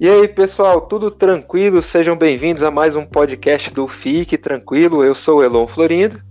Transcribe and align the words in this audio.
E 0.00 0.08
aí, 0.08 0.28
pessoal, 0.28 0.82
tudo 0.82 1.10
tranquilo? 1.10 1.82
Sejam 1.82 2.16
bem-vindos 2.16 2.62
a 2.62 2.70
mais 2.70 2.94
um 2.94 3.04
podcast 3.04 3.74
do 3.74 3.88
Fique 3.88 4.38
Tranquilo. 4.38 5.02
Eu 5.02 5.12
sou 5.12 5.38
o 5.38 5.42
Elon 5.42 5.66
Florindo. 5.66 6.22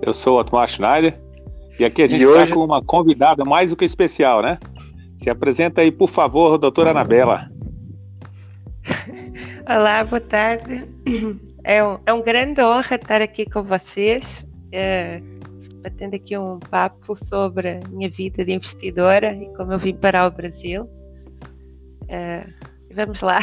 Eu 0.00 0.14
sou 0.14 0.36
o 0.36 0.40
Otmar 0.40 0.66
Schneider. 0.66 1.20
E 1.78 1.84
aqui 1.84 2.02
a 2.02 2.06
gente 2.06 2.24
está 2.24 2.44
hoje... 2.44 2.54
com 2.54 2.64
uma 2.64 2.82
convidada 2.82 3.44
mais 3.44 3.68
do 3.68 3.76
que 3.76 3.84
especial, 3.84 4.40
né? 4.40 4.58
Se 5.22 5.28
apresenta 5.28 5.82
aí, 5.82 5.92
por 5.92 6.08
favor, 6.08 6.56
doutora 6.56 6.92
Anabela. 6.92 7.50
Olá, 9.68 10.02
boa 10.04 10.22
tarde. 10.22 10.88
É 11.64 11.84
um, 11.84 11.98
é 12.06 12.12
um 12.14 12.22
grande 12.22 12.62
honra 12.62 12.96
estar 12.96 13.20
aqui 13.20 13.44
com 13.44 13.62
vocês, 13.62 14.42
é, 14.72 15.20
batendo 15.82 16.16
aqui 16.16 16.38
um 16.38 16.58
papo 16.58 17.14
sobre 17.28 17.68
a 17.68 17.80
minha 17.90 18.08
vida 18.08 18.42
de 18.42 18.52
investidora 18.52 19.34
e 19.34 19.54
como 19.54 19.74
eu 19.74 19.78
vim 19.78 19.94
para 19.94 20.26
o 20.26 20.30
Brasil. 20.30 20.88
É, 22.08 22.46
vamos 22.94 23.20
lá. 23.20 23.40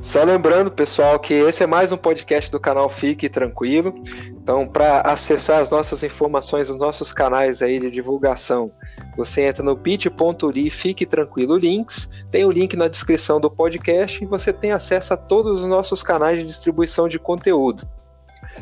Só 0.00 0.22
lembrando, 0.22 0.70
pessoal, 0.70 1.18
que 1.18 1.32
esse 1.32 1.62
é 1.62 1.66
mais 1.66 1.90
um 1.90 1.96
podcast 1.96 2.50
do 2.50 2.60
canal 2.60 2.88
Fique 2.88 3.28
Tranquilo. 3.28 3.94
Então, 4.28 4.66
para 4.66 5.00
acessar 5.00 5.60
as 5.60 5.70
nossas 5.70 6.02
informações, 6.02 6.68
os 6.68 6.76
nossos 6.76 7.12
canais 7.12 7.62
aí 7.62 7.78
de 7.78 7.90
divulgação, 7.90 8.70
você 9.16 9.42
entra 9.42 9.62
no 9.62 9.74
bit.ly, 9.74 10.70
fique 10.70 11.06
tranquilo 11.06 11.56
links, 11.56 12.08
tem 12.30 12.44
o 12.44 12.50
link 12.50 12.76
na 12.76 12.88
descrição 12.88 13.40
do 13.40 13.50
podcast 13.50 14.22
e 14.22 14.26
você 14.26 14.52
tem 14.52 14.72
acesso 14.72 15.14
a 15.14 15.16
todos 15.16 15.60
os 15.60 15.68
nossos 15.68 16.02
canais 16.02 16.38
de 16.38 16.44
distribuição 16.44 17.08
de 17.08 17.18
conteúdo. 17.18 17.88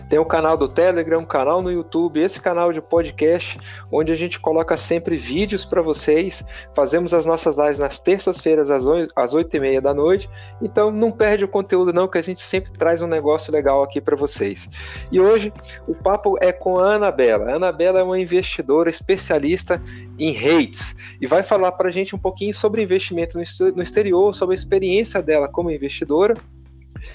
Tem 0.08 0.18
o 0.18 0.24
canal 0.24 0.56
do 0.56 0.68
Telegram, 0.68 1.20
um 1.20 1.24
canal 1.24 1.62
no 1.62 1.70
YouTube, 1.70 2.20
esse 2.20 2.40
canal 2.40 2.72
de 2.72 2.80
podcast, 2.80 3.58
onde 3.90 4.12
a 4.12 4.14
gente 4.14 4.38
coloca 4.38 4.76
sempre 4.76 5.16
vídeos 5.16 5.64
para 5.64 5.82
vocês. 5.82 6.44
Fazemos 6.74 7.14
as 7.14 7.26
nossas 7.26 7.56
lives 7.56 7.78
nas 7.78 8.00
terças-feiras, 8.00 8.70
às 8.70 9.34
oito 9.34 9.56
e 9.56 9.60
meia 9.60 9.80
da 9.80 9.94
noite. 9.94 10.28
Então 10.60 10.90
não 10.90 11.10
perde 11.10 11.44
o 11.44 11.48
conteúdo, 11.48 11.92
não, 11.92 12.08
que 12.08 12.18
a 12.18 12.22
gente 12.22 12.40
sempre 12.40 12.72
traz 12.72 13.02
um 13.02 13.06
negócio 13.06 13.52
legal 13.52 13.82
aqui 13.82 14.00
para 14.00 14.16
vocês. 14.16 14.68
E 15.10 15.20
hoje 15.20 15.52
o 15.86 15.94
papo 15.94 16.36
é 16.40 16.52
com 16.52 16.78
a 16.78 16.94
Anabela. 16.94 17.50
A 17.50 17.56
Anabela 17.56 18.00
é 18.00 18.02
uma 18.02 18.18
investidora 18.18 18.90
especialista 18.90 19.80
em 20.18 20.32
rates 20.32 21.16
e 21.20 21.26
vai 21.26 21.42
falar 21.42 21.72
para 21.72 21.88
a 21.88 21.92
gente 21.92 22.14
um 22.14 22.18
pouquinho 22.18 22.54
sobre 22.54 22.82
investimento 22.82 23.36
no 23.36 23.82
exterior, 23.82 24.34
sobre 24.34 24.54
a 24.54 24.58
experiência 24.58 25.22
dela 25.22 25.48
como 25.48 25.70
investidora 25.70 26.34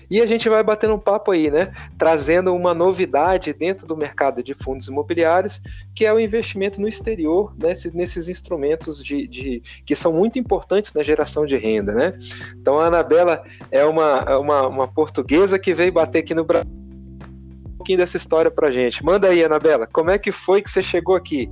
e 0.09 0.21
a 0.21 0.25
gente 0.25 0.49
vai 0.49 0.63
batendo 0.63 0.93
um 0.93 0.99
papo 0.99 1.31
aí, 1.31 1.49
né? 1.49 1.71
Trazendo 1.97 2.53
uma 2.53 2.73
novidade 2.73 3.53
dentro 3.53 3.85
do 3.85 3.95
mercado 3.95 4.43
de 4.43 4.53
fundos 4.53 4.87
imobiliários, 4.87 5.61
que 5.95 6.05
é 6.05 6.13
o 6.13 6.19
investimento 6.19 6.79
no 6.81 6.87
exterior, 6.87 7.53
né? 7.57 7.73
nesses, 7.93 8.27
instrumentos 8.27 9.03
de, 9.03 9.27
de, 9.27 9.61
que 9.85 9.95
são 9.95 10.13
muito 10.13 10.39
importantes 10.39 10.93
na 10.93 11.03
geração 11.03 11.45
de 11.45 11.55
renda, 11.55 11.93
né? 11.93 12.17
Então 12.55 12.79
a 12.79 12.85
Anabela 12.85 13.43
é 13.71 13.85
uma, 13.85 14.37
uma, 14.37 14.67
uma 14.67 14.87
portuguesa 14.87 15.59
que 15.59 15.73
veio 15.73 15.91
bater 15.91 16.19
aqui 16.19 16.33
no 16.33 16.43
Brasil 16.43 16.69
um 16.69 17.77
pouquinho 17.77 17.99
dessa 17.99 18.17
história 18.17 18.49
pra 18.49 18.71
gente. 18.71 19.03
Manda 19.05 19.27
aí, 19.27 19.43
Anabela, 19.43 19.87
como 19.87 20.09
é 20.09 20.17
que 20.17 20.31
foi 20.31 20.61
que 20.61 20.69
você 20.69 20.81
chegou 20.81 21.15
aqui? 21.15 21.49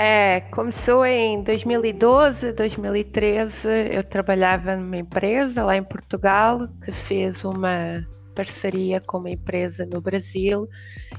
É, 0.00 0.42
começou 0.52 1.04
em 1.04 1.42
2012, 1.42 2.52
2013. 2.52 3.68
Eu 3.92 4.04
trabalhava 4.04 4.76
numa 4.76 4.96
empresa 4.96 5.64
lá 5.64 5.76
em 5.76 5.82
Portugal 5.82 6.68
que 6.84 6.92
fez 6.92 7.44
uma 7.44 8.06
parceria 8.32 9.00
com 9.00 9.18
uma 9.18 9.30
empresa 9.30 9.84
no 9.92 10.00
Brasil. 10.00 10.68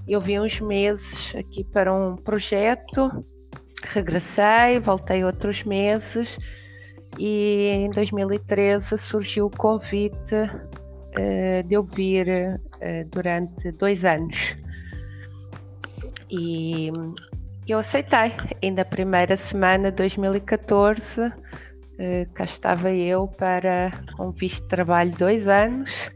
Eu 0.08 0.22
vim 0.22 0.40
uns 0.40 0.62
meses 0.62 1.36
aqui 1.36 1.62
para 1.66 1.94
um 1.94 2.16
projeto, 2.16 3.26
regressei, 3.84 4.80
voltei 4.80 5.26
outros 5.26 5.66
meses 5.66 6.40
e 7.18 7.66
em 7.76 7.90
2013 7.90 8.98
surgiu 8.98 9.48
o 9.48 9.52
convite 9.52 10.36
uh, 10.36 11.68
de 11.68 11.74
eu 11.74 11.84
vir 11.84 12.30
uh, 12.30 13.10
durante 13.12 13.74
dois 13.74 14.06
anos. 14.06 14.56
E 16.32 16.90
eu 17.74 17.80
aceitei. 17.80 18.34
Na 18.72 18.86
primeira 18.86 19.38
semana 19.38 19.92
de 19.92 19.98
2014, 19.98 21.32
eh, 21.98 22.28
cá 22.34 22.44
estava 22.44 22.92
eu 22.94 23.28
para 23.28 23.92
um 24.20 24.32
visto 24.32 24.64
de 24.64 24.70
trabalho 24.70 25.12
de 25.12 25.18
dois 25.18 25.48
anos, 25.48 26.10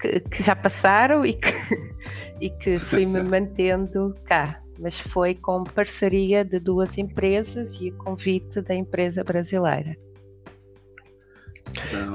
que, 0.00 0.20
que 0.20 0.42
já 0.42 0.54
passaram 0.54 1.24
e 1.24 1.34
que, 1.34 1.52
e 2.40 2.50
que 2.50 2.78
fui-me 2.78 3.22
mantendo 3.22 4.14
cá. 4.24 4.60
Mas 4.78 4.98
foi 4.98 5.34
com 5.34 5.64
parceria 5.64 6.44
de 6.44 6.58
duas 6.58 6.96
empresas 6.98 7.80
e 7.80 7.90
convite 7.92 8.60
da 8.60 8.74
empresa 8.74 9.22
brasileira. 9.22 9.96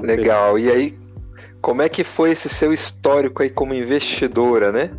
Legal. 0.02 0.58
E 0.58 0.70
aí, 0.70 0.98
como 1.60 1.82
é 1.82 1.88
que 1.88 2.04
foi 2.04 2.30
esse 2.30 2.48
seu 2.48 2.72
histórico 2.72 3.42
aí 3.42 3.50
como 3.50 3.74
investidora, 3.74 4.70
né? 4.70 4.90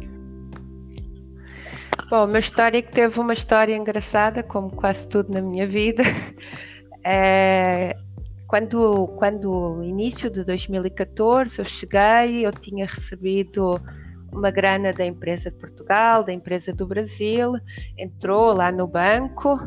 Bom, 2.09 2.25
uma 2.25 2.39
história 2.39 2.81
que 2.81 2.91
teve 2.91 3.19
uma 3.19 3.33
história 3.33 3.75
engraçada, 3.75 4.41
como 4.41 4.71
quase 4.71 5.07
tudo 5.07 5.31
na 5.31 5.41
minha 5.41 5.67
vida. 5.67 6.01
É, 7.01 7.95
quando, 8.45 9.07
quando 9.17 9.81
início 9.81 10.29
de 10.29 10.43
2014 10.43 11.59
eu 11.59 11.63
cheguei, 11.63 12.45
eu 12.45 12.51
tinha 12.51 12.85
recebido 12.85 13.79
uma 14.33 14.51
grana 14.51 14.91
da 14.91 15.05
empresa 15.05 15.49
de 15.49 15.57
Portugal, 15.57 16.23
da 16.23 16.33
empresa 16.33 16.73
do 16.73 16.85
Brasil, 16.85 17.53
entrou 17.97 18.53
lá 18.53 18.69
no 18.69 18.85
banco 18.85 19.57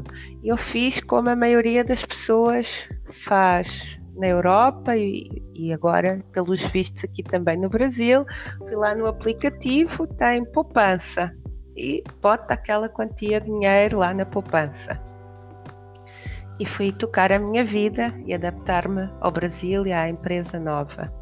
e 0.42 0.48
eu 0.48 0.58
fiz 0.58 1.00
como 1.00 1.30
a 1.30 1.36
maioria 1.36 1.82
das 1.82 2.04
pessoas 2.04 2.86
faz 3.24 3.98
na 4.14 4.26
Europa 4.26 4.94
e, 4.94 5.30
e 5.54 5.72
agora, 5.72 6.22
pelos 6.32 6.60
vistos 6.66 7.02
aqui 7.04 7.22
também 7.22 7.56
no 7.56 7.70
Brasil, 7.70 8.26
fui 8.58 8.76
lá 8.76 8.94
no 8.94 9.06
aplicativo, 9.06 10.06
tem 10.06 10.44
poupança 10.44 11.32
e 11.76 12.02
bota 12.20 12.54
aquela 12.54 12.88
quantia 12.88 13.40
de 13.40 13.46
dinheiro 13.46 13.98
lá 13.98 14.12
na 14.12 14.24
poupança. 14.26 15.00
E 16.58 16.66
fui 16.66 16.92
tocar 16.92 17.32
a 17.32 17.38
minha 17.38 17.64
vida 17.64 18.14
e 18.24 18.34
adaptar-me 18.34 19.08
ao 19.20 19.30
Brasil 19.30 19.86
e 19.86 19.92
à 19.92 20.08
empresa 20.08 20.58
nova. 20.60 21.12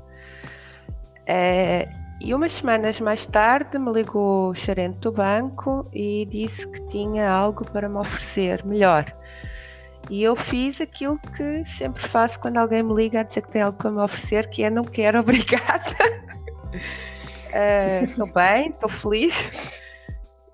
É, 1.26 1.86
e 2.20 2.34
umas 2.34 2.52
semanas 2.52 3.00
mais 3.00 3.26
tarde 3.26 3.78
me 3.78 3.90
ligou 3.92 4.50
o 4.50 4.54
gerente 4.54 4.98
do 4.98 5.12
banco 5.12 5.88
e 5.92 6.26
disse 6.26 6.68
que 6.68 6.80
tinha 6.88 7.30
algo 7.30 7.64
para 7.70 7.88
me 7.88 7.96
oferecer 7.96 8.64
melhor. 8.64 9.06
E 10.10 10.22
eu 10.22 10.34
fiz 10.34 10.80
aquilo 10.80 11.18
que 11.36 11.64
sempre 11.64 12.02
faço 12.02 12.38
quando 12.40 12.58
alguém 12.58 12.82
me 12.82 12.92
liga 12.94 13.20
a 13.20 13.22
dizer 13.22 13.42
que 13.42 13.52
tem 13.52 13.62
algo 13.62 13.78
para 13.78 13.90
me 13.90 14.00
oferecer, 14.00 14.50
que 14.50 14.62
é 14.62 14.68
não 14.68 14.84
quero, 14.84 15.20
obrigada. 15.20 15.96
Estou 18.02 18.26
uh, 18.26 18.32
bem, 18.32 18.68
estou 18.68 18.88
feliz. 18.88 19.79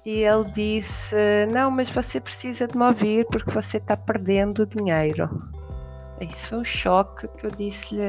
E 0.06 0.22
ele 0.22 0.44
disse: 0.52 1.16
Não, 1.52 1.68
mas 1.68 1.90
você 1.90 2.20
precisa 2.20 2.68
de 2.68 2.78
me 2.78 2.84
ouvir 2.84 3.26
porque 3.26 3.50
você 3.50 3.78
está 3.78 3.96
perdendo 3.96 4.64
dinheiro. 4.64 5.28
Isso 6.20 6.46
foi 6.46 6.58
um 6.58 6.64
choque 6.64 7.26
que 7.26 7.44
eu 7.44 7.50
disse-lhe: 7.50 8.00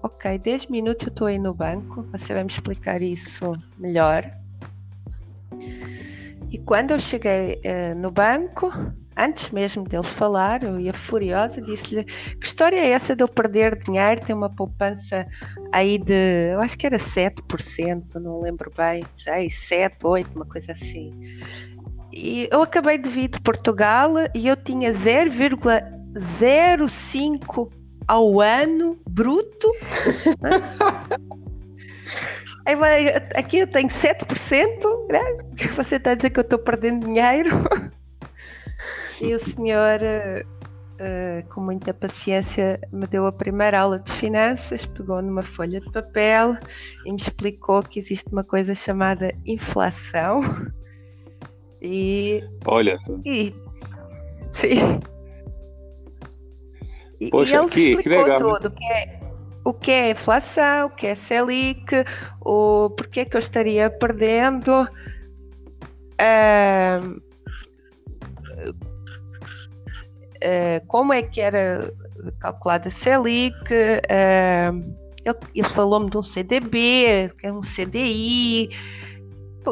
Ok, 0.00 0.38
10 0.38 0.68
minutos 0.68 1.08
eu 1.08 1.10
estou 1.10 1.26
aí 1.26 1.36
no 1.36 1.52
banco, 1.52 2.06
você 2.12 2.32
vai 2.32 2.44
me 2.44 2.50
explicar 2.50 3.02
isso 3.02 3.52
melhor. 3.76 4.30
E 6.52 6.56
quando 6.58 6.92
eu 6.92 7.00
cheguei 7.00 7.60
uh, 7.64 7.98
no 7.98 8.12
banco, 8.12 8.72
antes 9.18 9.50
mesmo 9.50 9.82
dele 9.84 10.04
falar, 10.04 10.62
eu 10.62 10.78
ia 10.78 10.92
furiosa, 10.92 11.60
disse-lhe 11.60 12.04
que 12.04 12.46
história 12.46 12.76
é 12.76 12.90
essa 12.90 13.16
de 13.16 13.24
eu 13.24 13.28
perder 13.28 13.82
dinheiro, 13.82 14.24
tem 14.24 14.32
uma 14.34 14.48
poupança 14.48 15.26
aí 15.72 15.98
de, 15.98 16.52
eu 16.52 16.60
acho 16.60 16.78
que 16.78 16.86
era 16.86 16.98
7%, 16.98 18.14
não 18.14 18.40
lembro 18.40 18.72
bem, 18.76 19.04
6, 19.18 19.68
7, 19.68 20.06
8, 20.06 20.30
uma 20.36 20.46
coisa 20.46 20.70
assim. 20.72 21.12
E 22.12 22.48
eu 22.50 22.62
acabei 22.62 22.96
de 22.98 23.10
vir 23.10 23.28
de 23.28 23.40
Portugal 23.40 24.12
e 24.34 24.46
eu 24.46 24.56
tinha 24.56 24.94
0,05 24.94 27.72
ao 28.06 28.40
ano 28.40 28.96
bruto. 29.08 29.72
Aqui 33.34 33.58
eu 33.58 33.66
tenho 33.66 33.88
7%, 33.88 35.08
né? 35.10 35.20
Você 35.74 35.96
está 35.96 36.10
a 36.10 36.14
dizer 36.14 36.28
que 36.30 36.38
eu 36.38 36.42
estou 36.42 36.58
perdendo 36.58 37.06
dinheiro. 37.06 37.50
E 39.20 39.34
o 39.34 39.38
senhor, 39.38 39.98
uh, 40.00 41.48
com 41.48 41.60
muita 41.60 41.92
paciência, 41.92 42.80
me 42.92 43.06
deu 43.06 43.26
a 43.26 43.32
primeira 43.32 43.80
aula 43.80 43.98
de 43.98 44.12
finanças, 44.12 44.86
pegou 44.86 45.20
numa 45.20 45.42
folha 45.42 45.80
de 45.80 45.90
papel 45.90 46.56
e 47.04 47.12
me 47.12 47.18
explicou 47.18 47.82
que 47.82 47.98
existe 47.98 48.30
uma 48.32 48.44
coisa 48.44 48.74
chamada 48.74 49.34
inflação. 49.44 50.40
E. 51.82 52.44
Olha 52.64 52.96
só. 52.98 53.12
E, 53.24 53.54
sim. 54.52 55.00
E, 57.20 57.30
Poxa, 57.30 57.52
e 57.52 57.56
ele 57.56 57.68
que, 57.68 57.80
explicou 57.90 58.24
que 58.24 58.30
legal. 58.30 58.38
tudo, 58.38 58.70
que 58.70 58.84
é, 58.84 59.20
o 59.64 59.72
que 59.72 59.90
é 59.90 60.10
inflação, 60.10 60.86
o 60.86 60.90
que 60.90 61.08
é 61.08 61.14
Selic, 61.16 62.04
o 62.40 62.90
porquê 62.90 63.24
que 63.24 63.36
eu 63.36 63.40
estaria 63.40 63.90
perdendo. 63.90 64.88
Uh, 66.20 67.28
uh, 70.42 70.86
como 70.86 71.12
é 71.12 71.22
que 71.22 71.40
era 71.40 71.92
calculada 72.40 72.88
a 72.88 72.90
Selic, 72.90 73.56
uh, 73.72 74.94
ele, 75.24 75.36
ele 75.54 75.68
falou-me 75.68 76.10
de 76.10 76.18
um 76.18 76.22
CDB, 76.22 77.32
que 77.38 77.46
é 77.46 77.52
um 77.52 77.60
CDI, 77.60 78.70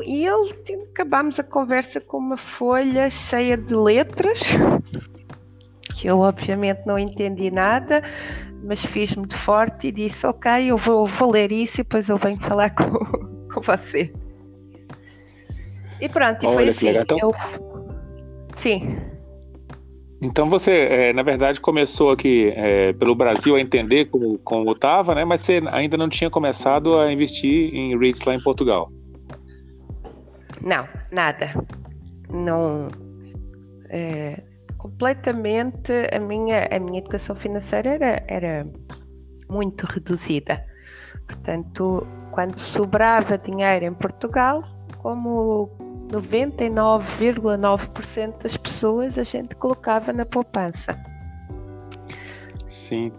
e 0.05 0.25
eu 0.25 0.51
acabámos 0.93 1.39
a 1.39 1.45
conversa 1.45 2.01
com 2.01 2.19
uma 2.19 2.37
folha 2.37 3.09
cheia 3.09 3.57
de 3.57 3.75
letras, 3.75 4.41
que 5.97 6.09
eu 6.09 6.21
obviamente 6.21 6.83
não 6.85 6.99
entendi 6.99 7.51
nada, 7.51 8.03
mas 8.63 8.85
fiz-me 8.85 9.27
de 9.27 9.37
forte 9.37 9.89
e 9.89 9.93
disse, 9.93 10.27
ok, 10.27 10.71
eu 10.71 10.77
vou, 10.77 11.07
vou 11.07 11.31
ler 11.31 11.53
isso 11.53 11.77
e 11.77 11.85
depois 11.85 12.09
eu 12.09 12.19
venho 12.19 12.39
falar 12.41 12.71
com, 12.71 12.99
com 13.53 13.61
você. 13.61 14.13
E 16.01 16.09
pronto, 16.09 16.45
e 16.45 16.47
Olha, 16.47 16.55
foi 16.55 16.69
assim. 16.69 16.89
Então... 16.89 17.19
Eu... 17.19 17.35
Sim. 18.57 18.99
Então 20.21 20.49
você, 20.49 20.71
é, 20.71 21.13
na 21.13 21.23
verdade, 21.23 21.61
começou 21.61 22.11
aqui 22.11 22.53
é, 22.57 22.93
pelo 22.95 23.15
Brasil 23.15 23.55
a 23.55 23.61
entender 23.61 24.07
como, 24.07 24.39
como 24.39 24.73
estava, 24.73 25.15
né? 25.15 25.25
Mas 25.25 25.43
você 25.43 25.63
ainda 25.71 25.97
não 25.97 26.09
tinha 26.09 26.31
começado 26.31 26.99
a 26.99 27.13
investir 27.13 27.75
em 27.75 27.99
REITs 27.99 28.25
lá 28.25 28.35
em 28.35 28.43
Portugal. 28.43 28.91
Não, 30.63 30.89
nada. 31.13 31.53
Não. 32.31 32.89
É, 33.91 34.43
completamente 34.79 35.93
a 36.13 36.19
minha, 36.19 36.67
a 36.71 36.79
minha 36.79 36.99
educação 36.99 37.37
financeira 37.37 37.91
era, 37.91 38.25
era 38.27 38.67
muito 39.51 39.85
reduzida. 39.85 40.65
Portanto, 41.27 42.07
quando 42.31 42.59
sobrava 42.59 43.37
dinheiro 43.37 43.85
em 43.85 43.95
Portugal, 43.95 44.63
como 44.99 45.71
99,9% 46.09 48.43
das 48.43 48.57
pessoas 48.57 49.19
a 49.19 49.23
gente 49.23 49.55
colocava 49.57 50.13
na 50.13 50.25
poupança. 50.25 50.99
Sim. 52.69 53.13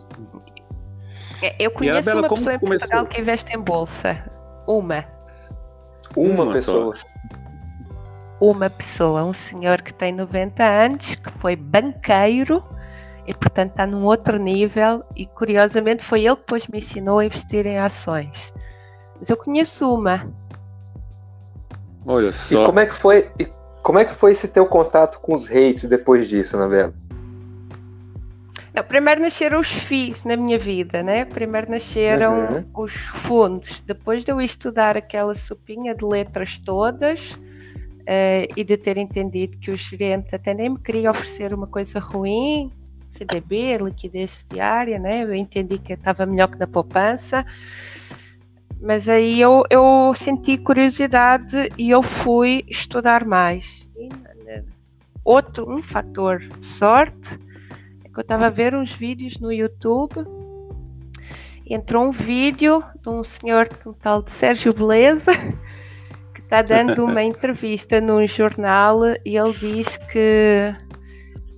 É, 1.42 1.56
eu 1.60 1.72
conheço 1.72 2.18
uma 2.18 2.30
pessoa 2.30 2.56
em 2.56 2.60
começou? 2.60 2.80
Portugal 2.80 3.06
que 3.06 3.22
investe 3.22 3.54
em 3.54 3.60
bolsa. 3.60 4.24
Uma. 4.66 5.06
Uma, 6.16 6.44
uma 6.44 6.54
pessoa. 6.54 6.96
Só. 6.96 7.04
Uma 8.40 8.70
pessoa, 8.70 9.24
um 9.24 9.34
senhor 9.34 9.82
que 9.82 9.92
tem 9.94 10.14
90 10.14 10.64
anos, 10.64 11.16
que 11.16 11.32
foi 11.40 11.56
banqueiro 11.56 12.64
e 13.26 13.34
portanto 13.34 13.72
está 13.72 13.86
num 13.86 14.06
outro 14.06 14.38
nível 14.38 15.04
e 15.16 15.26
curiosamente 15.26 16.04
foi 16.04 16.26
ele 16.26 16.36
que 16.36 16.42
depois 16.42 16.68
me 16.68 16.78
ensinou 16.78 17.20
a 17.20 17.26
investir 17.26 17.66
em 17.66 17.80
ações. 17.80 18.54
Mas 19.20 19.30
eu 19.30 19.38
conheço 19.38 19.94
uma 19.94 20.32
Olha 22.08 22.32
só. 22.32 22.64
E 22.64 22.66
como 22.66 22.80
é 22.80 22.86
que 22.86 22.94
foi, 22.94 23.30
e 23.38 23.46
como 23.84 24.00
é 24.00 24.06
que 24.06 24.14
foi 24.14 24.32
esse 24.32 24.48
teu 24.48 24.66
contato 24.66 25.20
com 25.20 25.36
os 25.36 25.46
hates 25.52 25.84
depois 25.90 26.28
disso, 26.30 26.56
Anabela? 26.56 26.94
Não, 28.74 28.84
primeiro 28.84 29.22
nasceram 29.22 29.60
os 29.60 29.68
FIIs 29.68 30.24
na 30.24 30.38
minha 30.38 30.58
vida, 30.58 31.04
né? 31.04 31.26
Primeiro 31.26 31.70
nasceram 31.70 32.48
uhum. 32.48 32.84
os 32.84 32.94
fundos. 32.94 33.82
Depois 33.86 34.24
de 34.24 34.32
eu 34.32 34.40
estudar 34.40 34.96
aquela 34.96 35.36
sopinha 35.36 35.94
de 35.96 36.06
letras 36.06 36.60
todas 36.60 37.32
uh, 37.32 38.54
e 38.56 38.64
de 38.64 38.78
ter 38.78 38.98
entendido 38.98 39.58
que 39.58 39.72
o 39.72 39.76
gerente 39.76 40.34
até 40.34 40.54
nem 40.54 40.70
me 40.70 40.80
queria 40.80 41.12
oferecer 41.12 41.54
uma 41.54 41.68
coisa 41.68 42.00
ruim, 42.00 42.72
CDB, 43.10 43.80
liquidez 43.80 44.46
diária, 44.48 45.00
né? 45.00 45.24
Eu 45.24 45.34
entendi 45.34 45.80
que 45.80 45.94
estava 45.94 46.26
melhor 46.26 46.48
que 46.48 46.60
na 46.60 46.68
poupança. 46.68 47.44
Mas 48.82 49.10
aí 49.10 49.42
eu, 49.42 49.64
eu 49.70 50.14
senti 50.16 50.58
curiosidade 50.58 51.70
e 51.78 51.90
eu 51.90 52.04
fui 52.04 52.64
estudar 52.68 53.26
mais. 53.26 53.90
E, 53.98 54.10
outro, 55.24 55.70
um 55.70 55.82
fator 55.82 56.40
de 56.40 56.66
sorte 56.66 57.40
é 58.06 58.10
que 58.10 58.18
eu 58.18 58.22
estava 58.22 58.48
a 58.48 58.50
ver 58.50 58.76
uns 58.76 58.94
vídeos 58.94 59.40
no 59.40 59.52
YouTube 59.52 60.26
e 61.66 61.74
entrou 61.74 62.06
um 62.06 62.12
vídeo 62.12 62.82
de 63.02 63.10
um 63.10 63.24
senhor, 63.24 63.68
um 63.86 63.94
tal 63.94 64.22
de 64.22 64.32
Sérgio 64.32 64.74
Beleza, 64.74 65.32
que 66.34 66.42
está 66.42 66.62
dando 66.62 67.04
uma 67.04 67.22
entrevista 67.24 68.00
num 68.00 68.26
jornal 68.26 69.02
e 69.26 69.38
ele 69.38 69.52
diz 69.52 69.98
que 69.98 70.74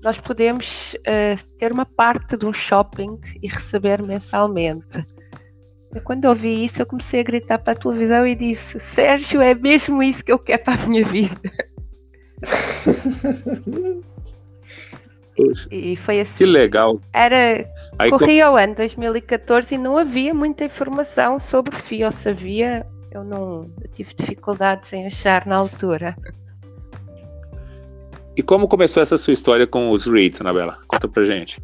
nós 0.03 0.19
podemos 0.19 0.95
uh, 0.95 1.57
ter 1.59 1.71
uma 1.71 1.85
parte 1.85 2.37
de 2.37 2.45
um 2.45 2.53
shopping 2.53 3.19
e 3.43 3.47
receber 3.47 4.01
mensalmente. 4.01 5.05
Quando 6.03 6.25
eu 6.25 6.31
ouvi 6.31 6.65
isso, 6.65 6.81
eu 6.81 6.85
comecei 6.85 7.21
a 7.21 7.23
gritar 7.23 7.57
para 7.57 7.71
a 7.73 7.75
televisão 7.75 8.27
e 8.27 8.35
disse: 8.35 8.79
Sérgio, 8.79 9.41
é 9.41 9.55
mesmo 9.55 10.03
isso 10.03 10.23
que 10.23 10.31
eu 10.31 10.37
quero 10.37 10.63
para 10.63 10.83
a 10.83 10.87
minha 10.87 11.03
vida. 11.03 11.41
e 15.71 15.95
foi 15.97 16.21
assim. 16.21 16.37
Que 16.37 16.45
legal. 16.45 17.01
Era. 17.11 17.67
Aí, 17.97 18.11
corria 18.11 18.51
o 18.51 18.55
ano 18.55 18.75
2014 18.75 19.75
e 19.75 19.77
não 19.77 19.97
havia 19.97 20.33
muita 20.33 20.63
informação 20.63 21.37
sobre 21.39 21.75
FII, 21.75 22.05
ou 22.05 22.11
se 22.11 22.29
havia, 22.29 22.85
eu 23.11 23.23
não 23.23 23.69
eu 23.81 23.89
tive 23.89 24.13
dificuldades 24.13 24.93
em 24.93 25.07
achar 25.07 25.45
na 25.45 25.57
altura. 25.57 26.15
E 28.37 28.43
como 28.43 28.69
começou 28.69 29.03
essa 29.03 29.17
sua 29.17 29.33
história 29.33 29.67
com 29.67 29.91
os 29.91 30.05
REITs, 30.05 30.39
Anabela? 30.39 30.77
Conta 30.87 31.09
pra 31.09 31.25
gente. 31.25 31.61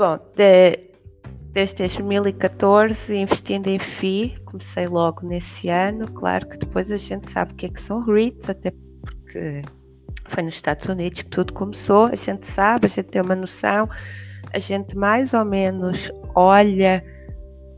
Bom, 0.00 0.18
de, 0.34 0.78
desde 1.52 1.76
2014 1.76 3.14
investindo 3.14 3.66
em 3.66 3.78
FI, 3.78 4.34
comecei 4.46 4.86
logo 4.86 5.26
nesse 5.26 5.68
ano. 5.68 6.10
Claro 6.12 6.48
que 6.48 6.56
depois 6.56 6.90
a 6.90 6.96
gente 6.96 7.30
sabe 7.30 7.52
o 7.52 7.54
que 7.54 7.66
é 7.66 7.68
que 7.68 7.82
são 7.82 8.02
REITs, 8.02 8.48
até 8.48 8.72
porque 9.02 9.60
foi 10.24 10.42
nos 10.42 10.54
Estados 10.54 10.88
Unidos 10.88 11.20
que 11.20 11.28
tudo 11.28 11.52
começou. 11.52 12.06
A 12.06 12.14
gente 12.14 12.46
sabe, 12.46 12.86
a 12.86 12.88
gente 12.88 13.08
tem 13.08 13.20
uma 13.20 13.36
noção, 13.36 13.90
a 14.50 14.58
gente 14.58 14.96
mais 14.96 15.34
ou 15.34 15.44
menos 15.44 16.10
olha 16.34 17.04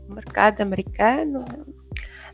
o 0.07 0.13
mercado 0.13 0.61
americano, 0.61 1.43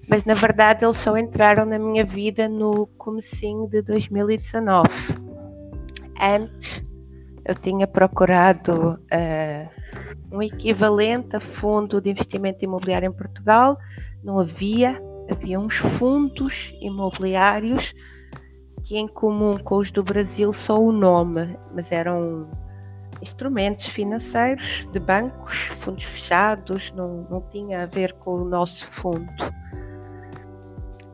mas 0.08 0.24
na 0.24 0.36
verdade 0.36 0.86
eles 0.86 0.98
só 0.98 1.18
entraram 1.18 1.66
na 1.66 1.80
minha 1.80 2.06
vida 2.06 2.48
no 2.48 2.86
comecinho 2.96 3.68
de 3.68 3.82
2019. 3.82 4.88
Antes 6.22 6.89
eu 7.50 7.56
tinha 7.56 7.88
procurado 7.88 9.00
uh, 9.12 9.70
um 10.32 10.40
equivalente 10.40 11.36
a 11.36 11.40
fundo 11.40 12.00
de 12.00 12.12
investimento 12.12 12.64
imobiliário 12.64 13.08
em 13.08 13.12
Portugal, 13.12 13.76
não 14.24 14.38
havia, 14.38 15.02
havia 15.28 15.60
uns 15.60 15.76
fundos 15.78 16.72
imobiliários 16.80 17.96
que 18.84 18.96
em 18.98 19.08
comum 19.08 19.58
com 19.58 19.78
os 19.78 19.90
do 19.90 20.04
Brasil 20.04 20.54
só 20.54 20.80
o 20.80 20.92
nome, 20.92 21.58
mas 21.74 21.92
eram 21.92 22.48
instrumentos 23.20 23.88
financeiros 23.88 24.88
de 24.94 25.00
bancos, 25.00 25.56
fundos 25.80 26.04
fechados, 26.04 26.92
não, 26.92 27.26
não 27.32 27.42
tinha 27.50 27.82
a 27.82 27.86
ver 27.88 28.14
com 28.14 28.36
o 28.36 28.46
nosso 28.46 28.86
fundo. 28.86 29.28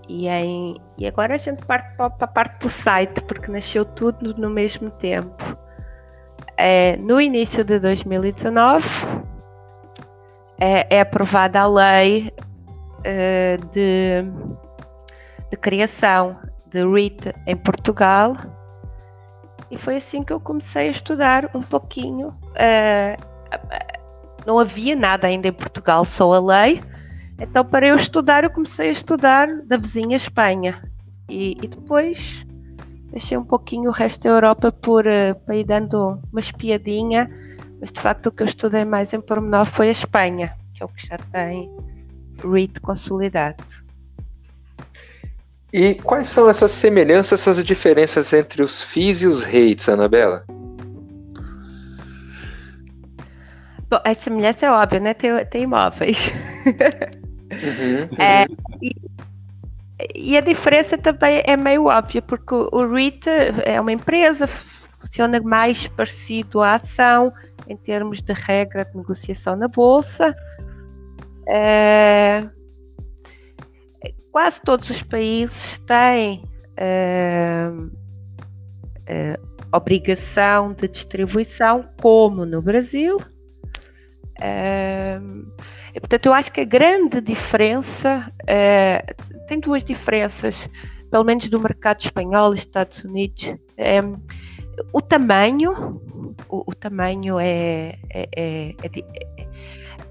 E, 0.09 0.27
em, 0.27 0.81
e 0.97 1.07
agora 1.07 1.35
a 1.35 1.37
gente 1.37 1.65
parte 1.65 1.95
para 1.95 2.07
a 2.07 2.27
parte 2.27 2.59
do 2.59 2.69
site, 2.69 3.21
porque 3.21 3.49
nasceu 3.49 3.85
tudo 3.85 4.35
no 4.37 4.49
mesmo 4.49 4.91
tempo 4.91 5.64
é, 6.57 6.97
no 6.97 7.19
início 7.19 7.63
de 7.63 7.79
2019 7.79 8.87
é, 10.57 10.97
é 10.97 11.01
aprovada 11.01 11.59
a 11.59 11.67
lei 11.67 12.33
é, 13.03 13.57
de, 13.71 14.23
de 15.49 15.57
criação 15.57 16.37
de 16.67 16.85
REIT 16.85 17.33
em 17.45 17.55
Portugal 17.55 18.35
e 19.69 19.77
foi 19.77 19.97
assim 19.97 20.23
que 20.23 20.31
eu 20.31 20.39
comecei 20.39 20.87
a 20.87 20.91
estudar 20.91 21.49
um 21.53 21.61
pouquinho. 21.61 22.33
É, 22.55 23.17
não 24.45 24.59
havia 24.59 24.95
nada 24.95 25.27
ainda 25.27 25.47
em 25.47 25.53
Portugal, 25.53 26.05
só 26.05 26.33
a 26.33 26.39
lei. 26.39 26.81
Então, 27.39 27.65
para 27.65 27.87
eu 27.87 27.95
estudar, 27.95 28.43
eu 28.43 28.49
comecei 28.49 28.89
a 28.89 28.91
estudar 28.91 29.47
da 29.63 29.77
vizinha 29.77 30.15
Espanha. 30.15 30.81
E, 31.27 31.57
e 31.61 31.67
depois 31.67 32.44
deixei 33.15 33.37
um 33.37 33.45
pouquinho 33.45 33.89
o 33.89 33.93
resto 33.93 34.23
da 34.23 34.29
Europa 34.29 34.73
por, 34.73 35.07
uh, 35.07 35.33
para 35.45 35.55
ir 35.55 35.63
dando 35.63 36.19
uma 36.33 36.41
espiadinha, 36.41 37.29
mas 37.79 37.89
de 37.89 38.01
facto 38.01 38.27
o 38.27 38.31
que 38.31 38.43
eu 38.43 38.47
estudei 38.47 38.83
mais 38.83 39.13
em 39.13 39.21
pormenor 39.21 39.65
foi 39.65 39.87
a 39.87 39.91
Espanha, 39.91 40.53
que 40.73 40.83
é 40.83 40.85
o 40.85 40.89
que 40.89 41.07
já 41.07 41.17
tem 41.31 41.71
REIT 42.43 42.81
consolidado. 42.81 43.63
E 45.71 45.95
quais 45.95 46.27
são 46.27 46.49
essas 46.49 46.71
semelhanças, 46.73 47.39
essas 47.39 47.63
diferenças 47.63 48.33
entre 48.33 48.61
os 48.61 48.83
FIIs 48.83 49.21
e 49.21 49.27
os 49.27 49.45
REITs, 49.45 49.87
Anabela? 49.87 50.45
Bom, 53.89 53.99
a 54.03 54.13
semelhança 54.13 54.65
é 54.65 54.71
óbvia, 54.71 54.99
né? 54.99 55.13
Tem, 55.13 55.45
tem 55.45 55.63
imóveis. 55.63 56.33
Uhum. 56.65 58.09
é, 58.19 58.45
e, 58.81 58.93
e 60.13 60.37
a 60.37 60.41
diferença 60.41 60.97
também 60.97 61.41
é 61.45 61.55
meio 61.55 61.85
óbvia, 61.85 62.21
porque 62.21 62.53
o 62.53 62.87
REIT 62.87 63.29
é 63.63 63.79
uma 63.79 63.93
empresa, 63.93 64.45
funciona 64.99 65.39
mais 65.41 65.87
parecido 65.87 66.61
à 66.61 66.73
ação 66.73 67.31
em 67.67 67.77
termos 67.77 68.21
de 68.21 68.33
regra 68.33 68.85
de 68.85 68.97
negociação 68.97 69.55
na 69.55 69.67
bolsa. 69.67 70.35
É, 71.47 72.45
quase 74.31 74.61
todos 74.61 74.89
os 74.89 75.01
países 75.01 75.77
têm 75.79 76.43
é, 76.75 77.69
uh, 77.71 79.67
obrigação 79.71 80.73
de 80.73 80.87
distribuição, 80.87 81.87
como 82.01 82.45
no 82.45 82.61
Brasil. 82.61 83.17
Uh, 85.95 85.97
e, 85.97 85.99
portanto, 85.99 86.25
eu 86.25 86.33
acho 86.33 86.51
que 86.51 86.61
a 86.61 86.65
grande 86.65 87.21
diferença 87.21 88.31
uh, 88.41 89.47
tem 89.47 89.59
duas 89.59 89.83
diferenças, 89.83 90.69
pelo 91.09 91.23
menos 91.23 91.49
do 91.49 91.59
mercado 91.59 92.01
espanhol 92.01 92.53
e 92.53 92.57
Estados 92.57 93.03
Unidos. 93.03 93.55
Um, 93.77 94.17
o 94.91 95.01
tamanho, 95.01 96.01
o, 96.49 96.63
o 96.67 96.75
tamanho 96.75 97.39
é, 97.39 97.97
é, 98.13 98.29
é, 98.35 98.75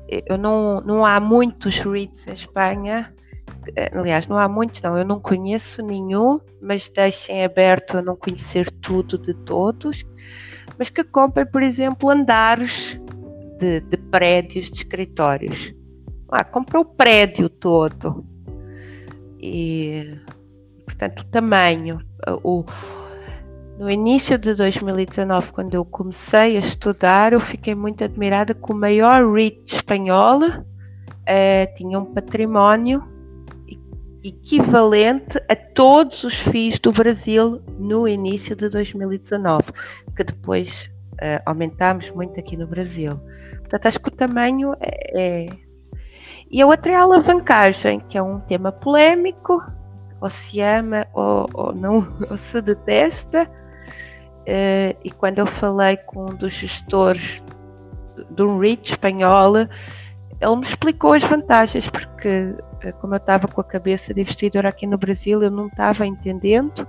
é, 0.08 0.22
eu 0.26 0.38
não, 0.38 0.80
não 0.80 1.04
há 1.04 1.20
muitos 1.20 1.78
REITs 1.78 2.26
em 2.26 2.32
Espanha 2.32 3.12
aliás, 3.92 4.26
não 4.26 4.38
há 4.38 4.48
muitos, 4.48 4.82
não, 4.82 4.96
eu 4.98 5.04
não 5.04 5.20
conheço 5.20 5.82
nenhum, 5.82 6.40
mas 6.60 6.88
deixem 6.88 7.44
aberto 7.44 7.98
a 7.98 8.02
não 8.02 8.16
conhecer 8.16 8.70
tudo 8.80 9.18
de 9.18 9.34
todos, 9.34 10.04
mas 10.78 10.90
que 10.90 11.04
comprem, 11.04 11.46
por 11.46 11.62
exemplo, 11.62 12.10
andares 12.10 12.98
de, 13.58 13.80
de 13.80 13.96
prédios, 13.96 14.70
de 14.70 14.78
escritórios. 14.78 15.74
Ah, 16.30 16.44
comprou 16.44 16.82
o 16.82 16.86
prédio 16.86 17.48
todo. 17.48 18.24
E, 19.40 20.16
portanto, 20.84 21.20
o 21.20 21.24
tamanho. 21.26 22.00
O, 22.42 22.64
no 23.78 23.90
início 23.90 24.38
de 24.38 24.54
2019, 24.54 25.52
quando 25.52 25.74
eu 25.74 25.84
comecei 25.84 26.56
a 26.56 26.60
estudar, 26.60 27.32
eu 27.32 27.40
fiquei 27.40 27.74
muito 27.74 28.02
admirada 28.02 28.54
que 28.54 28.72
o 28.72 28.74
maior 28.74 29.32
REIT 29.32 29.74
espanhol 29.74 30.40
eh, 31.26 31.66
tinha 31.76 31.98
um 31.98 32.06
património 32.06 33.02
equivalente 34.24 35.38
a 35.48 35.54
todos 35.54 36.24
os 36.24 36.34
FIIs 36.34 36.78
do 36.78 36.90
Brasil 36.90 37.60
no 37.78 38.08
início 38.08 38.56
de 38.56 38.70
2019, 38.70 39.64
que 40.16 40.24
depois 40.24 40.90
uh, 41.14 41.42
aumentámos 41.44 42.10
muito 42.10 42.40
aqui 42.40 42.56
no 42.56 42.66
Brasil. 42.66 43.20
Portanto, 43.74 43.86
acho 43.86 44.00
que 44.00 44.08
o 44.08 44.12
tamanho 44.12 44.76
é, 44.80 45.20
é. 45.20 45.46
E 46.48 46.62
a 46.62 46.66
outra 46.66 46.92
é 46.92 46.94
a 46.94 47.02
alavancagem, 47.02 47.98
que 48.08 48.16
é 48.16 48.22
um 48.22 48.38
tema 48.38 48.70
polémico, 48.70 49.60
ou 50.20 50.30
se 50.30 50.60
ama 50.60 51.08
ou, 51.12 51.48
ou 51.52 51.74
não, 51.74 52.06
ou 52.30 52.36
se 52.36 52.62
detesta. 52.62 53.50
Uh, 54.42 54.94
e 55.02 55.10
quando 55.10 55.40
eu 55.40 55.46
falei 55.46 55.96
com 55.96 56.22
um 56.22 56.36
dos 56.36 56.52
gestores 56.52 57.42
de 58.30 58.42
um 58.42 58.60
REIT 58.60 58.92
espanhol, 58.92 59.56
ele 59.56 60.56
me 60.56 60.62
explicou 60.62 61.14
as 61.14 61.24
vantagens, 61.24 61.88
porque 61.88 62.54
eh, 62.80 62.92
como 63.00 63.14
eu 63.14 63.18
estava 63.18 63.48
com 63.48 63.60
a 63.60 63.64
cabeça 63.64 64.14
de 64.14 64.20
investidor 64.20 64.66
aqui 64.66 64.86
no 64.86 64.98
Brasil, 64.98 65.42
eu 65.42 65.50
não 65.50 65.66
estava 65.66 66.06
entendendo. 66.06 66.86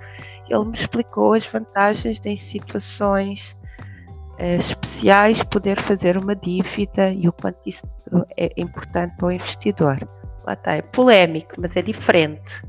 Ele 0.48 0.66
me 0.66 0.76
explicou 0.76 1.34
as 1.34 1.48
vantagens 1.48 2.22
em 2.24 2.36
situações 2.36 3.58
uh, 4.40 4.60
especiais 4.60 5.44
poder 5.44 5.80
fazer 5.80 6.18
uma 6.18 6.36
dívida 6.36 7.12
e 7.12 7.28
o 7.28 7.34
quanto 7.34 7.58
isso 7.66 7.86
é 8.38 8.52
importante 8.58 9.16
para 9.18 9.28
o 9.28 9.32
investidor. 9.32 10.08
Lá 10.46 10.54
está, 10.54 10.74
é 10.74 10.82
polémico, 10.82 11.56
mas 11.58 11.76
é 11.76 11.82
diferente. 11.82 12.64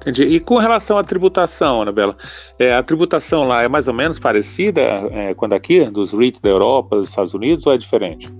Entendi. 0.00 0.24
E 0.24 0.40
com 0.40 0.56
relação 0.56 0.96
à 0.96 1.04
tributação, 1.04 1.82
Anabela, 1.82 2.16
é, 2.58 2.74
a 2.74 2.82
tributação 2.82 3.44
lá 3.44 3.62
é 3.62 3.68
mais 3.68 3.86
ou 3.86 3.92
menos 3.92 4.18
parecida 4.18 4.80
é, 4.80 5.34
quando 5.34 5.52
aqui, 5.52 5.84
dos 5.84 6.12
REITs 6.12 6.40
da 6.40 6.48
Europa, 6.48 6.96
dos 6.96 7.10
Estados 7.10 7.34
Unidos, 7.34 7.66
ou 7.66 7.74
é 7.74 7.78
diferente? 7.78 8.32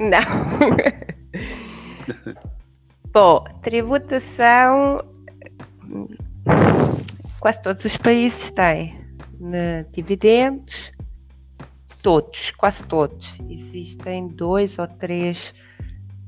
Não. 0.00 0.20
Bom, 3.12 3.44
tributação 3.62 5.02
quase 7.40 7.62
todos 7.62 7.84
os 7.84 7.96
países 7.96 8.50
têm 8.50 9.05
né, 9.38 9.84
dividendos, 9.92 10.90
todos, 12.02 12.50
quase 12.52 12.84
todos. 12.84 13.38
Existem 13.48 14.28
dois 14.28 14.78
ou 14.78 14.86
três 14.86 15.52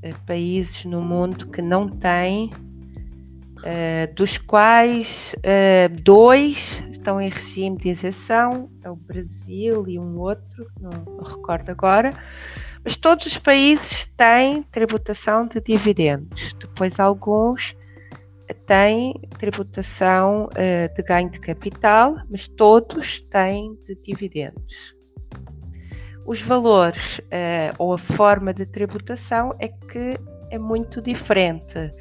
uh, 0.03 0.19
países 0.27 0.85
no 0.85 1.01
mundo 1.01 1.47
que 1.49 1.63
não 1.63 1.89
têm, 1.89 2.51
uh, 3.59 4.15
dos 4.15 4.39
quais 4.39 5.35
uh, 5.39 6.03
dois 6.03 6.83
estão 6.91 7.21
em 7.21 7.29
regime 7.29 7.77
de 7.77 7.91
isenção, 7.91 8.71
é 8.83 8.91
o 8.91 8.97
Brasil 8.97 9.87
e 9.89 9.99
um 9.99 10.19
outro, 10.19 10.67
não, 10.81 10.91
não 10.91 11.25
recordo 11.25 11.71
agora. 11.71 12.13
Mas 12.85 12.97
todos 12.97 13.27
os 13.27 13.39
países 13.39 14.07
têm 14.17 14.63
tributação 14.65 15.47
de 15.47 15.61
dividendos. 15.61 16.55
Depois, 16.59 16.99
alguns 16.99 17.77
têm 18.55 19.15
tributação 19.39 20.47
uh, 20.47 20.95
de 20.95 21.03
ganho 21.03 21.31
de 21.31 21.41
capital, 21.41 22.17
mas 22.31 22.49
todos 22.49 23.21
têm 23.23 23.77
de 23.87 23.95
dividendos. 23.97 24.95
Os 26.27 26.43
valores 26.43 27.19
uh, 27.19 27.75
ou 27.79 27.95
a 27.95 27.99
forma 27.99 28.53
de 28.53 28.67
tributação 28.67 29.55
é 29.59 29.69
que 29.69 30.19
é 30.51 30.59
muito 30.59 31.01
diferente. 31.01 31.93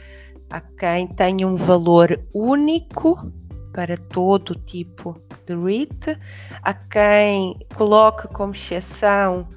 Há 0.50 0.62
quem 0.62 1.08
tenha 1.08 1.48
um 1.48 1.56
valor 1.56 2.20
único 2.34 3.32
para 3.74 3.96
todo 3.96 4.56
tipo 4.56 5.22
de 5.46 5.56
REIT, 5.56 6.18
há 6.64 6.74
quem 6.74 7.58
coloque 7.76 8.28
como 8.30 8.54
exceção 8.54 9.48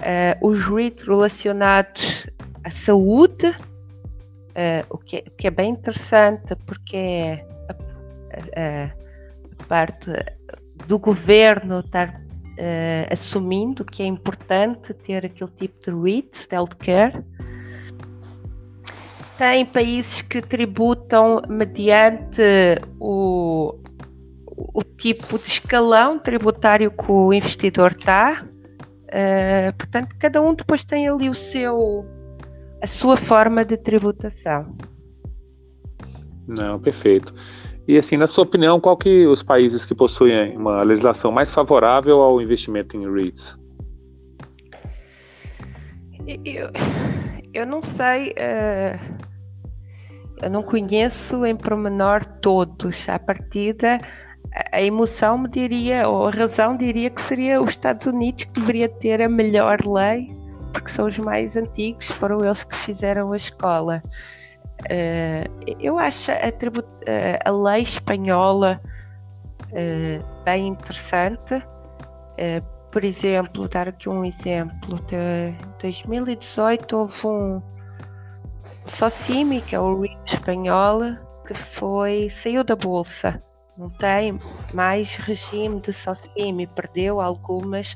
uh, 0.00 0.46
os 0.46 0.64
REIT 0.64 1.04
relacionados 1.04 2.26
à 2.64 2.70
saúde, 2.70 3.54
uh, 4.56 4.86
o, 4.88 4.98
que 4.98 5.16
é, 5.16 5.20
que 5.36 5.46
é, 5.46 5.50
bem 5.50 5.70
interessante 5.70 6.56
porque 6.66 6.96
é 6.96 7.46
a, 7.68 7.72
a, 8.60 8.84
a 9.60 9.64
parte 9.68 10.10
do 10.86 10.98
governo 10.98 11.80
estar 11.80 12.08
uh, 12.08 13.12
assumindo 13.12 13.84
que 13.84 14.02
é 14.02 14.06
importante 14.06 14.94
ter 14.94 15.26
aquele 15.26 15.50
tipo 15.52 15.90
de 15.90 16.02
REIT, 16.02 16.48
de 16.48 16.54
healthcare. 16.54 17.24
Tem 19.38 19.66
países 19.66 20.22
que 20.22 20.40
tributam 20.40 21.42
mediante 21.46 22.42
o, 22.98 23.78
o 24.46 24.82
tipo 24.82 25.38
de 25.38 25.48
escalão 25.48 26.18
tributário 26.18 26.90
que 26.90 27.12
o 27.12 27.32
investidor 27.32 27.92
está. 27.92 28.46
Uh, 29.06 29.72
portanto, 29.76 30.16
cada 30.18 30.40
um 30.40 30.54
depois 30.54 30.84
tem 30.84 31.06
ali 31.06 31.28
o 31.28 31.34
seu, 31.34 32.06
a 32.86 32.88
sua 32.88 33.16
forma 33.16 33.64
de 33.64 33.76
tributação. 33.76 34.76
Não, 36.46 36.78
perfeito. 36.78 37.34
E 37.88 37.98
assim, 37.98 38.16
na 38.16 38.28
sua 38.28 38.44
opinião, 38.44 38.80
qual 38.80 38.96
que 38.96 39.26
os 39.26 39.42
países 39.42 39.84
que 39.84 39.92
possuem 39.92 40.56
uma 40.56 40.84
legislação 40.84 41.32
mais 41.32 41.50
favorável 41.50 42.20
ao 42.20 42.40
investimento 42.40 42.96
em 42.96 43.12
REITs? 43.12 43.58
Eu, 46.44 46.70
eu 47.52 47.66
não 47.66 47.82
sei, 47.82 48.30
uh, 48.30 48.98
eu 50.42 50.50
não 50.50 50.62
conheço 50.62 51.44
em 51.44 51.56
promenor 51.56 52.24
todos. 52.40 53.08
À 53.08 53.18
partida, 53.18 53.98
a 54.72 54.80
emoção 54.80 55.38
me 55.38 55.48
diria, 55.48 56.08
ou 56.08 56.28
a 56.28 56.30
razão 56.30 56.76
diria 56.76 57.10
que 57.10 57.20
seria 57.20 57.60
os 57.60 57.70
Estados 57.70 58.06
Unidos 58.06 58.44
que 58.44 58.60
deveria 58.60 58.88
ter 58.88 59.20
a 59.22 59.28
melhor 59.28 59.84
lei, 59.84 60.35
porque 60.76 60.92
são 60.92 61.06
os 61.06 61.18
mais 61.18 61.56
antigos, 61.56 62.06
foram 62.06 62.44
eles 62.44 62.62
que 62.62 62.76
fizeram 62.76 63.32
a 63.32 63.36
escola. 63.36 64.02
Uh, 64.82 65.74
eu 65.80 65.98
acho 65.98 66.30
a, 66.32 66.52
tribut, 66.52 66.86
uh, 66.86 67.38
a 67.44 67.50
lei 67.50 67.82
espanhola 67.82 68.78
uh, 69.70 70.44
bem 70.44 70.68
interessante. 70.68 71.62
por 72.92 73.04
exemplo, 73.04 73.68
dar 73.68 73.88
aqui 73.88 74.08
um 74.08 74.22
exemplo, 74.22 75.00
de 75.06 75.54
2018 75.80 76.96
houve 76.96 77.26
um 77.26 77.62
Socimi, 78.84 79.62
que 79.62 79.74
é 79.74 79.80
o 79.80 80.00
REIT 80.00 80.34
espanhol, 80.34 81.00
que 81.46 81.54
foi, 81.54 82.30
saiu 82.30 82.62
da 82.62 82.76
bolsa 82.76 83.42
não 83.76 83.90
tem 83.90 84.38
mais 84.72 85.14
regime 85.16 85.80
de 85.80 85.92
SOCIMI, 85.92 86.66
perdeu 86.68 87.20
algumas 87.20 87.94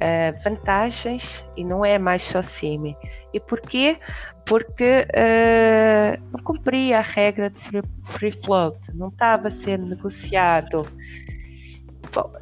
uh, 0.00 0.42
vantagens 0.42 1.44
e 1.56 1.64
não 1.64 1.84
é 1.84 1.98
mais 1.98 2.22
SOCIMI. 2.22 2.96
E 3.32 3.40
porquê? 3.40 3.98
Porque 4.46 5.06
uh, 5.06 6.22
não 6.32 6.42
cumpria 6.42 6.98
a 6.98 7.02
regra 7.02 7.50
de 7.50 7.58
free, 7.60 7.82
free 8.04 8.32
float, 8.44 8.78
não 8.94 9.08
estava 9.08 9.50
ser 9.50 9.78
negociado. 9.78 10.86
Bom, 12.12 12.32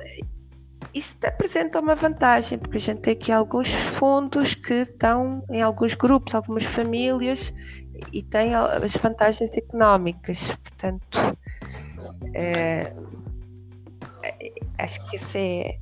isso 0.94 1.14
apresenta 1.22 1.80
uma 1.80 1.94
vantagem, 1.94 2.58
porque 2.58 2.78
a 2.78 2.80
gente 2.80 3.00
tem 3.00 3.12
aqui 3.12 3.30
alguns 3.30 3.72
fundos 3.72 4.54
que 4.54 4.74
estão 4.74 5.44
em 5.50 5.60
alguns 5.60 5.94
grupos, 5.94 6.34
algumas 6.34 6.64
famílias, 6.64 7.52
e 8.12 8.22
têm 8.22 8.54
as 8.54 8.94
vantagens 8.96 9.52
económicas. 9.52 10.40
Portanto, 10.62 11.36
é, 12.34 12.92
acho 14.78 15.04
que 15.08 15.16
esse 15.16 15.38
é. 15.38 15.78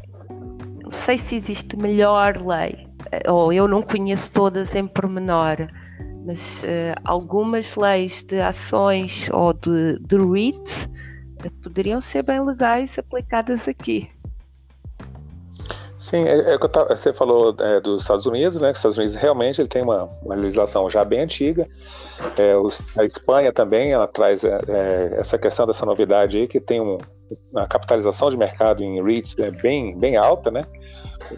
Não 0.87 0.93
sei 0.93 1.19
se 1.19 1.35
existe 1.35 1.77
melhor 1.77 2.41
lei, 2.41 2.87
ou 3.29 3.53
eu 3.53 3.67
não 3.67 3.83
conheço 3.83 4.31
todas 4.31 4.73
em 4.73 4.87
pormenor, 4.87 5.69
mas 6.25 6.63
uh, 6.63 6.95
algumas 7.05 7.75
leis 7.75 8.23
de 8.23 8.41
ações 8.41 9.29
ou 9.33 9.53
de, 9.53 9.99
de 9.99 10.17
REITs 10.17 10.89
poderiam 11.63 12.01
ser 12.01 12.23
bem 12.23 12.41
legais 12.41 12.97
aplicadas 12.99 13.67
aqui. 13.67 14.09
Sim, 15.99 16.27
é, 16.27 16.55
é 16.55 16.59
você 16.59 17.13
falou 17.13 17.55
é, 17.59 17.81
dos 17.81 18.03
Estados 18.03 18.27
Unidos, 18.27 18.61
né? 18.61 18.69
Que 18.69 18.75
os 18.75 18.79
Estados 18.79 18.99
Unidos 18.99 19.17
realmente 19.17 19.61
ele 19.61 19.69
tem 19.69 19.83
uma, 19.83 20.05
uma 20.23 20.35
legislação 20.35 20.91
já 20.91 21.05
bem 21.05 21.21
antiga. 21.21 21.67
É, 22.37 22.57
os, 22.57 22.81
a 22.99 23.05
Espanha 23.05 23.53
também 23.53 23.93
ela 23.93 24.07
traz 24.07 24.45
é, 24.45 24.59
é, 24.69 25.17
essa 25.19 25.39
questão 25.39 25.67
dessa 25.67 25.87
novidade 25.87 26.37
aí 26.37 26.47
que 26.47 26.61
tem 26.61 26.81
um, 26.81 26.99
uma 27.51 27.67
capitalização 27.67 28.31
de 28.31 28.37
mercado 28.37 28.83
em 28.83 29.03
REITs 29.03 29.37
é 29.39 29.51
bem 29.63 29.99
bem 29.99 30.17
alta, 30.17 30.51
né? 30.51 30.65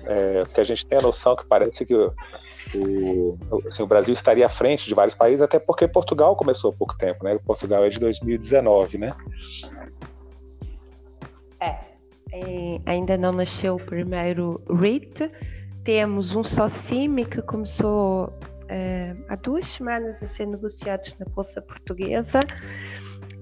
É, 0.07 0.45
que 0.53 0.61
a 0.61 0.65
gente 0.65 0.85
tem 0.87 0.99
a 0.99 1.03
noção 1.03 1.37
que 1.37 1.47
parece 1.47 1.87
que 1.87 1.95
o, 1.95 2.12
o, 2.75 3.38
assim, 3.69 3.83
o 3.83 3.87
Brasil 3.87 4.12
estaria 4.12 4.47
à 4.47 4.50
frente 4.50 4.87
de 4.87 4.95
vários 4.95 5.15
países, 5.15 5.41
até 5.41 5.61
porque 5.61 5.87
Portugal 5.87 6.35
começou 6.35 6.71
há 6.71 6.75
pouco 6.75 6.99
tempo, 6.99 7.25
né? 7.25 7.38
Portugal 7.47 7.85
é 7.85 7.88
de 7.88 8.00
2019, 8.00 8.99
né? 8.99 9.15
É, 11.61 11.88
é, 12.32 12.80
ainda 12.87 13.16
não 13.16 13.32
nasceu 13.32 13.76
o 13.76 13.82
primeiro 13.82 14.61
REIT. 14.68 15.30
Temos 15.85 16.35
um 16.35 16.44
só 16.44 16.68
CIMI 16.68 17.25
que 17.25 17.40
começou 17.42 18.32
é, 18.68 19.14
há 19.28 19.37
duas 19.37 19.66
semanas 19.66 20.23
a 20.23 20.26
ser 20.26 20.47
negociados 20.47 21.16
na 21.18 21.26
Bolsa 21.26 21.62
Portuguesa 21.62 22.40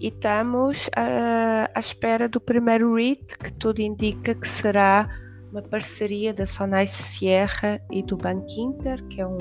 e 0.00 0.08
estamos 0.08 0.88
à, 0.94 1.70
à 1.74 1.80
espera 1.80 2.28
do 2.28 2.40
primeiro 2.40 2.94
REIT, 2.94 3.38
que 3.38 3.52
tudo 3.54 3.80
indica 3.80 4.34
que 4.34 4.46
será 4.46 5.08
uma 5.50 5.62
parceria 5.62 6.32
da 6.32 6.46
Sonai 6.46 6.86
Sierra 6.86 7.80
e 7.90 8.02
do 8.02 8.16
Banco 8.16 8.50
Inter, 8.50 9.02
que 9.06 9.20
é 9.20 9.26
um 9.26 9.38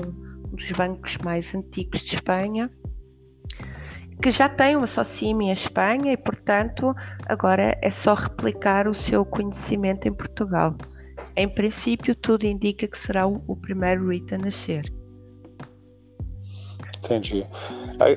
dos 0.48 0.72
bancos 0.72 1.18
mais 1.18 1.54
antigos 1.54 2.00
de 2.00 2.14
Espanha 2.14 2.70
que 4.20 4.30
já 4.30 4.48
tem 4.48 4.76
uma 4.76 4.86
SOCIM 4.86 5.42
em 5.42 5.52
Espanha 5.52 6.12
e, 6.12 6.16
portanto, 6.16 6.94
agora 7.26 7.76
é 7.82 7.90
só 7.90 8.14
replicar 8.14 8.88
o 8.88 8.94
seu 8.94 9.24
conhecimento 9.24 10.08
em 10.08 10.12
Portugal. 10.12 10.74
Em 11.36 11.48
princípio, 11.48 12.14
tudo 12.14 12.44
indica 12.44 12.88
que 12.88 12.96
será 12.96 13.26
o, 13.26 13.56
primeiro 13.56 14.08
REIT 14.08 14.34
a 14.34 14.38
nascer. 14.38 14.90
Entendi. 17.04 17.46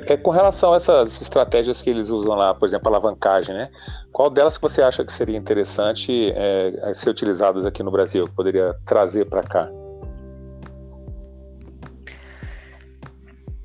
É, 0.08 0.18
com 0.18 0.32
relação 0.32 0.74
a 0.74 0.78
essas 0.78 1.22
estratégias 1.22 1.82
que 1.82 1.90
eles 1.90 2.10
usam 2.10 2.34
lá, 2.34 2.56
por 2.56 2.68
exemplo, 2.68 2.88
a 2.88 2.92
alavancagem, 2.92 3.54
né? 3.54 3.70
Qual 4.12 4.30
delas 4.30 4.58
que 4.58 4.62
você 4.62 4.82
acha 4.82 5.06
que 5.06 5.14
seria 5.14 5.38
interessante 5.38 6.32
é, 6.36 6.94
ser 6.96 7.10
utilizadas 7.10 7.66
aqui 7.66 7.84
no 7.84 7.92
Brasil, 7.92 8.26
que 8.26 8.34
poderia 8.34 8.74
trazer 8.86 9.26
para 9.26 9.44
cá? 9.44 9.70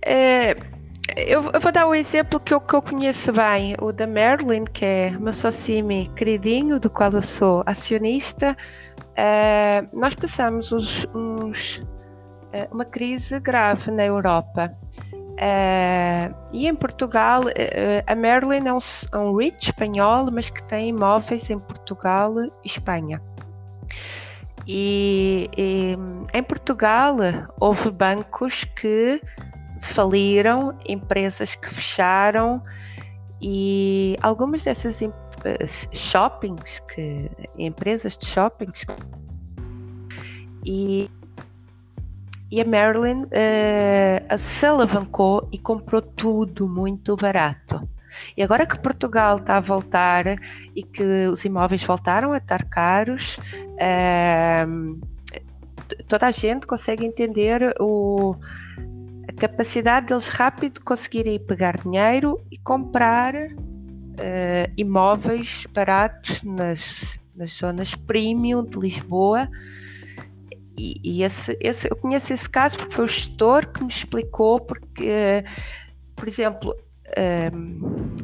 É, 0.05 0.55
eu, 1.17 1.51
eu, 1.53 1.61
vou 1.61 1.71
dar 1.71 1.87
um 1.87 1.95
exemplo 1.95 2.41
que 2.41 2.55
eu, 2.55 2.61
que 2.61 2.75
eu 2.75 2.81
conheço 2.81 3.33
bem, 3.33 3.75
o 3.81 3.93
da 3.93 4.07
Merlin, 4.07 4.65
que 4.65 4.85
é 4.85 5.11
meu 5.11 5.35
sócio 5.35 5.75
queridinho, 6.17 6.81
do 6.81 6.89
qual 6.89 7.13
eu 7.13 7.23
sou 7.23 7.63
acionista. 7.67 8.57
Uh, 9.11 9.99
nós 9.99 10.15
passamos 10.15 10.73
uns, 10.73 11.07
uns, 11.15 11.79
uh, 11.79 12.73
uma 12.73 12.85
crise 12.85 13.39
grave 13.39 13.91
na 13.91 14.05
Europa. 14.05 14.75
Uh, 15.05 16.35
e 16.53 16.67
em 16.67 16.75
Portugal, 16.75 17.43
a 18.07 18.15
Merlin 18.15 18.67
é 18.67 18.73
um, 18.73 18.79
é 19.13 19.19
um 19.19 19.37
REIT 19.37 19.67
espanhol, 19.67 20.31
mas 20.33 20.49
que 20.49 20.63
tem 20.63 20.89
imóveis 20.89 21.51
em 21.51 21.59
Portugal 21.59 22.35
e 22.41 22.51
Espanha. 22.65 23.21
E, 24.67 25.51
e 25.57 25.99
em 26.33 26.43
Portugal 26.43 27.17
houve 27.61 27.91
bancos 27.91 28.65
que 28.77 29.21
faliram, 29.85 30.77
empresas 30.87 31.55
que 31.55 31.69
fecharam 31.69 32.63
e 33.41 34.17
algumas 34.23 34.65
dessas 34.65 35.01
eh, 35.03 35.11
shoppings, 35.93 36.81
que, 36.89 37.31
empresas 37.59 38.17
de 38.17 38.27
shoppings 38.27 38.85
e, 40.65 41.11
e 42.51 42.61
a 42.61 42.65
Marilyn 42.65 43.25
uh, 43.25 44.39
se 44.39 44.67
alavancou 44.67 45.47
e 45.53 45.59
comprou 45.59 46.01
tudo 46.01 46.67
muito 46.67 47.17
barato. 47.17 47.87
E 48.37 48.43
agora 48.43 48.65
que 48.65 48.79
Portugal 48.79 49.39
está 49.39 49.57
a 49.57 49.61
voltar 49.61 50.25
e 50.75 50.83
que 50.83 51.27
os 51.27 51.45
imóveis 51.45 51.83
voltaram 51.83 52.33
a 52.33 52.39
estar 52.39 52.65
caros, 52.65 53.37
uh, 53.75 55.01
toda 56.09 56.29
a 56.29 56.31
gente 56.31 56.67
consegue 56.67 57.05
entender 57.05 57.75
o, 57.81 58.37
capacidade 59.33 60.07
deles 60.07 60.29
rápido 60.29 60.81
conseguirem 60.83 61.39
pegar 61.39 61.79
dinheiro 61.79 62.45
e 62.51 62.59
comprar 62.59 63.35
uh, 63.35 64.73
imóveis 64.77 65.67
baratos 65.73 66.43
nas, 66.43 67.19
nas 67.35 67.51
zonas 67.53 67.95
premium 67.95 68.65
de 68.65 68.79
Lisboa. 68.79 69.49
E, 70.77 71.01
e 71.03 71.23
esse, 71.23 71.57
esse, 71.61 71.89
eu 71.91 71.97
conheço 71.97 72.33
esse 72.33 72.49
caso 72.49 72.77
porque 72.77 72.95
foi 72.95 73.05
o 73.05 73.09
gestor 73.09 73.67
que 73.69 73.83
me 73.83 73.91
explicou, 73.91 74.61
porque, 74.61 75.45
por 76.17 76.27
exemplo, 76.27 76.73
um, 76.73 77.13
ehm, 77.17 78.17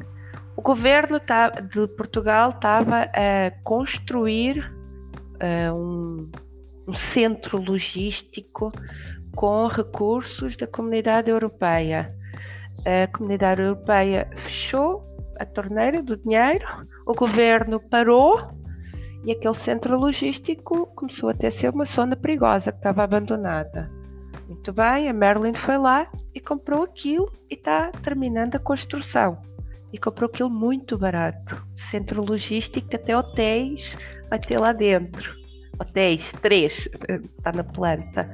o 0.56 0.62
governo 0.62 1.20
tá, 1.20 1.48
de 1.48 1.86
Portugal 1.88 2.50
estava 2.50 3.02
a 3.04 3.50
construir 3.62 4.70
uh, 5.40 5.74
um, 5.74 6.30
um 6.88 6.94
centro 6.94 7.58
logístico 7.58 8.72
com 9.34 9.66
recursos 9.66 10.56
da 10.56 10.66
comunidade 10.66 11.30
europeia. 11.30 12.14
A 12.84 13.06
comunidade 13.08 13.62
europeia 13.62 14.28
fechou 14.36 15.04
a 15.38 15.44
torneira 15.44 16.02
do 16.02 16.16
dinheiro, 16.16 16.66
o 17.06 17.14
governo 17.14 17.80
parou 17.80 18.40
e 19.24 19.32
aquele 19.32 19.54
centro 19.54 19.98
logístico 19.98 20.86
começou 20.94 21.28
a 21.30 21.34
ter 21.34 21.50
ser 21.50 21.70
uma 21.70 21.84
zona 21.84 22.16
perigosa 22.16 22.72
que 22.72 22.78
estava 22.78 23.02
abandonada. 23.02 23.90
Muito 24.46 24.72
bem, 24.72 25.08
a 25.08 25.12
Merlin 25.12 25.54
foi 25.54 25.78
lá 25.78 26.10
e 26.34 26.40
comprou 26.40 26.82
aquilo 26.82 27.30
e 27.48 27.54
está 27.54 27.90
terminando 28.02 28.56
a 28.56 28.58
construção. 28.58 29.40
E 29.92 29.98
comprou 29.98 30.28
aquilo 30.28 30.50
muito 30.50 30.98
barato. 30.98 31.64
Centro 31.90 32.24
logístico, 32.24 32.94
até 32.94 33.16
hotéis 33.16 33.96
vai 34.28 34.38
ter 34.38 34.58
lá 34.58 34.72
dentro. 34.72 35.34
Hotéis, 35.78 36.32
três, 36.40 36.88
está 37.36 37.52
na 37.52 37.64
planta. 37.64 38.30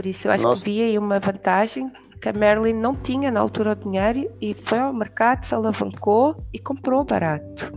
Por 0.00 0.06
isso 0.06 0.28
eu 0.28 0.32
acho 0.32 0.44
Nossa. 0.44 0.64
que 0.64 0.70
vi 0.70 0.82
aí 0.82 0.96
uma 0.96 1.18
vantagem 1.18 1.92
que 2.22 2.28
a 2.30 2.32
Merlin 2.32 2.72
não 2.72 2.96
tinha 2.96 3.30
na 3.30 3.38
altura 3.38 3.72
o 3.72 3.74
dinheiro 3.74 4.32
e 4.40 4.54
foi 4.54 4.78
ao 4.78 4.94
mercado, 4.94 5.44
se 5.44 5.54
alavancou 5.54 6.34
e 6.54 6.58
comprou 6.58 7.04
barato. 7.04 7.70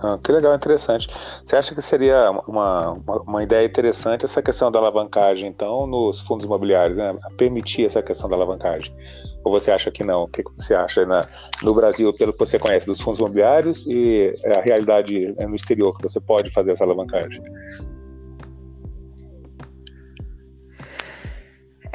Ah, 0.00 0.16
que 0.22 0.30
legal, 0.30 0.54
interessante. 0.54 1.08
Você 1.44 1.56
acha 1.56 1.74
que 1.74 1.82
seria 1.82 2.30
uma, 2.30 2.92
uma, 2.92 3.20
uma, 3.22 3.42
ideia 3.42 3.66
interessante 3.66 4.24
essa 4.24 4.40
questão 4.40 4.70
da 4.70 4.78
alavancagem, 4.78 5.48
então, 5.48 5.88
nos 5.88 6.20
fundos 6.20 6.46
imobiliários, 6.46 6.96
né? 6.96 7.16
Permitir 7.36 7.86
essa 7.86 8.00
questão 8.00 8.30
da 8.30 8.36
alavancagem? 8.36 8.94
Ou 9.42 9.50
você 9.50 9.72
acha 9.72 9.90
que 9.90 10.04
não? 10.04 10.22
O 10.22 10.28
que 10.28 10.44
você 10.56 10.72
acha 10.72 11.04
na, 11.04 11.26
no 11.64 11.74
Brasil, 11.74 12.12
pelo 12.12 12.32
que 12.32 12.38
você 12.38 12.60
conhece 12.60 12.86
dos 12.86 13.00
fundos 13.00 13.18
imobiliários 13.18 13.84
e 13.88 14.32
a 14.56 14.60
realidade 14.60 15.34
no 15.48 15.56
exterior, 15.56 15.96
que 15.96 16.04
você 16.04 16.20
pode 16.20 16.48
fazer 16.50 16.70
essa 16.70 16.84
alavancagem? 16.84 17.42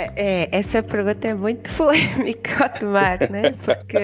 É, 0.02 0.14
é, 0.16 0.50
essa 0.52 0.82
pergunta 0.82 1.28
é 1.28 1.34
muito 1.34 1.70
polêmica, 1.78 2.66
Otmar, 2.66 3.32
né? 3.32 3.52
Porque. 3.64 3.98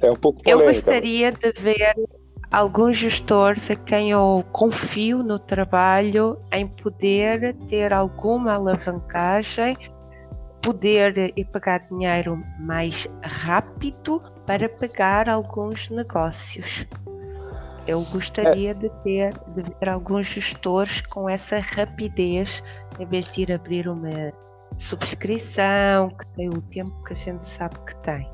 É 0.00 0.10
um 0.10 0.16
pouco 0.16 0.42
polêmica. 0.42 0.50
Eu 0.50 0.60
gostaria 0.60 1.32
de 1.32 1.52
ver 1.60 1.94
alguns 2.50 2.96
gestores 2.96 3.70
a 3.70 3.76
quem 3.76 4.10
eu 4.10 4.42
confio 4.52 5.22
no 5.22 5.38
trabalho 5.38 6.38
em 6.52 6.66
poder 6.66 7.54
ter 7.68 7.92
alguma 7.92 8.54
alavancagem, 8.54 9.76
poder 10.62 11.32
ir 11.36 11.44
pagar 11.46 11.86
dinheiro 11.88 12.42
mais 12.58 13.06
rápido 13.22 14.22
para 14.46 14.68
pagar 14.68 15.28
alguns 15.28 15.90
negócios. 15.90 16.86
Eu 17.88 18.04
gostaria 18.12 18.72
é. 18.72 18.74
de 18.74 18.90
ter 19.02 19.32
de 19.32 19.62
ver 19.62 19.88
alguns 19.88 20.26
gestores 20.26 21.00
com 21.00 21.26
essa 21.26 21.58
rapidez, 21.58 22.62
em 23.00 23.06
vez 23.06 23.26
de 23.32 23.40
ir 23.40 23.52
abrir 23.52 23.88
uma 23.88 24.30
subscrição, 24.76 26.10
que 26.10 26.26
tem 26.36 26.50
o 26.50 26.60
tempo 26.60 26.92
que 27.04 27.14
a 27.14 27.16
gente 27.16 27.48
sabe 27.48 27.76
que 27.86 27.96
tem. 28.02 28.30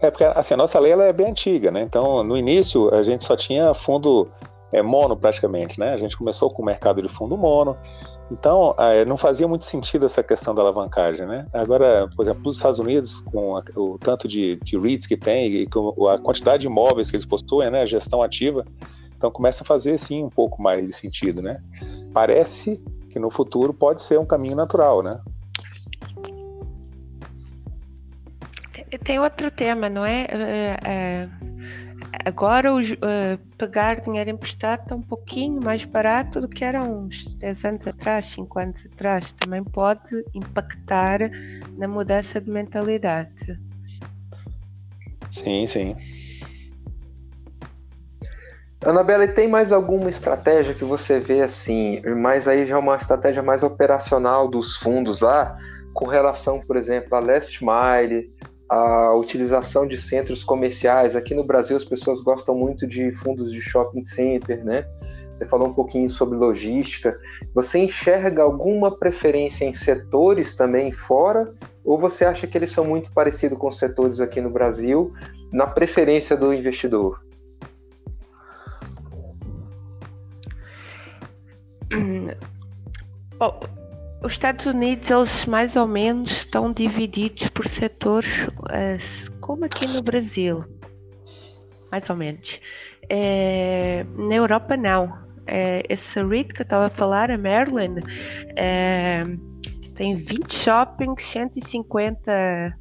É, 0.00 0.10
porque 0.10 0.24
assim, 0.24 0.54
a 0.54 0.56
nossa 0.56 0.76
lei 0.80 0.90
ela 0.90 1.04
é 1.04 1.12
bem 1.12 1.30
antiga, 1.30 1.70
né? 1.70 1.82
Então, 1.82 2.24
no 2.24 2.36
início, 2.36 2.92
a 2.92 3.04
gente 3.04 3.24
só 3.24 3.36
tinha 3.36 3.72
fundo 3.74 4.28
é, 4.72 4.82
mono 4.82 5.16
praticamente, 5.16 5.78
né? 5.78 5.94
A 5.94 5.98
gente 5.98 6.16
começou 6.16 6.50
com 6.50 6.60
o 6.60 6.66
mercado 6.66 7.00
de 7.00 7.08
fundo 7.14 7.36
mono, 7.36 7.76
então, 8.30 8.74
é, 8.78 9.04
não 9.04 9.16
fazia 9.16 9.48
muito 9.48 9.64
sentido 9.64 10.04
essa 10.06 10.22
questão 10.22 10.54
da 10.54 10.60
alavancagem, 10.60 11.26
né? 11.26 11.46
Agora, 11.52 12.08
por 12.14 12.24
exemplo, 12.24 12.42
nos 12.44 12.56
Estados 12.56 12.78
Unidos, 12.78 13.20
com 13.22 13.58
o 13.74 13.98
tanto 13.98 14.28
de, 14.28 14.56
de 14.56 14.78
REITs 14.78 15.06
que 15.06 15.16
tem 15.16 15.46
e 15.46 15.66
com 15.66 16.08
a 16.08 16.18
quantidade 16.18 16.60
de 16.60 16.66
imóveis 16.66 17.10
que 17.10 17.16
eles 17.16 17.26
possuem, 17.26 17.70
né? 17.70 17.82
A 17.82 17.86
gestão 17.86 18.22
ativa, 18.22 18.66
então 19.16 19.30
começa 19.30 19.62
a 19.62 19.66
fazer, 19.66 19.98
sim, 19.98 20.22
um 20.22 20.30
pouco 20.30 20.60
mais 20.60 20.86
de 20.86 20.92
sentido, 20.92 21.40
né? 21.40 21.62
Parece 22.12 22.80
que 23.10 23.18
no 23.18 23.30
futuro 23.30 23.72
pode 23.72 24.02
ser 24.02 24.18
um 24.18 24.26
caminho 24.26 24.54
natural, 24.54 25.02
né? 25.02 25.20
Tem 29.04 29.18
outro 29.18 29.50
tema, 29.50 29.88
não 29.88 30.04
é? 30.04 30.24
Uh, 30.24 31.37
uh, 31.37 31.37
agora 32.24 32.72
os, 32.74 32.90
uh, 32.92 33.38
pegar 33.56 34.00
dinheiro 34.00 34.30
emprestado 34.30 34.82
está 34.82 34.94
um 34.94 35.02
pouquinho 35.02 35.62
mais 35.62 35.84
barato 35.84 36.40
do 36.40 36.48
que 36.48 36.64
era 36.64 36.82
uns 36.82 37.34
10 37.34 37.64
anos 37.64 37.86
atrás, 37.86 38.26
5 38.26 38.58
anos 38.58 38.86
atrás. 38.92 39.32
Também 39.32 39.64
pode 39.64 40.24
impactar 40.34 41.30
na 41.76 41.88
mudança 41.88 42.40
de 42.40 42.50
mentalidade. 42.50 43.58
Sim, 45.32 45.66
sim. 45.66 45.96
Anabela, 48.84 49.24
e 49.24 49.28
tem 49.28 49.48
mais 49.48 49.72
alguma 49.72 50.08
estratégia 50.08 50.72
que 50.72 50.84
você 50.84 51.18
vê 51.18 51.42
assim, 51.42 52.00
mas 52.16 52.46
aí 52.46 52.64
já 52.64 52.78
uma 52.78 52.94
estratégia 52.94 53.42
mais 53.42 53.64
operacional 53.64 54.48
dos 54.48 54.76
fundos 54.76 55.20
lá, 55.20 55.56
com 55.92 56.06
relação, 56.06 56.60
por 56.60 56.76
exemplo, 56.76 57.16
a 57.16 57.18
Last 57.18 57.58
Mile, 57.60 58.32
a 58.68 59.14
utilização 59.14 59.86
de 59.86 59.96
centros 59.96 60.44
comerciais. 60.44 61.16
Aqui 61.16 61.34
no 61.34 61.44
Brasil 61.44 61.76
as 61.76 61.84
pessoas 61.84 62.20
gostam 62.20 62.54
muito 62.54 62.86
de 62.86 63.10
fundos 63.12 63.50
de 63.50 63.60
shopping 63.60 64.02
center, 64.02 64.64
né? 64.64 64.86
Você 65.32 65.46
falou 65.46 65.68
um 65.68 65.72
pouquinho 65.72 66.10
sobre 66.10 66.36
logística. 66.36 67.18
Você 67.54 67.78
enxerga 67.78 68.42
alguma 68.42 68.96
preferência 68.96 69.64
em 69.64 69.72
setores 69.72 70.56
também 70.56 70.92
fora? 70.92 71.52
Ou 71.84 71.98
você 71.98 72.24
acha 72.24 72.46
que 72.46 72.58
eles 72.58 72.72
são 72.72 72.84
muito 72.84 73.10
parecidos 73.12 73.56
com 73.56 73.70
setores 73.70 74.20
aqui 74.20 74.40
no 74.40 74.50
Brasil, 74.50 75.12
na 75.52 75.66
preferência 75.66 76.36
do 76.36 76.52
investidor? 76.52 77.22
Hum, 81.90 82.28
bom, 83.38 83.60
os 84.22 84.32
Estados 84.32 84.66
Unidos, 84.66 85.10
eles 85.10 85.46
mais 85.46 85.76
ou 85.76 85.86
menos 85.86 86.30
estão 86.30 86.72
divididos 86.72 87.48
por 87.48 87.68
setores, 87.68 88.48
como 89.40 89.64
aqui 89.64 89.86
no 89.86 90.02
Brasil. 90.02 90.64
Mais 91.90 92.08
ou 92.10 92.16
menos. 92.16 92.60
É, 93.08 94.04
na 94.16 94.34
Europa, 94.34 94.76
não. 94.76 95.26
É, 95.46 95.82
esse 95.88 96.22
REIT 96.22 96.52
que 96.52 96.60
eu 96.60 96.64
estava 96.64 96.86
a 96.86 96.90
falar, 96.90 97.30
a 97.30 97.38
Maryland, 97.38 98.02
é, 98.56 99.22
tem 99.94 100.16
20 100.16 100.52
shoppings, 100.52 101.22
150 101.22 102.76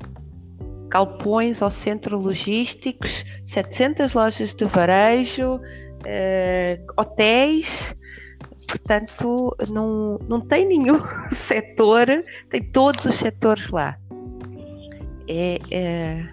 galpões 0.90 1.62
ou 1.62 1.70
centros 1.70 2.22
logísticos, 2.22 3.24
700 3.46 4.14
lojas 4.14 4.54
de 4.54 4.66
varejo, 4.66 5.62
hotéis 6.98 7.94
Portanto, 8.68 9.56
não, 9.70 10.20
não 10.28 10.42
tem 10.42 10.66
nenhum 10.66 11.00
setor, 11.48 12.08
tem 12.50 12.62
todos 12.72 13.06
os 13.06 13.16
setores 13.16 13.70
lá. 13.70 13.98
É, 15.30 15.60
é, 15.72 16.30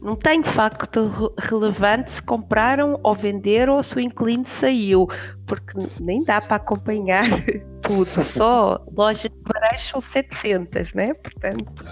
não 0.00 0.14
tem 0.14 0.42
facto 0.42 1.34
relevante 1.38 2.12
se 2.12 2.22
compraram 2.22 2.98
ou 3.02 3.14
venderam 3.14 3.76
ou 3.76 3.82
se 3.82 3.96
o 3.96 4.00
inquilino 4.00 4.46
saiu, 4.46 5.08
porque 5.46 5.74
nem 6.00 6.22
dá 6.22 6.40
para 6.40 6.56
acompanhar 6.56 7.28
tudo. 7.82 8.24
Só 8.24 8.84
lojas 8.96 9.30
de 9.30 9.40
varejo 9.42 9.84
são 9.90 10.00
700, 10.00 10.94
né? 10.94 11.14
Portanto. 11.14 11.84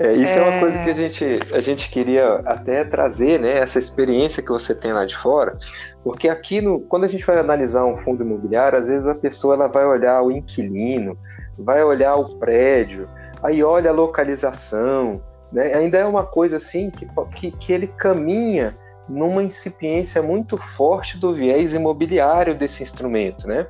É, 0.00 0.12
isso 0.14 0.32
é... 0.32 0.38
é... 0.38 0.48
uma 0.48 0.60
coisa 0.60 0.78
que 0.78 0.88
a 0.88 0.94
gente, 0.94 1.24
a 1.52 1.60
gente 1.60 1.90
queria 1.90 2.36
até 2.46 2.82
trazer, 2.84 3.38
né? 3.38 3.58
Essa 3.58 3.78
experiência 3.78 4.42
que 4.42 4.48
você 4.48 4.74
tem 4.74 4.94
lá 4.94 5.04
de 5.04 5.16
fora, 5.16 5.58
porque 6.02 6.26
aqui, 6.26 6.62
no, 6.62 6.80
quando 6.80 7.04
a 7.04 7.08
gente 7.08 7.24
vai 7.24 7.38
analisar 7.38 7.84
um 7.84 7.98
fundo 7.98 8.24
imobiliário, 8.24 8.78
às 8.78 8.88
vezes 8.88 9.06
a 9.06 9.14
pessoa 9.14 9.54
ela 9.54 9.68
vai 9.68 9.84
olhar 9.84 10.22
o 10.22 10.32
inquilino, 10.32 11.18
vai 11.58 11.84
olhar 11.84 12.16
o 12.16 12.38
prédio, 12.38 13.06
aí 13.42 13.62
olha 13.62 13.90
a 13.90 13.92
localização, 13.92 15.22
né? 15.52 15.74
Ainda 15.74 15.98
é 15.98 16.06
uma 16.06 16.24
coisa 16.24 16.56
assim 16.56 16.90
que, 16.90 17.06
que, 17.36 17.50
que 17.50 17.72
ele 17.72 17.86
caminha 17.86 18.74
numa 19.06 19.42
incipiência 19.42 20.22
muito 20.22 20.56
forte 20.56 21.18
do 21.18 21.34
viés 21.34 21.74
imobiliário 21.74 22.54
desse 22.54 22.82
instrumento, 22.82 23.46
né? 23.46 23.66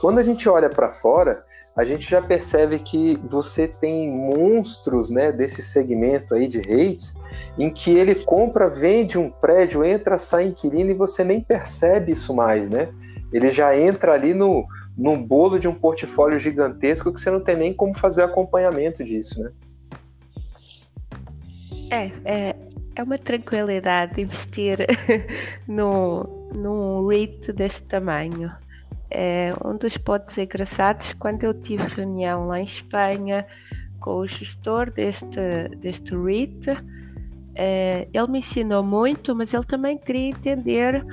Quando 0.00 0.18
a 0.18 0.22
gente 0.22 0.48
olha 0.48 0.68
para 0.68 0.88
fora, 0.88 1.44
a 1.78 1.84
gente 1.84 2.10
já 2.10 2.20
percebe 2.20 2.80
que 2.80 3.16
você 3.30 3.68
tem 3.68 4.10
monstros 4.10 5.10
né, 5.10 5.30
desse 5.30 5.62
segmento 5.62 6.34
aí 6.34 6.48
de 6.48 6.58
rates, 6.58 7.16
em 7.56 7.70
que 7.70 7.96
ele 7.96 8.16
compra, 8.16 8.68
vende 8.68 9.16
um 9.16 9.30
prédio, 9.30 9.84
entra, 9.84 10.18
sai 10.18 10.46
inquilino 10.46 10.90
e 10.90 10.94
você 10.94 11.22
nem 11.22 11.40
percebe 11.40 12.10
isso 12.10 12.34
mais, 12.34 12.68
né? 12.68 12.88
Ele 13.32 13.50
já 13.50 13.78
entra 13.78 14.12
ali 14.12 14.34
no, 14.34 14.66
no 14.96 15.16
bolo 15.16 15.56
de 15.56 15.68
um 15.68 15.74
portfólio 15.74 16.36
gigantesco 16.36 17.12
que 17.12 17.20
você 17.20 17.30
não 17.30 17.40
tem 17.40 17.56
nem 17.56 17.72
como 17.72 17.96
fazer 17.96 18.24
acompanhamento 18.24 19.04
disso, 19.04 19.40
né? 19.40 19.52
É, 21.92 22.10
é, 22.24 22.56
é 22.96 23.02
uma 23.04 23.18
tranquilidade 23.18 24.20
investir 24.20 24.78
no, 25.68 26.50
num 26.52 27.06
REIT 27.06 27.52
deste 27.52 27.84
tamanho. 27.84 28.50
É, 29.10 29.50
um 29.64 29.76
dos 29.76 29.96
pontos 29.96 30.36
engraçados, 30.36 31.14
quando 31.14 31.44
eu 31.44 31.54
tive 31.54 31.82
reunião 31.84 32.46
lá 32.46 32.60
em 32.60 32.64
Espanha 32.64 33.46
com 34.00 34.16
o 34.18 34.26
gestor 34.26 34.90
deste, 34.90 35.68
deste 35.80 36.14
REIT, 36.14 36.68
é, 37.54 38.06
ele 38.12 38.26
me 38.28 38.38
ensinou 38.38 38.82
muito, 38.82 39.34
mas 39.34 39.52
ele 39.52 39.64
também 39.64 39.98
queria 39.98 40.28
entender 40.28 41.04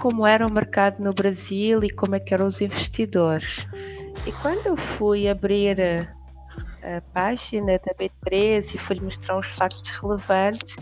como 0.00 0.26
era 0.26 0.46
o 0.46 0.52
mercado 0.52 1.02
no 1.02 1.14
Brasil 1.14 1.82
e 1.82 1.90
como 1.90 2.14
é 2.14 2.20
que 2.20 2.34
eram 2.34 2.46
os 2.46 2.60
investidores. 2.60 3.66
E 4.26 4.32
quando 4.32 4.66
eu 4.66 4.76
fui 4.76 5.28
abrir 5.28 5.80
a, 5.80 6.96
a 6.96 7.00
página 7.12 7.78
da 7.78 7.94
B3 7.94 8.74
e 8.74 8.78
fui 8.78 9.00
mostrar 9.00 9.38
uns 9.38 9.46
factos 9.46 9.88
relevantes, 9.90 10.76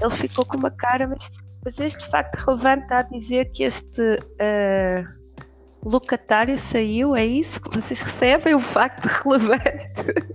ele 0.00 0.16
ficou 0.16 0.46
com 0.46 0.56
uma 0.56 0.70
cara, 0.70 1.06
mas, 1.06 1.30
mas 1.64 1.78
este 1.78 2.08
facto 2.08 2.36
relevante 2.36 2.84
está 2.84 3.00
a 3.00 3.02
dizer 3.02 3.50
que 3.52 3.64
este 3.64 4.00
uh, 4.00 5.23
locatário 5.84 6.58
saiu, 6.58 7.14
é 7.14 7.24
isso? 7.24 7.60
Vocês 7.72 8.00
recebem 8.00 8.54
um 8.54 8.60
facto 8.60 9.06
relevante. 9.06 9.90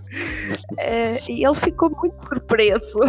é, 0.77 1.19
e 1.29 1.45
ele 1.45 1.55
ficou 1.55 1.89
muito 1.89 2.21
surpreso. 2.21 2.99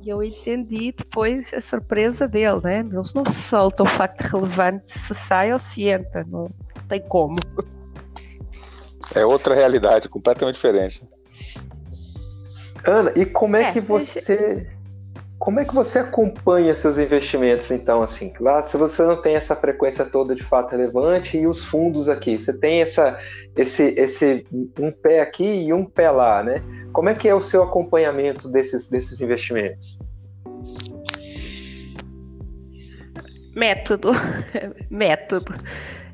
E 0.00 0.08
eu 0.08 0.22
entendi 0.22 0.92
depois 0.92 1.54
a 1.54 1.60
surpresa 1.60 2.26
dele, 2.26 2.60
né? 2.62 2.80
Eles 2.80 3.14
não 3.14 3.24
soltam 3.24 3.86
facto 3.86 4.22
relevante 4.22 4.90
se 4.90 5.14
sai 5.14 5.52
ou 5.52 5.58
se 5.60 5.88
entra, 5.88 6.24
não 6.24 6.50
tem 6.88 7.00
como. 7.00 7.36
É 9.14 9.24
outra 9.24 9.54
realidade, 9.54 10.08
completamente 10.08 10.56
diferente. 10.56 11.02
Ana, 12.84 13.12
e 13.14 13.24
como 13.24 13.56
é, 13.56 13.62
é 13.62 13.70
que 13.70 13.80
você. 13.80 14.66
Como 15.42 15.58
é 15.58 15.64
que 15.64 15.74
você 15.74 15.98
acompanha 15.98 16.72
seus 16.72 16.98
investimentos, 16.98 17.72
então, 17.72 18.00
assim? 18.00 18.32
Lá, 18.38 18.62
se 18.62 18.76
você 18.76 19.02
não 19.02 19.20
tem 19.20 19.34
essa 19.34 19.56
frequência 19.56 20.04
toda 20.04 20.36
de 20.36 20.44
fato 20.44 20.70
relevante 20.70 21.36
e 21.36 21.48
os 21.48 21.64
fundos 21.64 22.08
aqui, 22.08 22.40
você 22.40 22.56
tem 22.56 22.80
essa, 22.80 23.18
esse, 23.56 23.92
esse 23.98 24.46
um 24.78 24.92
pé 24.92 25.20
aqui 25.20 25.64
e 25.64 25.72
um 25.72 25.84
pé 25.84 26.12
lá, 26.12 26.44
né? 26.44 26.62
Como 26.92 27.08
é 27.08 27.14
que 27.16 27.28
é 27.28 27.34
o 27.34 27.40
seu 27.40 27.64
acompanhamento 27.64 28.48
desses, 28.48 28.88
desses 28.88 29.20
investimentos? 29.20 29.98
Método, 33.56 34.12
método. 34.88 35.52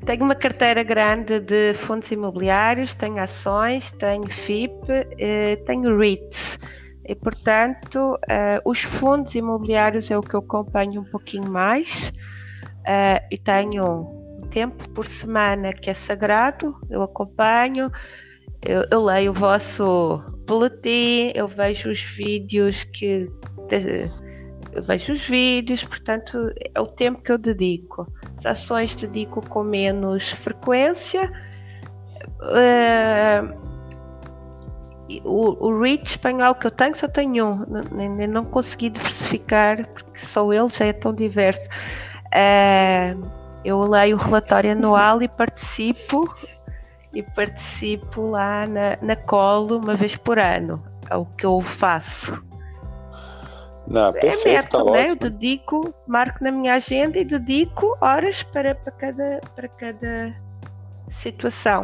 Tenho 0.07 0.23
uma 0.23 0.33
carteira 0.33 0.81
grande 0.81 1.39
de 1.39 1.75
fundos 1.75 2.09
imobiliários, 2.09 2.95
tenho 2.95 3.21
ações, 3.21 3.91
tenho 3.91 4.27
FIP, 4.27 4.73
eh, 5.19 5.55
tenho 5.67 5.95
REITs 5.99 6.57
e, 7.09 7.15
portanto, 7.15 8.13
uh, 8.13 8.61
os 8.63 8.83
fundos 8.83 9.33
imobiliários 9.33 10.11
é 10.11 10.17
o 10.17 10.21
que 10.21 10.35
eu 10.35 10.41
acompanho 10.41 11.01
um 11.01 11.05
pouquinho 11.05 11.49
mais 11.49 12.13
uh, 12.81 13.25
e 13.31 13.37
tenho 13.39 13.83
um 13.83 14.47
tempo 14.51 14.87
por 14.89 15.07
semana 15.07 15.73
que 15.73 15.89
é 15.89 15.95
sagrado, 15.95 16.79
eu 16.87 17.01
acompanho, 17.01 17.91
eu, 18.63 18.85
eu 18.91 19.03
leio 19.03 19.31
o 19.31 19.33
vosso 19.33 20.19
boletim, 20.45 21.31
eu 21.33 21.47
vejo 21.47 21.89
os 21.89 21.99
vídeos 21.99 22.83
que. 22.83 23.27
Eu 24.71 24.83
vejo 24.83 25.13
os 25.13 25.27
vídeos, 25.27 25.83
portanto, 25.83 26.37
é 26.75 26.79
o 26.79 26.85
tempo 26.85 27.23
que 27.23 27.31
eu 27.31 27.39
dedico. 27.39 28.05
As 28.37 28.45
ações 28.45 28.93
dedico 28.93 29.41
com 29.49 29.63
menos 29.63 30.29
frequência. 30.29 31.31
Uh, 32.39 33.68
o, 35.23 35.67
o 35.67 35.81
REIT 35.81 36.11
espanhol 36.11 36.53
que 36.55 36.67
eu 36.67 36.71
tenho 36.71 36.95
só 36.95 37.07
tenho 37.07 37.45
um, 37.45 37.65
nem, 37.91 38.27
não 38.27 38.45
consegui 38.45 38.89
diversificar 38.89 39.87
porque 39.87 40.25
só 40.25 40.51
ele 40.53 40.69
já 40.69 40.85
é 40.85 40.93
tão 40.93 41.13
diverso. 41.13 41.67
Uh, 42.27 43.27
eu 43.65 43.81
leio 43.81 44.15
o 44.15 44.19
relatório 44.19 44.71
anual 44.71 45.21
e 45.21 45.27
participo 45.27 46.33
e 47.13 47.23
participo 47.23 48.29
lá 48.29 48.65
na, 48.67 48.97
na 49.01 49.15
colo 49.15 49.79
uma 49.79 49.95
vez 49.95 50.15
por 50.15 50.37
ano. 50.37 50.81
É 51.09 51.15
o 51.15 51.25
que 51.25 51.45
eu 51.45 51.59
faço. 51.61 52.43
Não, 53.87 54.13
perfeito, 54.13 54.47
é 54.47 54.61
tá 54.61 54.83
né? 54.83 55.09
Eu 55.09 55.15
dedico, 55.15 55.93
marco 56.05 56.43
na 56.43 56.51
minha 56.51 56.75
agenda 56.75 57.17
e 57.17 57.25
dedico 57.25 57.97
horas 57.99 58.43
para, 58.43 58.75
para, 58.75 58.91
cada, 58.91 59.41
para 59.55 59.67
cada 59.67 60.35
situação. 61.09 61.81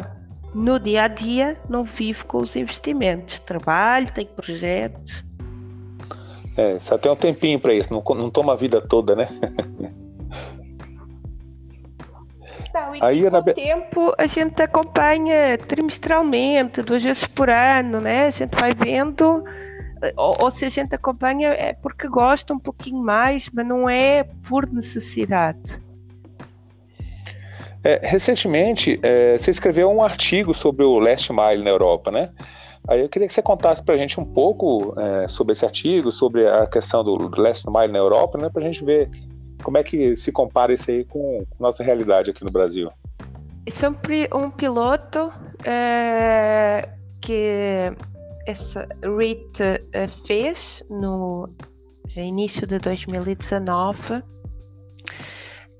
No 0.56 0.80
dia 0.80 1.02
a 1.02 1.08
dia 1.08 1.60
não 1.68 1.84
vivo 1.84 2.24
com 2.24 2.38
os 2.38 2.56
investimentos. 2.56 3.38
Trabalho, 3.40 4.10
tenho 4.12 4.28
projetos. 4.28 5.22
É, 6.56 6.78
só 6.78 6.96
tem 6.96 7.12
um 7.12 7.16
tempinho 7.16 7.60
para 7.60 7.74
isso, 7.74 7.92
não, 7.92 8.02
não 8.16 8.30
toma 8.30 8.54
a 8.54 8.56
vida 8.56 8.80
toda, 8.80 9.14
né? 9.14 9.28
Não, 12.72 12.96
e 12.96 13.02
Aí, 13.02 13.30
com 13.30 13.36
o 13.36 13.54
tempo 13.54 14.14
a 14.16 14.26
gente 14.26 14.62
acompanha 14.62 15.58
trimestralmente, 15.58 16.80
duas 16.80 17.02
vezes 17.02 17.26
por 17.26 17.50
ano, 17.50 18.00
né? 18.00 18.26
A 18.26 18.30
gente 18.30 18.54
vai 18.54 18.70
vendo, 18.72 19.44
ou, 20.16 20.34
ou 20.40 20.50
se 20.50 20.64
a 20.64 20.70
gente 20.70 20.94
acompanha 20.94 21.48
é 21.48 21.74
porque 21.74 22.08
gosta 22.08 22.54
um 22.54 22.58
pouquinho 22.58 23.02
mais, 23.02 23.50
mas 23.52 23.66
não 23.66 23.88
é 23.88 24.24
por 24.48 24.70
necessidade. 24.70 25.85
É, 27.86 28.00
recentemente, 28.02 28.98
é, 29.00 29.38
você 29.38 29.48
escreveu 29.48 29.88
um 29.88 30.02
artigo 30.02 30.52
sobre 30.52 30.84
o 30.84 30.98
Last 30.98 31.32
Mile 31.32 31.62
na 31.62 31.70
Europa, 31.70 32.10
né? 32.10 32.32
Aí 32.88 33.00
eu 33.00 33.08
queria 33.08 33.28
que 33.28 33.34
você 33.34 33.40
contasse 33.40 33.80
para 33.80 33.94
a 33.94 33.96
gente 33.96 34.18
um 34.18 34.24
pouco 34.24 34.92
é, 34.98 35.28
sobre 35.28 35.52
esse 35.52 35.64
artigo, 35.64 36.10
sobre 36.10 36.48
a 36.48 36.66
questão 36.66 37.04
do 37.04 37.30
Last 37.40 37.64
Mile 37.70 37.92
na 37.92 37.98
Europa, 38.00 38.38
né? 38.38 38.50
Para 38.52 38.62
a 38.62 38.64
gente 38.66 38.84
ver 38.84 39.08
como 39.62 39.78
é 39.78 39.84
que 39.84 40.16
se 40.16 40.32
compara 40.32 40.74
isso 40.74 40.90
aí 40.90 41.04
com 41.04 41.46
nossa 41.60 41.84
realidade 41.84 42.28
aqui 42.28 42.44
no 42.44 42.50
Brasil. 42.50 42.90
Isso 43.64 43.86
é 43.86 43.88
um, 43.88 43.96
um 44.34 44.50
piloto 44.50 45.32
é, 45.64 46.88
que 47.20 47.92
essa 48.48 48.88
RIT 49.00 49.62
é, 49.92 50.08
fez 50.26 50.82
no 50.90 51.48
início 52.16 52.66
de 52.66 52.80
2019, 52.80 54.24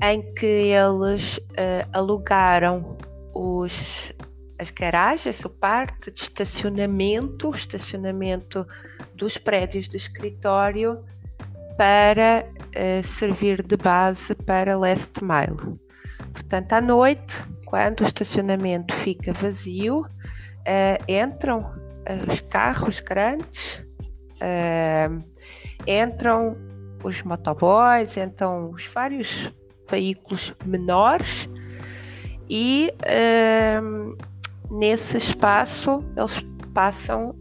em 0.00 0.22
que 0.35 0.46
eles 0.46 1.38
uh, 1.38 1.88
alugaram 1.92 2.96
os, 3.35 4.12
as 4.59 4.70
garagens, 4.70 5.44
a 5.44 5.48
parte 5.48 6.11
de 6.11 6.20
estacionamento, 6.20 7.50
estacionamento 7.50 8.66
dos 9.14 9.38
prédios 9.38 9.88
de 9.88 9.96
escritório 9.96 11.02
para 11.78 12.46
uh, 12.46 13.04
servir 13.04 13.62
de 13.62 13.76
base 13.76 14.35
para 14.35 14.76
Last 14.76 15.12
Mile. 15.22 15.78
Portanto, 16.32 16.72
à 16.74 16.80
noite, 16.80 17.35
quando 17.64 18.00
o 18.00 18.04
estacionamento 18.04 18.94
fica 18.96 19.32
vazio, 19.32 20.00
uh, 20.00 21.04
entram 21.09 21.74
os 22.30 22.38
carros 22.38 23.00
grandes, 23.00 23.85
entram 25.85 26.56
os 27.02 27.20
motoboys, 27.24 28.16
entram 28.16 28.70
os 28.70 28.87
vários 28.87 29.50
veículos 29.90 30.55
menores 30.64 31.49
e 32.49 32.92
nesse 34.70 35.16
espaço 35.16 36.05
eles 36.16 36.44
passam 36.72 37.35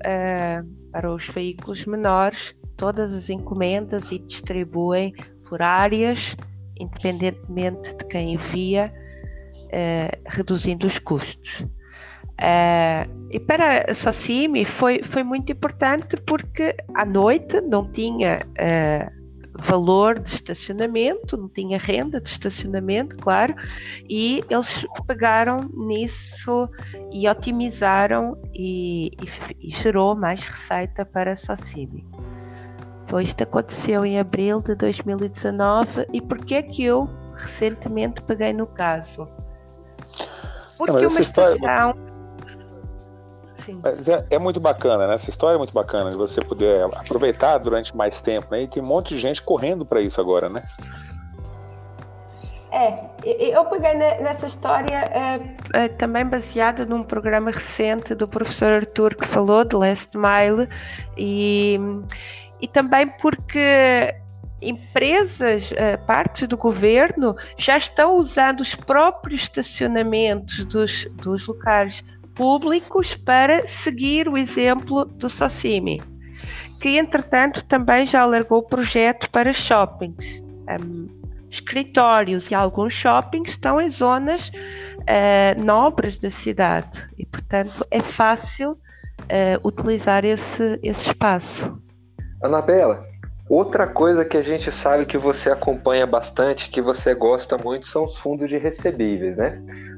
para 0.91 1.11
os 1.11 1.27
veículos 1.27 1.85
menores 1.85 2.55
todas 2.77 3.13
as 3.13 3.29
encomendas 3.29 4.11
e 4.11 4.19
distribuem 4.19 5.13
por 5.47 5.61
áreas, 5.61 6.35
independentemente 6.79 7.95
de 7.95 8.05
quem 8.05 8.33
envia, 8.33 8.93
uh, 9.65 10.21
reduzindo 10.25 10.85
os 10.87 10.99
custos. 10.99 11.61
Uh, 11.61 13.29
e 13.31 13.39
para 13.39 13.89
a 13.89 13.93
Socimi 13.93 14.65
foi, 14.65 15.01
foi 15.03 15.23
muito 15.23 15.51
importante 15.51 16.17
porque 16.25 16.75
à 16.93 17.05
noite 17.05 17.61
não 17.61 17.89
tinha 17.91 18.39
uh, 18.39 19.14
valor 19.57 20.19
de 20.19 20.29
estacionamento, 20.29 21.37
não 21.37 21.47
tinha 21.47 21.77
renda 21.77 22.19
de 22.19 22.29
estacionamento, 22.29 23.15
claro, 23.17 23.55
e 24.09 24.43
eles 24.49 24.85
pegaram 25.07 25.69
nisso 25.73 26.69
e 27.11 27.27
otimizaram 27.27 28.37
e, 28.53 29.07
e, 29.07 29.67
e 29.67 29.71
gerou 29.71 30.15
mais 30.15 30.43
receita 30.43 31.05
para 31.05 31.33
a 31.33 31.37
Socimi. 31.37 32.05
Então, 33.03 33.21
isto 33.21 33.43
aconteceu 33.43 34.05
em 34.05 34.19
abril 34.19 34.61
de 34.61 34.75
2019 34.75 36.07
e 36.11 36.21
porquê 36.21 36.55
é 36.55 36.61
que 36.63 36.83
eu 36.83 37.07
recentemente 37.35 38.21
peguei 38.23 38.51
no 38.51 38.65
caso? 38.65 39.27
Porque 40.77 41.05
uma 41.05 41.21
estação. 43.71 44.13
É, 44.29 44.35
é, 44.35 44.39
muito 44.39 44.59
bacana, 44.59 45.07
né? 45.07 45.15
Essa 45.15 45.29
história 45.29 45.55
é 45.55 45.57
muito 45.57 45.73
bacana 45.73 46.11
de 46.11 46.17
você 46.17 46.41
poder 46.41 46.83
aproveitar 46.83 47.57
durante 47.57 47.95
mais 47.95 48.21
tempo, 48.21 48.47
né? 48.51 48.63
E 48.63 48.67
tem 48.67 48.81
um 48.81 48.85
monte 48.85 49.13
de 49.13 49.19
gente 49.19 49.41
correndo 49.41 49.85
para 49.85 50.01
isso 50.01 50.19
agora, 50.19 50.49
né? 50.49 50.63
É, 52.71 53.05
eu 53.23 53.63
peguei 53.65 53.93
nessa 53.93 54.47
história 54.47 54.95
é, 54.95 55.55
é, 55.73 55.87
também 55.87 56.25
baseada 56.25 56.85
num 56.85 57.03
programa 57.03 57.49
recente 57.49 58.13
do 58.13 58.27
professor 58.27 58.73
Arthur 58.73 59.15
que 59.15 59.25
falou 59.25 59.63
de 59.63 59.75
Last 59.77 60.09
Mile 60.17 60.67
e 61.17 61.79
e 62.59 62.67
também 62.67 63.07
porque 63.21 64.15
empresas, 64.61 65.71
eh, 65.75 65.97
partes 65.97 66.47
do 66.47 66.57
governo, 66.57 67.35
já 67.57 67.77
estão 67.77 68.15
usando 68.15 68.61
os 68.61 68.73
próprios 68.73 69.43
estacionamentos 69.43 70.65
dos, 70.65 71.05
dos 71.11 71.45
locais 71.45 72.03
públicos 72.35 73.15
para 73.15 73.65
seguir 73.67 74.27
o 74.27 74.37
exemplo 74.37 75.05
do 75.05 75.29
Socimi, 75.29 76.01
que 76.81 76.97
entretanto 76.97 77.63
também 77.65 78.05
já 78.05 78.21
alargou 78.21 78.59
o 78.59 78.67
projeto 78.67 79.29
para 79.29 79.53
shoppings. 79.53 80.43
Um, 80.69 81.25
escritórios 81.49 82.51
e 82.51 82.55
alguns 82.55 82.93
shoppings 82.93 83.51
estão 83.51 83.79
em 83.79 83.87
zonas 83.87 84.49
uh, 84.49 85.63
nobres 85.63 86.19
da 86.19 86.29
cidade 86.29 87.07
e, 87.17 87.25
portanto, 87.25 87.85
é 87.89 88.01
fácil 88.01 88.71
uh, 88.71 89.67
utilizar 89.67 90.25
esse, 90.25 90.79
esse 90.83 91.09
espaço. 91.09 91.81
Anabela, 92.43 92.99
outra 93.49 93.87
coisa 93.87 94.25
que 94.25 94.35
a 94.35 94.41
gente 94.41 94.71
sabe 94.71 95.05
que 95.05 95.17
você 95.17 95.49
acompanha 95.49 96.05
bastante, 96.05 96.69
que 96.69 96.81
você 96.81 97.15
gosta 97.15 97.57
muito, 97.57 97.87
são 97.87 98.03
os 98.03 98.17
fundos 98.17 98.49
de 98.49 98.57
recebíveis, 98.57 99.37
né? 99.37 99.57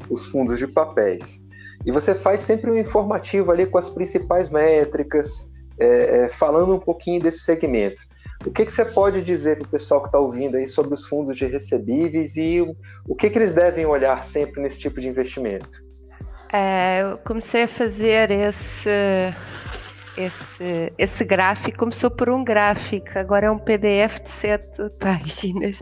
Os 0.10 0.28
fundos 0.28 0.60
de 0.60 0.68
papéis. 0.68 1.42
E 1.88 1.92
você 1.92 2.14
faz 2.14 2.42
sempre 2.42 2.70
um 2.70 2.78
informativo 2.78 3.50
ali 3.50 3.66
com 3.66 3.78
as 3.78 3.90
principais 3.90 4.50
métricas, 4.50 5.50
é, 5.80 6.26
é, 6.26 6.28
falando 6.28 6.76
um 6.76 6.80
pouquinho 6.80 7.22
desse 7.22 7.40
segmento. 7.40 8.02
O 8.46 8.52
que, 8.52 8.66
que 8.66 8.72
você 8.74 8.84
pode 8.84 9.22
dizer 9.22 9.58
para 9.58 9.68
o 9.68 9.70
pessoal 9.70 10.02
que 10.02 10.10
está 10.10 10.20
ouvindo 10.20 10.58
aí 10.58 10.68
sobre 10.68 10.94
os 10.94 11.06
fundos 11.08 11.38
de 11.38 11.46
recebíveis 11.46 12.36
e 12.36 12.60
o, 12.60 12.76
o 13.08 13.16
que, 13.16 13.30
que 13.30 13.38
eles 13.40 13.54
devem 13.54 13.86
olhar 13.86 14.22
sempre 14.26 14.62
nesse 14.62 14.80
tipo 14.80 15.00
de 15.00 15.08
investimento? 15.08 15.82
É, 16.52 17.04
eu 17.04 17.18
comecei 17.20 17.64
a 17.64 17.68
fazer 17.70 18.32
esse 18.32 18.90
esse, 20.18 20.94
esse 20.98 21.24
gráfico 21.24 21.78
começou 21.78 22.10
por 22.10 22.30
um 22.30 22.44
gráfico, 22.44 23.08
agora 23.16 23.48
é 23.48 23.52
um 23.52 23.60
PDF 23.60 24.20
de 24.24 24.32
sete 24.32 24.90
páginas. 25.00 25.80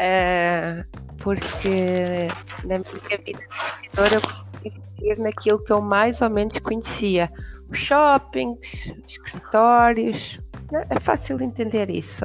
Uh, 0.00 0.84
porque 1.18 2.28
na 2.64 2.78
minha 2.78 3.18
vida 3.18 3.22
de 3.24 3.30
investidora 3.32 4.14
eu 4.14 4.20
consegui 4.20 4.82
investir 5.00 5.18
naquilo 5.18 5.64
que 5.64 5.72
eu 5.72 5.80
mais 5.80 6.22
ou 6.22 6.30
menos 6.30 6.58
conhecia. 6.58 7.30
Os 7.68 7.78
shoppings, 7.78 8.92
os 9.04 9.12
escritórios, 9.12 10.40
né? 10.72 10.86
é 10.88 11.00
fácil 11.00 11.40
entender 11.42 11.90
isso. 11.90 12.24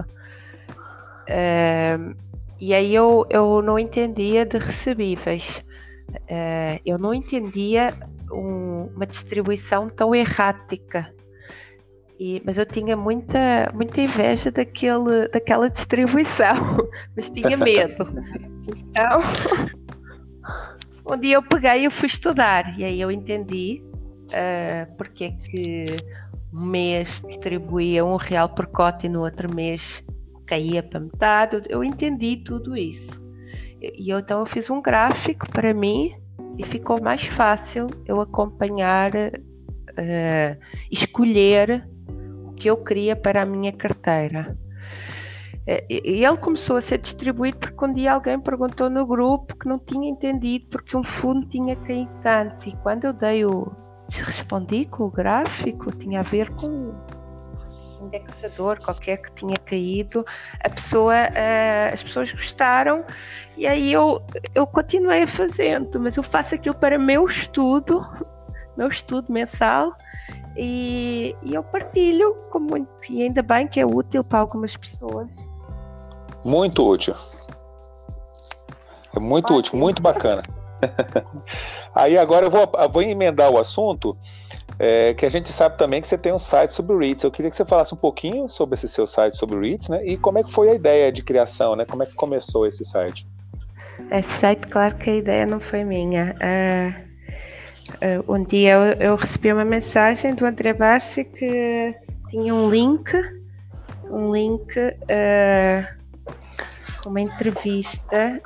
Uh, 1.29 2.15
e 2.59 2.73
aí 2.73 2.95
eu, 2.95 3.25
eu 3.29 3.61
não 3.61 3.77
entendia 3.77 4.45
de 4.45 4.57
recebíveis. 4.57 5.63
Uh, 6.13 6.79
eu 6.85 6.97
não 6.97 7.13
entendia 7.13 7.93
um, 8.31 8.89
uma 8.95 9.05
distribuição 9.05 9.89
tão 9.89 10.13
errática. 10.13 11.13
E, 12.19 12.41
mas 12.45 12.57
eu 12.57 12.65
tinha 12.65 12.95
muita, 12.95 13.71
muita 13.73 13.99
inveja 13.99 14.49
daquele, 14.49 15.27
daquela 15.33 15.69
distribuição, 15.69 16.55
mas 17.15 17.29
tinha 17.29 17.57
medo. 17.57 18.05
Então, 18.67 19.21
um 21.13 21.17
dia 21.17 21.35
eu 21.35 21.43
peguei 21.43 21.85
e 21.85 21.89
fui 21.89 22.07
estudar, 22.07 22.79
e 22.79 22.85
aí 22.85 23.01
eu 23.01 23.11
entendi 23.11 23.83
uh, 24.27 24.95
porque 24.95 25.25
é 25.25 25.31
que 25.31 25.85
um 26.53 26.65
mês 26.65 27.21
distribuía 27.27 28.05
um 28.05 28.15
real 28.15 28.47
por 28.47 28.67
cota 28.67 29.05
e 29.05 29.09
no 29.09 29.23
outro 29.23 29.53
mês 29.53 30.01
caía 30.45 30.81
para 30.81 31.01
metade. 31.01 31.63
Eu 31.67 31.83
entendi 31.83 32.37
tudo 32.37 32.77
isso. 32.77 33.11
E 33.81 34.09
eu, 34.09 34.19
então 34.19 34.39
eu 34.39 34.45
fiz 34.45 34.69
um 34.69 34.81
gráfico 34.81 35.49
para 35.51 35.73
mim 35.73 36.15
e 36.57 36.63
ficou 36.63 37.01
mais 37.01 37.23
fácil 37.23 37.87
eu 38.05 38.21
acompanhar, 38.21 39.11
uh, 39.13 40.57
escolher 40.91 41.87
o 42.45 42.53
que 42.53 42.69
eu 42.69 42.77
queria 42.77 43.15
para 43.15 43.41
a 43.41 43.45
minha 43.45 43.71
carteira. 43.73 44.57
E 45.67 46.23
ele 46.23 46.37
começou 46.37 46.77
a 46.77 46.81
ser 46.81 46.99
distribuído 46.99 47.57
porque 47.57 47.85
um 47.85 47.91
dia 47.91 48.13
alguém 48.13 48.39
perguntou 48.39 48.87
no 48.87 49.05
grupo 49.05 49.57
que 49.57 49.67
não 49.67 49.79
tinha 49.79 50.07
entendido 50.07 50.67
porque 50.69 50.95
um 50.95 51.03
fundo 51.03 51.47
tinha 51.47 51.75
caído 51.75 52.11
tanto. 52.21 52.69
E 52.69 52.75
quando 52.77 53.05
eu 53.05 53.13
dei 53.13 53.45
o. 53.45 53.71
respondi 54.11 54.85
com 54.85 55.05
o 55.05 55.11
gráfico, 55.11 55.91
tinha 55.95 56.19
a 56.19 56.23
ver 56.23 56.51
com 56.51 56.93
indexador 58.05 58.79
qualquer 58.79 59.17
que 59.17 59.31
tinha 59.33 59.55
caído, 59.65 60.25
a 60.63 60.69
pessoa, 60.69 61.15
uh, 61.15 61.93
as 61.93 62.03
pessoas 62.03 62.31
gostaram 62.31 63.03
e 63.57 63.67
aí 63.67 63.91
eu, 63.91 64.21
eu 64.53 64.65
continuei 64.67 65.27
fazendo, 65.27 65.99
mas 65.99 66.17
eu 66.17 66.23
faço 66.23 66.55
aquilo 66.55 66.75
para 66.75 66.97
meu 66.97 67.25
estudo 67.25 68.05
meu 68.75 68.87
estudo 68.87 69.31
mensal 69.31 69.93
e, 70.57 71.35
e 71.43 71.53
eu 71.53 71.63
partilho 71.63 72.35
com 72.51 72.59
muito, 72.59 72.89
e 73.09 73.23
ainda 73.23 73.41
bem 73.41 73.67
que 73.67 73.79
é 73.79 73.85
útil 73.85 74.23
para 74.23 74.39
algumas 74.39 74.75
pessoas. 74.75 75.35
Muito 76.43 76.85
útil. 76.85 77.15
É 79.15 79.19
muito 79.19 79.53
útil, 79.53 79.77
muito 79.77 80.01
bacana. 80.01 80.43
Aí 81.93 82.17
agora 82.17 82.45
eu 82.45 82.51
vou, 82.51 82.69
eu 82.73 82.89
vou 82.89 83.01
emendar 83.01 83.49
o 83.49 83.57
assunto, 83.57 84.17
é, 84.77 85.13
que 85.13 85.25
a 85.25 85.29
gente 85.29 85.51
sabe 85.53 85.77
também 85.77 86.01
que 86.01 86.07
você 86.07 86.17
tem 86.17 86.33
um 86.33 86.39
site 86.39 86.73
sobre 86.73 86.93
o 86.93 86.99
REITs. 86.99 87.23
Eu 87.23 87.31
queria 87.31 87.49
que 87.49 87.55
você 87.55 87.65
falasse 87.65 87.93
um 87.93 87.97
pouquinho 87.97 88.49
sobre 88.49 88.75
esse 88.75 88.89
seu 88.89 89.07
site 89.07 89.37
sobre 89.37 89.55
o 89.55 89.61
REITs, 89.61 89.89
né? 89.89 90.05
E 90.05 90.17
como 90.17 90.37
é 90.37 90.43
que 90.43 90.51
foi 90.51 90.69
a 90.69 90.73
ideia 90.73 91.11
de 91.11 91.23
criação, 91.23 91.75
né? 91.75 91.85
Como 91.85 92.03
é 92.03 92.05
que 92.05 92.13
começou 92.13 92.67
esse 92.67 92.83
site? 92.83 93.25
Esse 94.11 94.39
site, 94.39 94.67
claro 94.67 94.95
que 94.95 95.09
a 95.09 95.15
ideia 95.15 95.45
não 95.45 95.59
foi 95.59 95.83
minha. 95.85 96.35
Uh, 96.41 98.23
uh, 98.29 98.33
um 98.33 98.43
dia 98.43 98.73
eu, 98.73 98.81
eu, 99.11 99.15
recebi 99.15 99.53
uma 99.53 99.63
mensagem 99.63 100.35
do 100.35 100.45
André 100.45 100.73
Bassi 100.73 101.23
que 101.23 101.95
tinha 102.29 102.53
um 102.53 102.69
link, 102.69 103.13
um 104.11 104.33
link, 104.33 104.77
uh, 104.77 105.95
uma 107.07 107.21
entrevista 107.21 108.41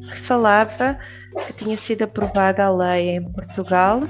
que 0.00 0.16
falava 0.20 0.96
que 1.46 1.52
tinha 1.52 1.76
sido 1.76 2.02
aprovada 2.02 2.64
a 2.64 2.70
lei 2.70 3.16
em 3.16 3.32
Portugal 3.32 4.00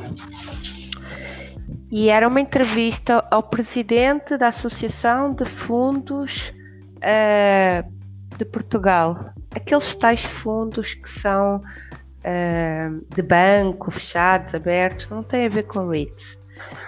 e 1.90 2.08
era 2.10 2.28
uma 2.28 2.40
entrevista 2.40 3.24
ao 3.30 3.42
presidente 3.42 4.36
da 4.36 4.48
Associação 4.48 5.32
de 5.32 5.44
Fundos 5.44 6.52
uh, 6.96 8.36
de 8.36 8.44
Portugal. 8.44 9.32
Aqueles 9.54 9.94
tais 9.94 10.22
fundos 10.22 10.94
que 10.94 11.08
são 11.08 11.56
uh, 11.56 13.14
de 13.14 13.22
banco, 13.22 13.90
fechados, 13.90 14.54
abertos, 14.54 15.08
não 15.08 15.22
tem 15.22 15.46
a 15.46 15.48
ver 15.48 15.62
com 15.64 15.88
REITs. 15.88 16.38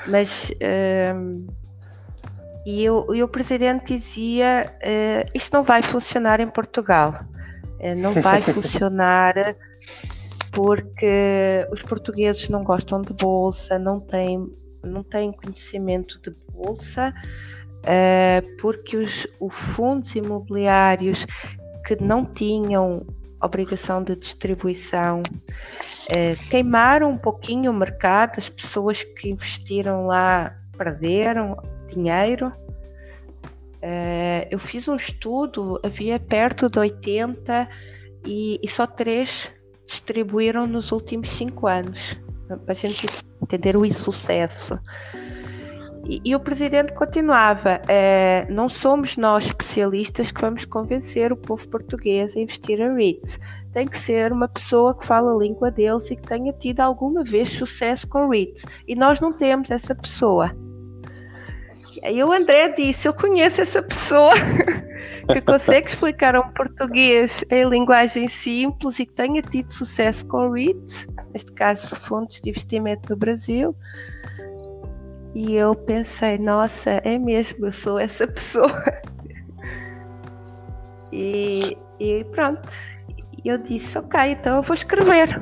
Mas 0.06 0.50
uh, 0.50 1.54
e, 2.66 2.84
eu, 2.84 3.14
e 3.14 3.22
o 3.22 3.28
presidente 3.28 3.96
dizia: 3.96 4.70
isto 5.34 5.54
não 5.54 5.64
vai 5.64 5.80
funcionar 5.80 6.40
em 6.40 6.48
Portugal. 6.48 7.20
não 7.96 8.12
vai 8.20 8.42
funcionar 8.42 9.56
porque 10.52 11.66
os 11.72 11.82
portugueses 11.82 12.48
não 12.48 12.64
gostam 12.64 13.00
de 13.00 13.12
bolsa, 13.12 13.78
não 13.78 14.00
têm, 14.00 14.48
não 14.82 15.02
têm 15.02 15.32
conhecimento 15.32 16.18
de 16.20 16.34
bolsa, 16.52 17.12
uh, 17.80 18.56
porque 18.60 18.96
os, 18.96 19.26
os 19.40 19.54
fundos 19.54 20.14
imobiliários 20.14 21.26
que 21.86 21.96
não 22.02 22.24
tinham 22.24 23.06
obrigação 23.42 24.02
de 24.02 24.14
distribuição 24.16 25.22
uh, 25.22 26.48
queimaram 26.50 27.10
um 27.10 27.18
pouquinho 27.18 27.70
o 27.70 27.74
mercado, 27.74 28.38
as 28.38 28.48
pessoas 28.48 29.02
que 29.02 29.30
investiram 29.30 30.06
lá 30.06 30.56
perderam 30.76 31.56
dinheiro. 31.88 32.52
Uh, 33.82 34.46
eu 34.50 34.58
fiz 34.58 34.86
um 34.88 34.96
estudo, 34.96 35.80
havia 35.82 36.18
perto 36.18 36.68
de 36.68 36.78
80 36.78 37.68
e, 38.26 38.60
e 38.62 38.68
só 38.68 38.86
três 38.86 39.50
distribuíram 39.86 40.66
nos 40.66 40.92
últimos 40.92 41.30
cinco 41.30 41.66
anos, 41.66 42.16
para 42.58 42.72
a 42.72 42.74
gente 42.74 43.06
entender 43.42 43.76
o 43.76 43.84
insucesso. 43.84 44.78
E, 46.06 46.20
e 46.24 46.34
o 46.34 46.40
presidente 46.40 46.92
continuava: 46.94 47.80
é, 47.86 48.46
não 48.48 48.68
somos 48.68 49.16
nós 49.16 49.46
especialistas 49.46 50.30
que 50.30 50.40
vamos 50.40 50.64
convencer 50.64 51.32
o 51.32 51.36
povo 51.36 51.68
português 51.68 52.36
a 52.36 52.40
investir 52.40 52.80
em 52.80 52.94
REITs. 52.94 53.38
Tem 53.72 53.86
que 53.86 53.98
ser 53.98 54.32
uma 54.32 54.48
pessoa 54.48 54.96
que 54.96 55.06
fala 55.06 55.32
a 55.32 55.38
língua 55.38 55.70
deles 55.70 56.10
e 56.10 56.16
que 56.16 56.26
tenha 56.26 56.52
tido 56.54 56.80
alguma 56.80 57.22
vez 57.22 57.50
sucesso 57.50 58.08
com 58.08 58.28
REITs. 58.28 58.64
E 58.88 58.94
nós 58.94 59.20
não 59.20 59.32
temos 59.32 59.70
essa 59.70 59.94
pessoa. 59.94 60.50
E 62.02 62.06
aí 62.06 62.24
o 62.24 62.32
André 62.32 62.70
disse: 62.70 63.06
Eu 63.06 63.14
conheço 63.14 63.60
essa 63.60 63.82
pessoa. 63.82 64.32
que 65.32 65.40
consegue 65.40 65.88
explicar 65.88 66.36
um 66.36 66.48
português 66.52 67.44
em 67.50 67.68
linguagem 67.68 68.28
simples 68.28 68.98
e 68.98 69.06
que 69.06 69.12
tenha 69.12 69.42
tido 69.42 69.72
sucesso 69.72 70.26
com 70.26 70.48
o 70.48 70.52
REITs, 70.52 71.06
neste 71.32 71.52
caso 71.52 71.94
fundos 71.96 72.40
de 72.40 72.50
investimento 72.50 73.10
no 73.10 73.16
Brasil. 73.16 73.74
E 75.34 75.54
eu 75.54 75.74
pensei, 75.74 76.38
nossa, 76.38 76.90
é 77.04 77.18
mesmo, 77.18 77.66
eu 77.66 77.72
sou 77.72 77.98
essa 77.98 78.26
pessoa. 78.26 78.84
e, 81.12 81.76
e 82.00 82.24
pronto, 82.24 82.68
eu 83.44 83.58
disse, 83.58 83.96
ok, 83.96 84.32
então 84.32 84.56
eu 84.56 84.62
vou 84.62 84.74
escrever. 84.74 85.40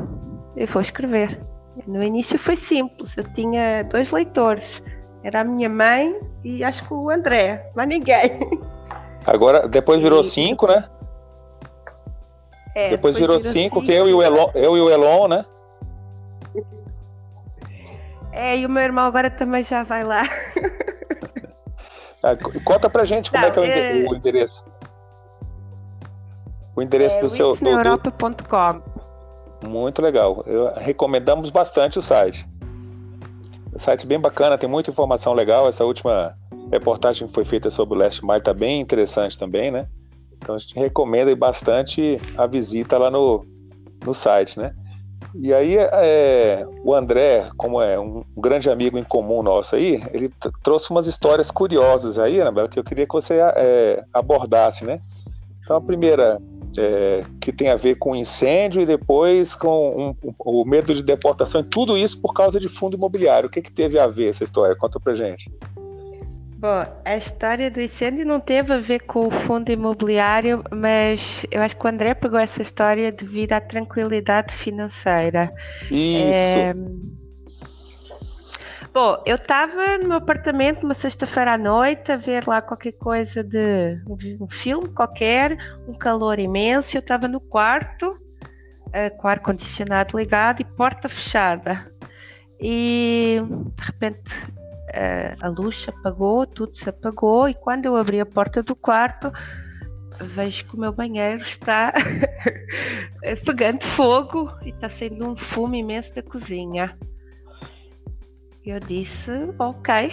Eu 0.57 0.67
vou 0.67 0.83
escrever. 0.83 1.41
No 1.87 2.03
início 2.03 2.39
foi 2.39 2.57
simples, 2.57 3.17
eu 3.17 3.25
tinha 3.35 3.83
dois 3.85 4.11
leitores. 4.11 4.83
Era 5.23 5.41
a 5.41 5.45
minha 5.45 5.69
mãe 5.69 6.19
e 6.45 6.63
acho 6.63 6.87
que 6.87 6.93
o 6.93 7.11
André, 7.11 7.71
mas 7.75 7.89
ninguém. 7.89 8.39
Agora, 9.27 9.69
depois 9.69 10.01
virou 10.01 10.25
cinco, 10.25 10.67
né? 10.67 10.89
É, 12.75 12.91
depois, 12.91 13.17
virou, 13.17 13.39
virou 13.39 13.53
cinco, 13.53 13.81
cinco, 13.81 13.83
que 13.83 13.93
eu 13.93 14.09
e, 14.09 14.15
o 14.15 14.23
Elon, 14.23 14.51
eu 14.55 14.77
e 14.77 14.81
o 14.81 14.89
Elon, 14.89 15.29
né? 15.29 15.45
É, 18.33 18.57
e 18.57 18.65
o 18.65 18.69
meu 18.69 18.83
irmão 18.83 19.05
agora 19.05 19.31
também 19.31 19.65
já 19.65 19.83
vai 19.83 20.05
lá. 20.05 20.23
Ah, 22.23 22.37
conta 22.65 22.91
pra 22.91 23.05
gente 23.05 23.31
como 23.31 23.45
é 23.45 23.51
que 23.51 23.61
é, 23.61 24.03
é 24.03 24.09
o 24.09 24.15
endereço. 24.15 24.65
O 26.75 26.83
endereço 26.83 27.17
é, 27.17 27.21
do 27.21 27.31
seu. 27.31 27.53
Do, 27.53 27.59
do... 27.59 29.69
Muito 29.69 30.03
legal. 30.03 30.43
Eu, 30.47 30.73
recomendamos 30.75 31.51
bastante 31.51 31.99
o 31.99 32.03
site. 32.03 32.47
O 33.73 33.79
site 33.79 34.07
bem 34.07 34.19
bacana, 34.19 34.59
tem 34.59 34.69
muita 34.69 34.91
informação 34.91 35.33
legal. 35.33 35.69
Essa 35.69 35.85
última 35.85 36.37
reportagem 36.71 37.27
que 37.27 37.35
foi 37.35 37.45
feita 37.45 37.71
sobre 37.71 37.95
o 37.95 37.99
Leste 37.99 38.25
Mar 38.25 38.39
está 38.39 38.53
bem 38.53 38.81
interessante 38.81 39.39
também, 39.39 39.71
né? 39.71 39.87
Então 40.37 40.55
a 40.55 40.59
gente 40.59 40.75
recomenda 40.75 41.35
bastante 41.35 42.21
a 42.37 42.47
visita 42.47 42.97
lá 42.97 43.11
no, 43.11 43.45
no 44.05 44.15
site, 44.15 44.59
né? 44.59 44.75
E 45.35 45.53
aí 45.53 45.77
é, 45.77 46.67
o 46.85 46.95
André, 46.95 47.51
como 47.57 47.83
é 47.83 47.99
um 47.99 48.25
grande 48.37 48.71
amigo 48.71 48.97
em 48.97 49.05
comum 49.05 49.43
nosso 49.43 49.75
aí, 49.75 50.03
ele 50.13 50.33
trouxe 50.63 50.91
umas 50.91 51.07
histórias 51.07 51.51
curiosas 51.51 52.19
aí, 52.19 52.41
Anabela, 52.41 52.69
que 52.69 52.79
eu 52.79 52.85
queria 52.85 53.07
que 53.07 53.13
você 53.13 53.35
é, 53.57 54.05
abordasse, 54.13 54.85
né? 54.85 55.01
Então 55.63 55.77
a 55.77 55.81
primeira 55.81 56.41
é, 56.79 57.25
que 57.41 57.53
tem 57.53 57.69
a 57.69 57.77
ver 57.77 57.97
com 57.97 58.15
incêndio 58.15 58.81
e 58.81 58.87
depois 58.87 59.55
com 59.55 60.15
um, 60.23 60.29
um, 60.29 60.35
o 60.39 60.65
medo 60.65 60.95
de 60.95 61.03
deportação, 61.03 61.61
e 61.61 61.65
tudo 61.65 61.97
isso 61.97 62.21
por 62.21 62.33
causa 62.33 62.61
de 62.61 62.69
fundo 62.69 62.97
imobiliário. 62.97 63.49
O 63.49 63.51
que, 63.51 63.63
que 63.63 63.73
teve 63.73 63.99
a 63.99 64.07
ver 64.07 64.31
essa 64.31 64.45
história? 64.45 64.77
Conta 64.77 65.01
pra 65.01 65.15
gente. 65.15 65.51
Bom, 66.59 66.85
a 67.05 67.17
história 67.17 67.71
do 67.71 67.81
incêndio 67.81 68.27
não 68.27 68.41
teve 68.41 68.73
a 68.73 68.81
ver 68.81 68.99
com 69.01 69.29
o 69.29 69.31
fundo 69.31 69.71
imobiliário, 69.71 70.65
mas 70.73 71.47
eu 71.53 71.63
acho 71.63 71.77
que 71.77 71.87
o 71.87 71.89
André 71.89 72.15
pegou 72.15 72.37
essa 72.37 72.61
história 72.61 73.13
devido 73.13 73.53
à 73.53 73.61
tranquilidade 73.61 74.53
financeira. 74.57 75.53
Isso. 75.89 76.35
É... 76.35 76.75
Bom, 78.93 79.23
eu 79.25 79.37
estava 79.37 79.99
no 79.99 80.09
meu 80.09 80.17
apartamento 80.17 80.83
uma 80.83 80.95
sexta-feira 80.95 81.53
à 81.53 81.59
noite 81.59 82.11
a 82.11 82.17
ver 82.17 82.45
lá 82.45 82.61
qualquer 82.61 82.93
coisa 82.93 83.45
de 83.45 84.03
um 84.41 84.49
filme 84.49 84.89
qualquer, 84.89 85.57
um 85.87 85.95
calor 85.95 86.41
imenso. 86.41 86.97
Eu 86.97 87.01
estava 87.01 87.29
no 87.29 87.39
quarto, 87.39 88.19
uh, 88.89 89.17
com 89.17 89.29
ar-condicionado 89.29 90.19
ligado 90.19 90.61
e 90.61 90.65
porta 90.65 91.09
fechada. 91.09 91.89
E 92.61 93.41
de 93.77 93.87
repente 93.87 94.58
a 95.41 95.49
luz 95.49 95.87
apagou, 95.89 96.47
tudo 96.47 96.77
se 96.77 96.89
apagou, 96.89 97.49
e 97.49 97.55
quando 97.55 97.87
eu 97.87 97.97
abri 97.97 98.21
a 98.21 98.27
porta 98.27 98.63
do 98.63 98.75
quarto, 98.75 99.33
vejo 100.21 100.65
que 100.67 100.77
o 100.77 100.81
meu 100.81 100.93
banheiro 100.93 101.43
está 101.43 101.93
pegando 103.45 103.83
fogo 103.85 104.51
e 104.65 104.71
está 104.71 104.89
saindo 104.89 105.31
um 105.31 105.37
fumo 105.37 105.75
imenso 105.75 106.15
da 106.15 106.23
cozinha. 106.23 106.97
Eu 108.65 108.81
disse, 108.81 109.31
ok. 109.59 110.13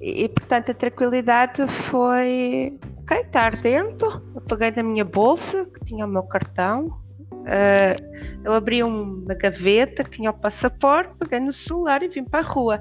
E, 0.00 0.24
e 0.24 0.28
portanto 0.28 0.70
a 0.70 0.74
tranquilidade 0.74 1.66
foi, 1.66 2.78
ok, 3.02 3.18
está 3.18 3.42
ardendo. 3.42 4.22
Eu 4.34 4.40
peguei 4.42 4.70
na 4.70 4.82
minha 4.82 5.04
bolsa, 5.04 5.64
que 5.64 5.84
tinha 5.84 6.04
o 6.04 6.08
meu 6.08 6.22
cartão. 6.24 6.86
Uh, 7.30 7.96
eu 8.44 8.52
abri 8.52 8.82
uma 8.82 9.34
gaveta 9.34 10.04
que 10.04 10.10
tinha 10.10 10.30
o 10.30 10.34
passaporte, 10.34 11.14
peguei 11.18 11.40
no 11.40 11.52
celular 11.52 12.02
e 12.02 12.08
vim 12.08 12.24
para 12.24 12.40
a 12.40 12.42
rua 12.42 12.80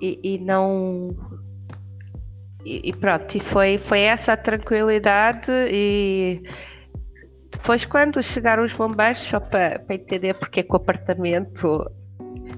e, 0.00 0.20
e 0.22 0.38
não 0.38 1.16
e, 2.64 2.90
e, 2.90 2.92
pronto, 2.92 3.36
e 3.36 3.40
foi, 3.40 3.78
foi 3.78 4.00
essa 4.00 4.36
tranquilidade 4.36 5.50
e 5.70 6.42
depois 7.52 7.84
quando 7.84 8.22
chegaram 8.22 8.64
os 8.64 8.74
bombeiros, 8.74 9.22
só 9.22 9.38
para, 9.38 9.78
para 9.78 9.94
entender 9.94 10.34
porque 10.34 10.60
é 10.60 10.62
que 10.62 10.72
o 10.72 10.76
apartamento 10.76 11.88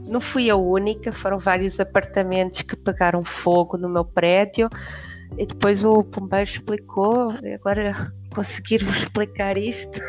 não 0.07 0.21
fui 0.21 0.49
a 0.49 0.57
única, 0.57 1.13
foram 1.13 1.39
vários 1.39 1.79
apartamentos 1.79 2.63
que 2.63 2.75
pegaram 2.77 3.23
fogo 3.25 3.77
no 3.77 3.89
meu 3.89 4.05
prédio 4.05 4.69
E 5.37 5.47
depois 5.47 5.85
o 5.85 6.03
bombeiro 6.03 6.49
explicou, 6.49 7.35
agora 7.55 8.13
conseguir-vos 8.35 8.97
explicar 9.03 9.57
isto, 9.57 10.01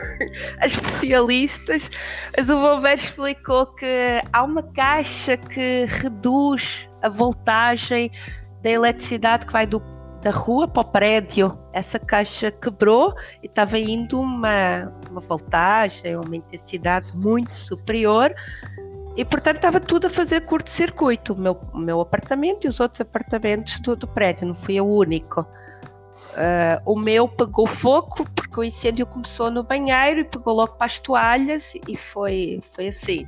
as 0.59 0.73
especialistas, 0.73 1.89
mas 2.37 2.49
o 2.49 2.59
bombeiro 2.59 2.99
explicou 3.01 3.65
que 3.67 4.21
há 4.31 4.43
uma 4.43 4.63
caixa 4.63 5.37
que 5.37 5.85
reduz 5.87 6.89
a 7.01 7.09
voltagem 7.09 8.11
da 8.61 8.69
eletricidade 8.69 9.45
que 9.45 9.53
vai 9.53 9.65
do, 9.65 9.81
da 10.21 10.31
rua 10.31 10.67
para 10.67 10.81
o 10.81 10.85
prédio. 10.85 11.57
Essa 11.73 11.97
caixa 11.97 12.51
quebrou 12.51 13.15
e 13.41 13.47
estava 13.47 13.77
indo 13.77 14.19
uma, 14.19 14.91
uma 15.09 15.21
voltagem, 15.21 16.15
uma 16.15 16.35
intensidade 16.35 17.15
muito 17.15 17.55
superior 17.55 18.33
e 19.19 19.25
portanto 19.25 19.57
estava 19.57 19.79
tudo 19.79 20.07
a 20.07 20.09
fazer 20.09 20.41
curto-circuito, 20.45 21.33
o 21.33 21.37
meu, 21.37 21.59
meu 21.73 21.99
apartamento 21.99 22.65
e 22.65 22.67
os 22.69 22.79
outros 22.79 23.01
apartamentos 23.01 23.79
do, 23.81 23.95
do 23.95 24.07
prédio, 24.07 24.47
não 24.47 24.55
fui 24.55 24.79
o 24.79 24.85
único. 24.85 25.45
Uh, 26.29 26.81
o 26.85 26.97
meu 26.97 27.27
pegou 27.27 27.65
fogo 27.65 28.23
porque 28.35 28.59
o 28.59 28.63
incêndio 28.63 29.05
começou 29.05 29.49
no 29.49 29.63
banheiro 29.63 30.21
e 30.21 30.23
pegou 30.23 30.53
logo 30.53 30.73
para 30.73 30.85
as 30.85 30.99
toalhas 30.99 31.73
e 31.87 31.97
foi, 31.97 32.61
foi 32.71 32.89
assim. 32.89 33.27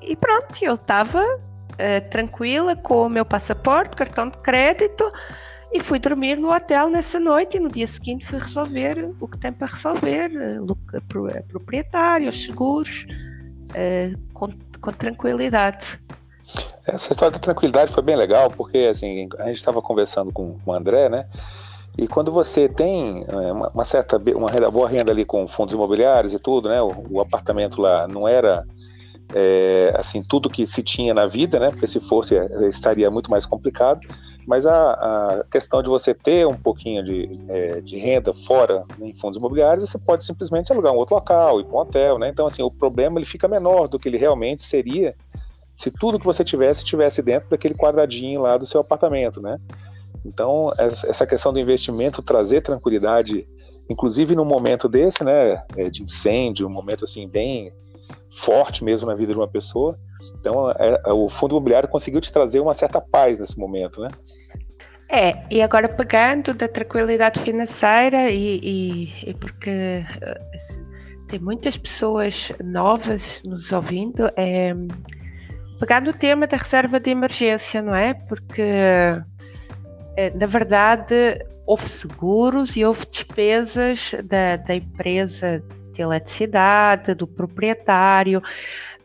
E 0.00 0.16
pronto, 0.16 0.46
eu 0.62 0.74
estava 0.74 1.22
uh, 1.22 2.10
tranquila 2.10 2.74
com 2.74 3.06
o 3.06 3.08
meu 3.08 3.24
passaporte, 3.24 3.96
cartão 3.96 4.30
de 4.30 4.38
crédito 4.38 5.12
e 5.72 5.80
fui 5.80 5.98
dormir 5.98 6.36
no 6.36 6.52
hotel 6.52 6.88
nessa 6.88 7.20
noite 7.20 7.58
e 7.58 7.60
no 7.60 7.68
dia 7.68 7.86
seguinte 7.86 8.26
fui 8.26 8.38
resolver 8.38 9.14
o 9.20 9.28
que 9.28 9.38
tem 9.38 9.52
para 9.52 9.66
resolver, 9.66 10.30
uh, 10.30 11.42
proprietários, 11.48 12.44
seguros 12.44 13.06
é, 13.74 14.12
com, 14.32 14.48
com 14.80 14.92
tranquilidade. 14.92 16.00
Essa 16.86 17.12
história 17.12 17.32
da 17.32 17.38
tranquilidade 17.38 17.92
foi 17.92 18.02
bem 18.02 18.16
legal, 18.16 18.50
porque 18.50 18.78
assim, 18.78 19.28
a 19.38 19.46
gente 19.46 19.56
estava 19.56 19.82
conversando 19.82 20.32
com, 20.32 20.56
o 20.64 20.72
André, 20.72 21.08
né? 21.08 21.26
E 21.98 22.06
quando 22.06 22.30
você 22.30 22.68
tem 22.68 23.24
é, 23.26 23.52
uma, 23.52 23.84
certa 23.84 24.20
uma 24.34 24.50
renda, 24.50 24.70
boa 24.70 24.88
renda 24.88 25.10
ali 25.10 25.24
com 25.24 25.48
fundos 25.48 25.74
imobiliários 25.74 26.32
e 26.32 26.38
tudo, 26.38 26.68
né? 26.68 26.80
O, 26.80 26.92
o 27.10 27.20
apartamento 27.20 27.80
lá 27.80 28.06
não 28.06 28.28
era 28.28 28.64
é, 29.34 29.92
assim 29.96 30.22
tudo 30.22 30.50
que 30.50 30.66
se 30.66 30.82
tinha 30.82 31.14
na 31.14 31.26
vida, 31.26 31.58
né? 31.58 31.70
Porque 31.70 31.86
se 31.86 32.00
fosse 32.00 32.34
estaria 32.68 33.10
muito 33.10 33.30
mais 33.30 33.46
complicado. 33.46 34.00
Mas 34.46 34.64
a, 34.64 34.92
a, 34.92 35.44
questão 35.50 35.82
de 35.82 35.88
você 35.88 36.14
ter 36.14 36.46
um 36.46 36.56
pouquinho 36.56 37.02
de, 37.04 37.40
é, 37.48 37.80
de 37.80 37.96
renda 37.96 38.32
fora 38.46 38.84
em 39.00 39.12
fundos 39.14 39.36
imobiliários, 39.36 39.90
você 39.90 39.98
pode 39.98 40.24
simplesmente 40.24 40.72
alugar 40.72 40.92
um 40.92 40.96
outro 40.96 41.16
local, 41.16 41.60
ir 41.60 41.64
para 41.64 41.74
um 41.76 41.80
hotel, 41.80 42.18
né? 42.18 42.28
Então, 42.28 42.46
assim, 42.46 42.62
o 42.62 42.70
problema 42.70 43.18
ele 43.18 43.26
fica 43.26 43.48
menor 43.48 43.88
do 43.88 43.98
que 43.98 44.08
ele 44.08 44.16
realmente 44.16 44.62
seria 44.62 45.16
se 45.76 45.90
tudo 45.90 46.18
que 46.18 46.24
você 46.24 46.44
tivesse 46.44 46.84
tivesse 46.84 47.22
dentro 47.22 47.48
daquele 47.50 47.74
quadradinho 47.74 48.42
lá 48.42 48.56
do 48.56 48.66
seu 48.66 48.80
apartamento, 48.80 49.40
né? 49.40 49.58
Então, 50.24 50.72
essa 50.78 51.26
questão 51.26 51.52
do 51.52 51.60
investimento 51.60 52.22
trazer 52.22 52.62
tranquilidade, 52.62 53.46
inclusive 53.88 54.34
num 54.34 54.44
momento 54.44 54.88
desse, 54.88 55.22
né, 55.22 55.62
é, 55.76 55.88
de 55.88 56.02
incêndio, 56.02 56.66
um 56.66 56.70
momento 56.70 57.04
assim 57.04 57.28
bem 57.28 57.72
forte 58.40 58.82
mesmo 58.82 59.06
na 59.06 59.14
vida 59.14 59.32
de 59.32 59.38
uma 59.38 59.46
pessoa, 59.46 59.96
então, 60.40 60.70
é, 60.70 61.00
é, 61.04 61.12
o 61.12 61.28
fundo 61.28 61.52
imobiliário 61.52 61.88
conseguiu 61.88 62.20
te 62.20 62.32
trazer 62.32 62.60
uma 62.60 62.74
certa 62.74 63.00
paz 63.00 63.38
nesse 63.38 63.58
momento, 63.58 64.00
né? 64.00 64.08
É, 65.08 65.44
e 65.50 65.62
agora 65.62 65.88
pegando 65.88 66.52
da 66.52 66.66
tranquilidade 66.66 67.40
financeira 67.40 68.30
e, 68.30 68.58
e, 68.62 69.30
e 69.30 69.34
porque 69.34 69.70
eh, 69.70 70.40
tem 71.28 71.38
muitas 71.38 71.76
pessoas 71.76 72.52
novas 72.64 73.40
nos 73.44 73.70
ouvindo, 73.70 74.28
é, 74.36 74.74
pegando 75.78 76.10
o 76.10 76.12
tema 76.12 76.46
da 76.46 76.56
reserva 76.56 76.98
de 76.98 77.10
emergência, 77.10 77.82
não 77.82 77.94
é? 77.94 78.14
Porque, 78.14 78.62
é, 80.16 80.30
na 80.34 80.46
verdade, 80.46 81.44
houve 81.66 81.88
seguros 81.88 82.76
e 82.76 82.84
houve 82.84 83.04
despesas 83.06 84.14
da, 84.24 84.56
da 84.56 84.74
empresa 84.74 85.62
de 85.92 86.02
eletricidade, 86.02 87.14
do 87.14 87.26
proprietário, 87.26 88.42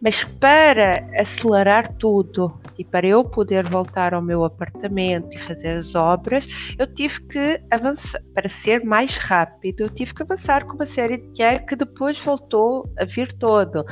mas 0.01 0.24
para 0.24 1.07
acelerar 1.15 1.93
tudo 1.93 2.59
e 2.78 2.84
para 2.84 3.05
eu 3.05 3.24
poder 3.24 3.63
voltar 3.67 4.13
ao 4.13 4.22
meu 4.22 4.43
apartamento 4.43 5.32
e 5.32 5.38
fazer 5.38 5.78
as 5.78 5.93
obras, 5.93 6.47
eu 6.78 6.88
tive 6.88 7.22
que 7.28 7.61
avançar, 7.69 8.19
para 8.34 8.49
ser 8.49 8.84
mais 8.84 9.15
rápido, 9.17 9.82
eu 9.82 9.89
tive 9.89 10.13
que 10.13 10.24
avançar 10.24 10.65
com 10.65 10.74
uma 10.74 10.88
série 10.88 11.17
de 11.17 11.32
dinheiro 11.34 11.65
que 11.67 11.76
depois 11.76 12.19
voltou 12.19 12.91
a 12.97 13.05
vir 13.05 13.32
todo. 13.34 13.86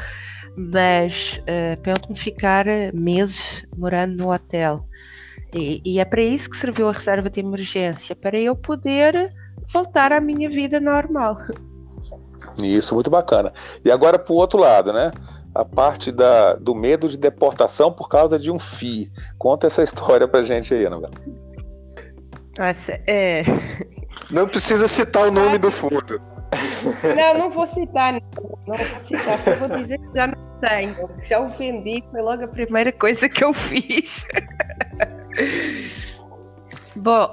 Mas 0.60 1.42
uh, 1.44 1.80
para 1.82 1.94
eu 1.94 1.98
não 2.10 2.16
ficar 2.16 2.66
meses 2.94 3.66
morando 3.78 4.18
no 4.18 4.34
hotel. 4.34 4.86
E, 5.54 5.82
e 5.86 6.00
é 6.00 6.06
para 6.06 6.22
isso 6.22 6.50
que 6.50 6.58
serviu 6.58 6.90
a 6.90 6.92
reserva 6.92 7.30
de 7.30 7.40
emergência, 7.40 8.16
para 8.16 8.38
eu 8.38 8.56
poder 8.56 9.34
voltar 9.72 10.12
à 10.12 10.20
minha 10.20 10.50
vida 10.50 10.80
normal. 10.80 11.38
Isso, 12.62 12.94
muito 12.94 13.10
bacana. 13.10 13.54
E 13.84 13.92
agora 13.92 14.20
para 14.20 14.34
o 14.34 14.36
outro 14.36 14.60
lado, 14.60 14.92
né? 14.92 15.12
a 15.54 15.66
parte 15.66 16.12
da, 16.12 16.54
do 16.54 16.76
medo 16.76 17.10
de 17.10 17.18
deportação 17.18 17.92
por 17.92 18.08
causa 18.08 18.38
de 18.38 18.52
um 18.52 18.60
FII. 18.60 19.12
Conta 19.38 19.68
essa 19.68 19.84
história 19.84 20.28
pra 20.28 20.44
gente 20.44 20.74
aí, 20.74 20.86
Ana. 20.86 21.10
Nossa, 22.58 23.00
é... 23.08 23.44
Não 24.32 24.48
precisa 24.48 24.88
citar 24.88 25.28
o 25.28 25.32
nome 25.32 25.58
do 25.58 25.72
fundo. 25.72 26.22
Não, 27.16 27.38
não 27.38 27.50
vou 27.50 27.68
citar, 27.68 28.14
não, 28.14 28.22
vou 28.66 28.78
citar, 29.04 29.40
só 29.44 29.56
vou 29.56 29.78
dizer 29.78 30.00
que 30.00 30.14
já 30.14 30.28
não 30.28 30.60
tenho. 30.60 31.10
Já 31.22 31.40
o 31.40 31.50
vendi, 31.50 32.04
foi 32.12 32.22
logo 32.22 32.44
a 32.44 32.48
primeira 32.48 32.92
coisa 32.92 33.30
que 33.30 33.44
eu 33.44 33.54
fiz. 33.54 34.26
Bom, 36.96 37.32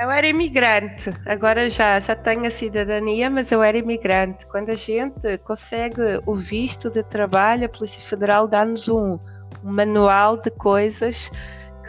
eu 0.00 0.10
era 0.10 0.26
imigrante, 0.26 1.10
agora 1.26 1.68
já, 1.68 1.98
já 1.98 2.14
tenho 2.14 2.46
a 2.46 2.50
cidadania, 2.50 3.28
mas 3.28 3.50
eu 3.50 3.62
era 3.62 3.76
imigrante. 3.76 4.46
Quando 4.46 4.70
a 4.70 4.76
gente 4.76 5.38
consegue 5.44 6.00
o 6.24 6.34
visto 6.34 6.88
de 6.88 7.02
trabalho, 7.02 7.66
a 7.66 7.68
Polícia 7.68 8.00
Federal 8.00 8.46
dá-nos 8.46 8.88
um, 8.88 9.14
um, 9.14 9.72
manual 9.72 10.36
de 10.36 10.50
coisas 10.50 11.30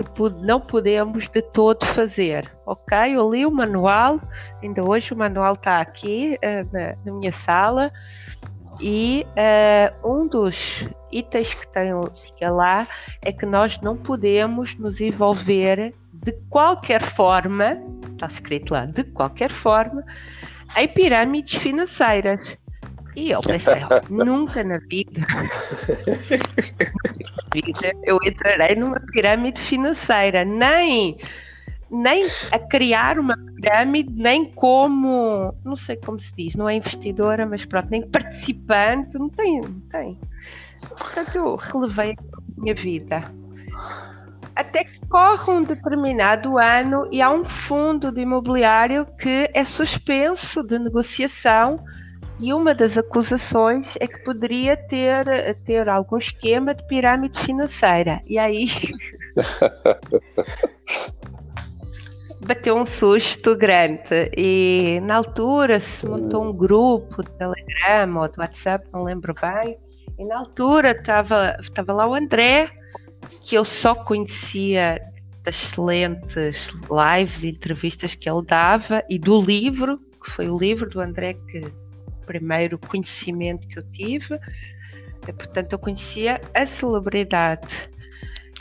que 0.04 0.45
não 0.45 0.60
podemos 0.60 1.28
de 1.30 1.41
todo 1.41 1.86
fazer. 1.86 2.50
Ok? 2.66 2.97
Eu 3.16 3.32
li 3.32 3.45
o 3.45 3.52
manual, 3.52 4.20
ainda 4.62 4.84
hoje 4.84 5.14
o 5.14 5.18
manual 5.18 5.54
está 5.54 5.80
aqui 5.80 6.38
uh, 6.43 6.68
na, 6.72 6.95
na, 7.06 7.20
minha 7.20 7.32
sala, 7.32 7.91
e 8.80 9.26
uh, 10.04 10.10
um 10.10 10.28
dos 10.28 10.86
itens 11.12 11.54
que 11.54 11.68
tem 11.68 11.91
lá 12.50 12.88
é 13.22 13.32
que 13.32 13.45
nós 13.45 13.80
não 13.82 13.97
podemos 13.97 14.76
nos 14.76 15.02
envolver 15.02 15.93
de 16.14 16.32
qualquer 16.50 17.02
forma, 17.02 17.78
está 18.14 18.28
escrito 18.28 18.74
lá, 18.74 18.86
de 18.86 19.04
qualquer 19.04 19.52
forma, 19.52 20.04
em 20.78 20.88
pirâmides 20.88 21.62
financeiras. 21.62 22.58
E 23.16 23.32
eu 23.32 23.41
pensei, 23.41 23.82
nunca 24.10 24.64
na 24.64 24.78
vida, 24.78 25.22
vida 27.53 27.91
eu 28.03 28.18
entrarei 28.24 28.76
numa 28.76 28.99
pirâmide 28.99 29.62
financeira, 29.62 30.45
nem, 30.45 31.18
nem 31.89 32.26
a 32.51 32.60
criar 32.60 33.20
uma 33.20 33.36
pirâmide, 33.55 34.14
nem 34.14 34.45
como, 34.45 35.53
não 35.64 35.76
sei 35.76 35.97
como 35.97 36.20
se 36.20 36.34
diz, 36.36 36.55
não 36.55 36.70
é 36.70 36.76
investidora, 36.76 37.45
mas 37.45 37.66
pronto, 37.66 37.89
nem 37.89 38.07
participante, 38.07 39.18
não 39.18 39.30
tem, 39.30 39.62
não 39.62 39.80
tem. 39.91 40.20
Portanto, 40.97 41.36
eu 41.36 41.55
relevei 41.55 42.12
a 42.12 42.62
minha 42.62 42.74
vida 42.74 43.24
até 44.60 44.84
que 44.84 44.99
corre 45.07 45.53
um 45.53 45.62
determinado 45.62 46.57
ano 46.57 47.07
e 47.10 47.22
há 47.22 47.32
um 47.32 47.45
fundo 47.45 48.12
de 48.12 48.20
imobiliário 48.20 49.07
que 49.18 49.49
é 49.53 49.64
suspenso 49.64 50.62
de 50.62 50.78
negociação 50.78 51.80
e 52.40 52.54
uma 52.54 52.74
das 52.74 52.98
acusações 52.98 53.98
é 54.00 54.08
que 54.08 54.20
poderia 54.20 54.78
ter, 54.78 55.56
ter 55.66 55.90
algum 55.90 56.18
esquema 56.18 56.74
de 56.74 56.88
pirâmide 56.88 57.38
financeira. 57.42 58.22
E 58.26 58.38
aí 58.38 58.68
bateu 62.42 62.78
um 62.78 62.86
susto 62.86 63.58
grande. 63.58 64.32
E 64.38 65.02
na 65.04 65.18
altura 65.18 65.82
se 65.82 66.06
montou 66.06 66.46
um 66.46 66.54
grupo 66.54 67.24
de 67.24 67.32
Telegram 67.32 68.22
ou 68.22 68.28
de 68.30 68.40
WhatsApp, 68.40 68.88
não 68.94 69.04
lembro 69.04 69.34
bem. 69.34 69.78
E 70.18 70.24
na 70.24 70.40
altura 70.40 70.92
estava 70.92 71.94
lá 71.94 72.08
o 72.08 72.14
André, 72.14 72.70
que 73.44 73.56
eu 73.56 73.66
só 73.66 73.94
conhecia 73.94 75.02
das 75.44 75.56
excelentes 75.56 76.72
lives 76.90 77.44
e 77.44 77.50
entrevistas 77.50 78.16
que 78.16 78.30
ele 78.30 78.46
dava 78.46 79.04
e 79.10 79.20
do 79.20 79.42
livro, 79.42 80.00
que 80.24 80.32
foi 80.32 80.50
o 80.50 80.58
livro 80.58 80.90
do 80.90 81.02
André 81.02 81.34
que 81.50 81.70
primeiro 82.30 82.78
conhecimento 82.78 83.68
que 83.68 83.80
eu 83.80 83.92
tive. 83.92 84.40
E, 85.28 85.34
portanto, 85.34 85.74
eu 85.74 85.80
conhecia 85.80 86.40
a 86.54 86.64
celebridade. 86.64 87.90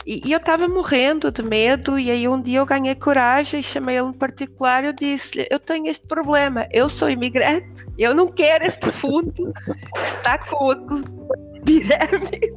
E, 0.07 0.27
e 0.27 0.31
eu 0.31 0.39
estava 0.39 0.67
morrendo 0.67 1.31
de 1.31 1.43
medo, 1.43 1.99
e 1.99 2.09
aí 2.09 2.27
um 2.27 2.41
dia 2.41 2.59
eu 2.59 2.65
ganhei 2.65 2.95
coragem 2.95 3.59
e 3.59 3.63
chamei 3.63 3.97
ele 3.97 4.07
em 4.07 4.13
particular. 4.13 4.83
Eu 4.83 4.93
disse-lhe: 4.93 5.47
Eu 5.51 5.59
tenho 5.59 5.87
este 5.87 6.07
problema, 6.07 6.67
eu 6.71 6.89
sou 6.89 7.09
imigrante, 7.09 7.85
eu 7.95 8.15
não 8.15 8.27
quero 8.31 8.65
este 8.65 8.91
fundo 8.91 9.53
que 9.93 10.01
está 10.07 10.39
com 10.39 10.71
a 10.71 11.63
pirâmide 11.63 12.53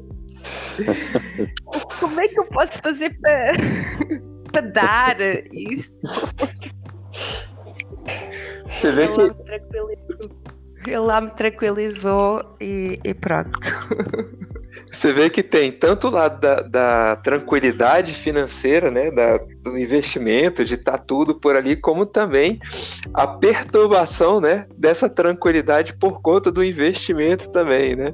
como 2.00 2.20
é 2.20 2.28
que 2.28 2.40
eu 2.40 2.44
posso 2.46 2.78
fazer 2.78 3.16
para, 3.20 3.52
para 4.50 4.62
dar 4.62 5.16
isto. 5.52 5.96
Você 8.66 8.90
vê 8.92 9.08
que. 9.08 10.41
Ele 10.86 10.98
lá 10.98 11.20
me 11.20 11.30
tranquilizou 11.30 12.56
e, 12.60 12.98
e 13.04 13.14
pronto. 13.14 13.50
Você 14.92 15.12
vê 15.12 15.30
que 15.30 15.42
tem 15.42 15.72
tanto 15.72 16.08
o 16.08 16.10
lado 16.10 16.38
da, 16.38 16.60
da 16.60 17.16
tranquilidade 17.16 18.12
financeira, 18.12 18.90
né, 18.90 19.10
da, 19.10 19.38
do 19.62 19.78
investimento, 19.78 20.64
de 20.64 20.74
estar 20.74 20.92
tá 20.92 20.98
tudo 20.98 21.34
por 21.34 21.56
ali, 21.56 21.76
como 21.76 22.04
também 22.04 22.60
a 23.14 23.26
perturbação, 23.26 24.40
né, 24.40 24.66
dessa 24.76 25.08
tranquilidade 25.08 25.94
por 25.94 26.20
conta 26.20 26.52
do 26.52 26.62
investimento 26.62 27.50
também, 27.50 27.96
né? 27.96 28.12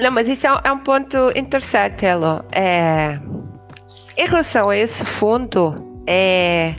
Não, 0.00 0.10
mas 0.10 0.28
isso 0.28 0.46
é 0.46 0.52
um, 0.52 0.56
é 0.56 0.82
ponto 0.82 1.30
interessante, 1.36 2.06
Elo. 2.06 2.42
É, 2.52 3.20
em 4.16 4.26
relação 4.26 4.70
a 4.70 4.76
esse 4.76 5.04
fundo, 5.04 6.02
é, 6.06 6.74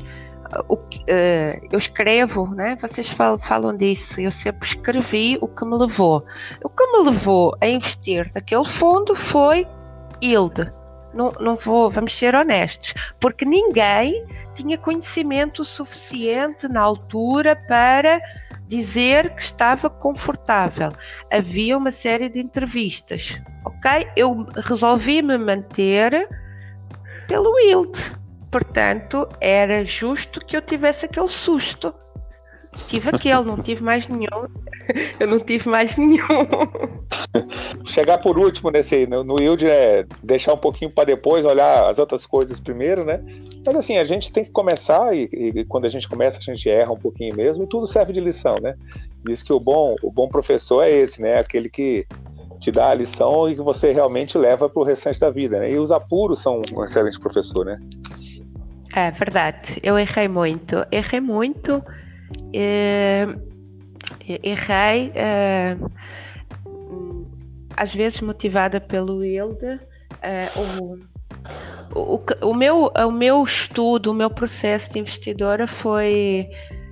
o, 0.67 0.75
uh, 0.75 1.67
eu 1.71 1.77
escrevo, 1.77 2.47
né? 2.53 2.77
Vocês 2.81 3.09
falam, 3.09 3.37
falam, 3.37 3.75
disso. 3.75 4.19
Eu 4.19 4.31
sempre 4.31 4.67
escrevi 4.67 5.37
o 5.41 5.47
que 5.47 5.65
me 5.65 5.77
levou. 5.77 6.23
O 6.63 6.69
que 6.69 6.85
me 6.87 7.09
levou 7.09 7.55
a 7.61 7.67
investir 7.67 8.31
naquele 8.33 8.65
fundo 8.65 9.15
foi 9.15 9.67
yield. 10.21 10.71
Não, 11.13 11.31
não 11.39 11.55
vou, 11.55 11.89
vamos 11.89 12.15
ser 12.15 12.35
honestos, 12.35 12.93
porque 13.19 13.43
ninguém 13.43 14.25
tinha 14.53 14.77
conhecimento 14.77 15.63
suficiente 15.65 16.67
na 16.67 16.81
altura 16.81 17.55
para 17.67 18.21
dizer 18.67 19.33
que 19.33 19.41
estava 19.41 19.89
confortável. 19.89 20.91
Havia 21.31 21.77
uma 21.77 21.91
série 21.91 22.29
de 22.29 22.39
entrevistas, 22.39 23.41
ok? 23.65 24.07
Eu 24.15 24.45
resolvi 24.63 25.21
me 25.21 25.37
manter 25.37 26.29
pelo 27.27 27.57
yield 27.59 28.17
Portanto, 28.51 29.27
era 29.41 29.83
justo 29.83 30.39
que 30.45 30.55
eu 30.55 30.61
tivesse 30.61 31.05
aquele 31.05 31.29
susto. 31.29 31.93
Tive 32.87 33.09
aquele, 33.09 33.41
não 33.41 33.61
tive 33.61 33.83
mais 33.83 34.07
nenhum. 34.07 34.47
Eu 35.19 35.27
não 35.27 35.39
tive 35.39 35.67
mais 35.67 35.97
nenhum. 35.97 36.47
Chegar 37.87 38.19
por 38.19 38.37
último 38.37 38.69
nesse 38.69 39.05
no, 39.07 39.23
no 39.23 39.35
yield 39.39 39.65
é 39.65 40.05
deixar 40.23 40.53
um 40.53 40.57
pouquinho 40.57 40.91
para 40.91 41.05
depois, 41.05 41.45
olhar 41.45 41.89
as 41.89 41.99
outras 41.99 42.25
coisas 42.25 42.59
primeiro, 42.59 43.03
né? 43.03 43.21
Mas 43.65 43.75
assim, 43.75 43.97
a 43.97 44.05
gente 44.05 44.31
tem 44.31 44.45
que 44.45 44.51
começar 44.51 45.15
e, 45.15 45.27
e, 45.31 45.65
quando 45.65 45.85
a 45.85 45.89
gente 45.89 46.07
começa 46.07 46.39
a 46.39 46.41
gente 46.41 46.69
erra 46.69 46.91
um 46.91 46.97
pouquinho 46.97 47.35
mesmo 47.35 47.63
e 47.63 47.67
tudo 47.67 47.87
serve 47.87 48.13
de 48.13 48.21
lição, 48.21 48.55
né? 48.61 48.75
Diz 49.25 49.43
que 49.43 49.53
o 49.53 49.59
bom, 49.59 49.95
o 50.03 50.11
bom 50.11 50.29
professor 50.29 50.83
é 50.83 50.91
esse, 50.91 51.21
né? 51.21 51.39
Aquele 51.39 51.69
que 51.69 52.05
te 52.59 52.71
dá 52.71 52.89
a 52.89 52.93
lição 52.93 53.49
e 53.49 53.55
que 53.55 53.61
você 53.61 53.91
realmente 53.91 54.37
leva 54.37 54.69
para 54.69 54.81
o 54.81 54.85
restante 54.85 55.19
da 55.19 55.29
vida, 55.29 55.59
né? 55.59 55.71
E 55.71 55.77
os 55.77 55.91
apuros 55.91 56.41
são 56.41 56.61
um 56.73 56.83
excelente 56.83 57.19
professor, 57.19 57.65
né? 57.65 57.79
É 58.97 59.11
verdade, 59.11 59.79
eu 59.83 59.95
errei 59.95 60.27
muito. 60.27 60.83
Errei 60.91 61.19
muito. 61.19 61.83
Eh, 62.51 63.27
errei, 64.41 65.11
eh, 65.13 65.77
às 67.75 67.93
vezes 67.93 68.21
motivada 68.21 68.81
pelo 68.81 69.23
Hilde. 69.23 69.79
Eh, 70.23 70.49
o, 70.55 70.97
o, 71.95 72.23
o, 72.41 72.55
meu, 72.55 72.91
o 72.91 73.11
meu 73.11 73.43
estudo, 73.43 74.09
o 74.09 74.15
meu 74.15 74.31
processo 74.31 74.91
de 74.91 74.97
investidora 74.97 75.67
foi, 75.67 76.49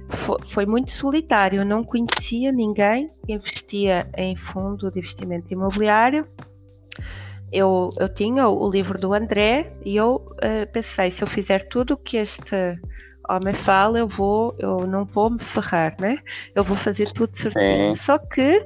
foi, 0.09 0.37
foi 0.43 0.65
muito 0.67 0.91
solitário. 0.91 1.61
Eu 1.61 1.65
não 1.65 1.83
conhecia 1.83 2.51
ninguém 2.51 3.09
que 3.25 3.33
investia 3.33 4.07
em 4.15 4.35
fundo 4.35 4.91
de 4.91 4.99
investimento 4.99 5.51
imobiliário 5.51 6.27
eu, 7.51 7.89
eu 7.97 8.09
tinha 8.09 8.47
o 8.47 8.69
livro 8.69 8.99
do 8.99 9.13
André 9.13 9.71
e 9.83 9.95
eu 9.95 10.15
uh, 10.15 10.71
pensei, 10.71 11.11
se 11.11 11.23
eu 11.23 11.27
fizer 11.27 11.67
tudo 11.67 11.93
o 11.93 11.97
que 11.97 12.17
este 12.17 12.79
homem 13.29 13.53
fala, 13.53 13.99
eu 13.99 14.07
vou, 14.07 14.55
eu 14.59 14.85
não 14.85 15.05
vou 15.05 15.29
me 15.29 15.39
ferrar, 15.39 15.95
né? 15.99 16.19
Eu 16.53 16.63
vou 16.63 16.75
fazer 16.75 17.11
tudo 17.11 17.35
certinho. 17.35 17.91
É. 17.91 17.95
Só 17.95 18.17
que 18.17 18.65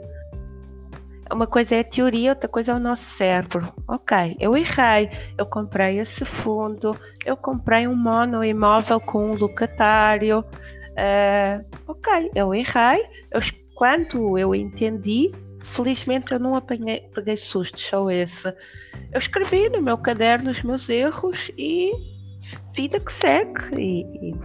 uma 1.31 1.45
coisa 1.45 1.75
é 1.75 1.79
a 1.79 1.83
teoria, 1.83 2.31
outra 2.31 2.49
coisa 2.49 2.71
é 2.71 2.75
o 2.75 2.79
nosso 2.79 3.03
cérebro. 3.15 3.71
Ok, 3.87 4.35
eu 4.39 4.57
errei, 4.57 5.09
eu 5.37 5.45
comprei 5.45 5.99
esse 5.99 6.25
fundo, 6.25 6.95
eu 7.25 7.37
comprei 7.37 7.87
um 7.87 7.95
mono 7.95 8.43
imóvel 8.43 8.99
com 8.99 9.31
um 9.31 9.35
locatário. 9.35 10.39
Uh, 10.39 11.63
ok, 11.87 12.31
eu 12.33 12.53
errei. 12.53 13.05
Eu, 13.31 13.41
quando 13.75 14.37
eu 14.37 14.53
entendi, 14.55 15.31
Felizmente 15.69 16.31
eu 16.31 16.39
não 16.39 16.55
apanhei, 16.55 17.07
peguei 17.13 17.37
sustos, 17.37 17.81
só 17.81 18.09
esse. 18.09 18.47
Eu 19.11 19.19
escrevi 19.19 19.69
no 19.69 19.81
meu 19.81 19.97
caderno 19.97 20.49
os 20.49 20.63
meus 20.63 20.89
erros 20.89 21.51
e 21.57 21.91
vida 22.75 22.99
que 22.99 23.13
segue. 23.13 23.75
E, 23.77 24.01
e 24.29 24.35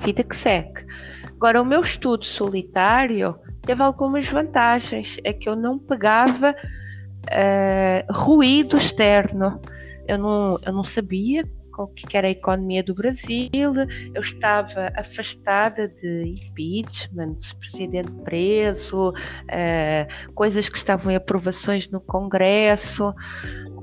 vida 0.00 0.24
que 0.24 0.34
segue. 0.34 0.86
Agora, 1.26 1.60
o 1.60 1.64
meu 1.64 1.80
estudo 1.80 2.24
solitário 2.24 3.38
teve 3.62 3.82
algumas 3.82 4.26
vantagens. 4.26 5.18
É 5.22 5.32
que 5.32 5.48
eu 5.48 5.54
não 5.54 5.78
pegava 5.78 6.54
uh, 6.54 8.12
ruído 8.12 8.76
externo. 8.76 9.60
Eu 10.08 10.18
não, 10.18 10.58
eu 10.64 10.72
não 10.72 10.82
sabia 10.82 11.44
o 11.84 11.88
que 11.88 12.16
era 12.16 12.28
a 12.28 12.30
economia 12.30 12.82
do 12.82 12.94
Brasil, 12.94 13.72
eu 14.14 14.20
estava 14.20 14.92
afastada 14.96 15.88
de 15.88 16.34
impeachment, 16.48 17.36
presidente 17.58 18.12
preso, 18.24 19.10
uh, 19.10 20.32
coisas 20.34 20.68
que 20.68 20.76
estavam 20.76 21.12
em 21.12 21.16
aprovações 21.16 21.88
no 21.90 22.00
Congresso. 22.00 23.14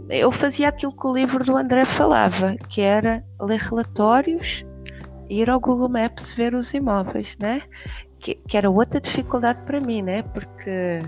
Eu 0.09 0.31
fazia 0.31 0.69
aquilo 0.69 0.95
que 0.95 1.07
o 1.07 1.13
livro 1.13 1.43
do 1.43 1.57
André 1.57 1.85
falava, 1.85 2.55
que 2.69 2.81
era 2.81 3.23
ler 3.39 3.59
relatórios 3.59 4.65
ir 5.29 5.49
ao 5.49 5.59
Google 5.59 5.89
Maps 5.89 6.31
ver 6.31 6.55
os 6.55 6.73
imóveis, 6.73 7.37
né? 7.37 7.61
Que, 8.19 8.35
que 8.35 8.57
era 8.57 8.69
outra 8.69 8.99
dificuldade 8.99 9.61
para 9.63 9.79
mim, 9.79 10.01
né? 10.01 10.23
Porque 10.23 11.01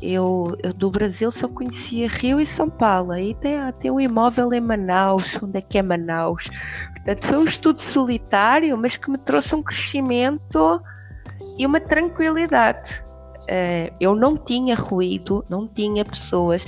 eu, 0.00 0.56
eu, 0.62 0.72
do 0.72 0.90
Brasil 0.90 1.30
só 1.30 1.48
conhecia 1.48 2.08
Rio 2.08 2.40
e 2.40 2.46
São 2.46 2.70
Paulo. 2.70 3.12
Aí 3.12 3.34
tem, 3.34 3.56
tem 3.80 3.90
um 3.90 4.00
imóvel 4.00 4.52
em 4.52 4.60
Manaus. 4.60 5.38
Onde 5.42 5.58
é 5.58 5.60
que 5.60 5.78
é 5.78 5.82
Manaus? 5.82 6.48
Portanto, 6.94 7.26
foi 7.26 7.38
um 7.38 7.44
estudo 7.44 7.80
solitário, 7.80 8.76
mas 8.78 8.96
que 8.96 9.10
me 9.10 9.18
trouxe 9.18 9.54
um 9.54 9.62
crescimento 9.62 10.80
e 11.58 11.66
uma 11.66 11.80
tranquilidade. 11.80 13.04
Uh, 13.42 13.92
eu 14.00 14.14
não 14.14 14.36
tinha 14.36 14.76
ruído, 14.76 15.44
não 15.48 15.66
tinha 15.66 16.04
pessoas. 16.04 16.64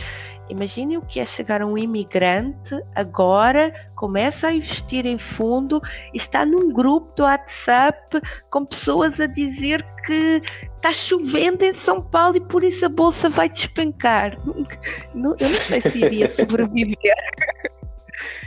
Imaginem 0.48 0.98
o 0.98 1.02
que 1.02 1.20
é 1.20 1.24
chegar 1.24 1.62
um 1.62 1.78
imigrante 1.78 2.78
agora, 2.94 3.72
começa 3.96 4.48
a 4.48 4.52
investir 4.52 5.06
em 5.06 5.16
fundo, 5.16 5.80
está 6.12 6.44
num 6.44 6.70
grupo 6.70 7.14
do 7.16 7.22
WhatsApp 7.22 8.20
com 8.50 8.66
pessoas 8.66 9.20
a 9.20 9.26
dizer 9.26 9.82
que 10.04 10.42
está 10.76 10.92
chovendo 10.92 11.64
em 11.64 11.72
São 11.72 12.02
Paulo 12.02 12.36
e 12.36 12.40
por 12.40 12.62
isso 12.62 12.84
a 12.84 12.90
bolsa 12.90 13.28
vai 13.28 13.48
despencar. 13.48 14.36
eu 15.14 15.20
não 15.20 15.36
sei 15.38 15.80
se 15.80 16.04
iria 16.04 16.28
sobreviver. 16.28 16.96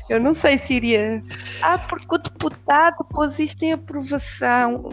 Eu 0.09 0.21
não 0.21 0.33
sei 0.33 0.57
se 0.57 0.75
iria. 0.75 1.21
Ah, 1.61 1.77
porque 1.77 2.15
o 2.15 2.17
deputado 2.17 3.03
pôs 3.09 3.37
isto 3.39 3.61
em 3.63 3.73
aprovação. 3.73 4.89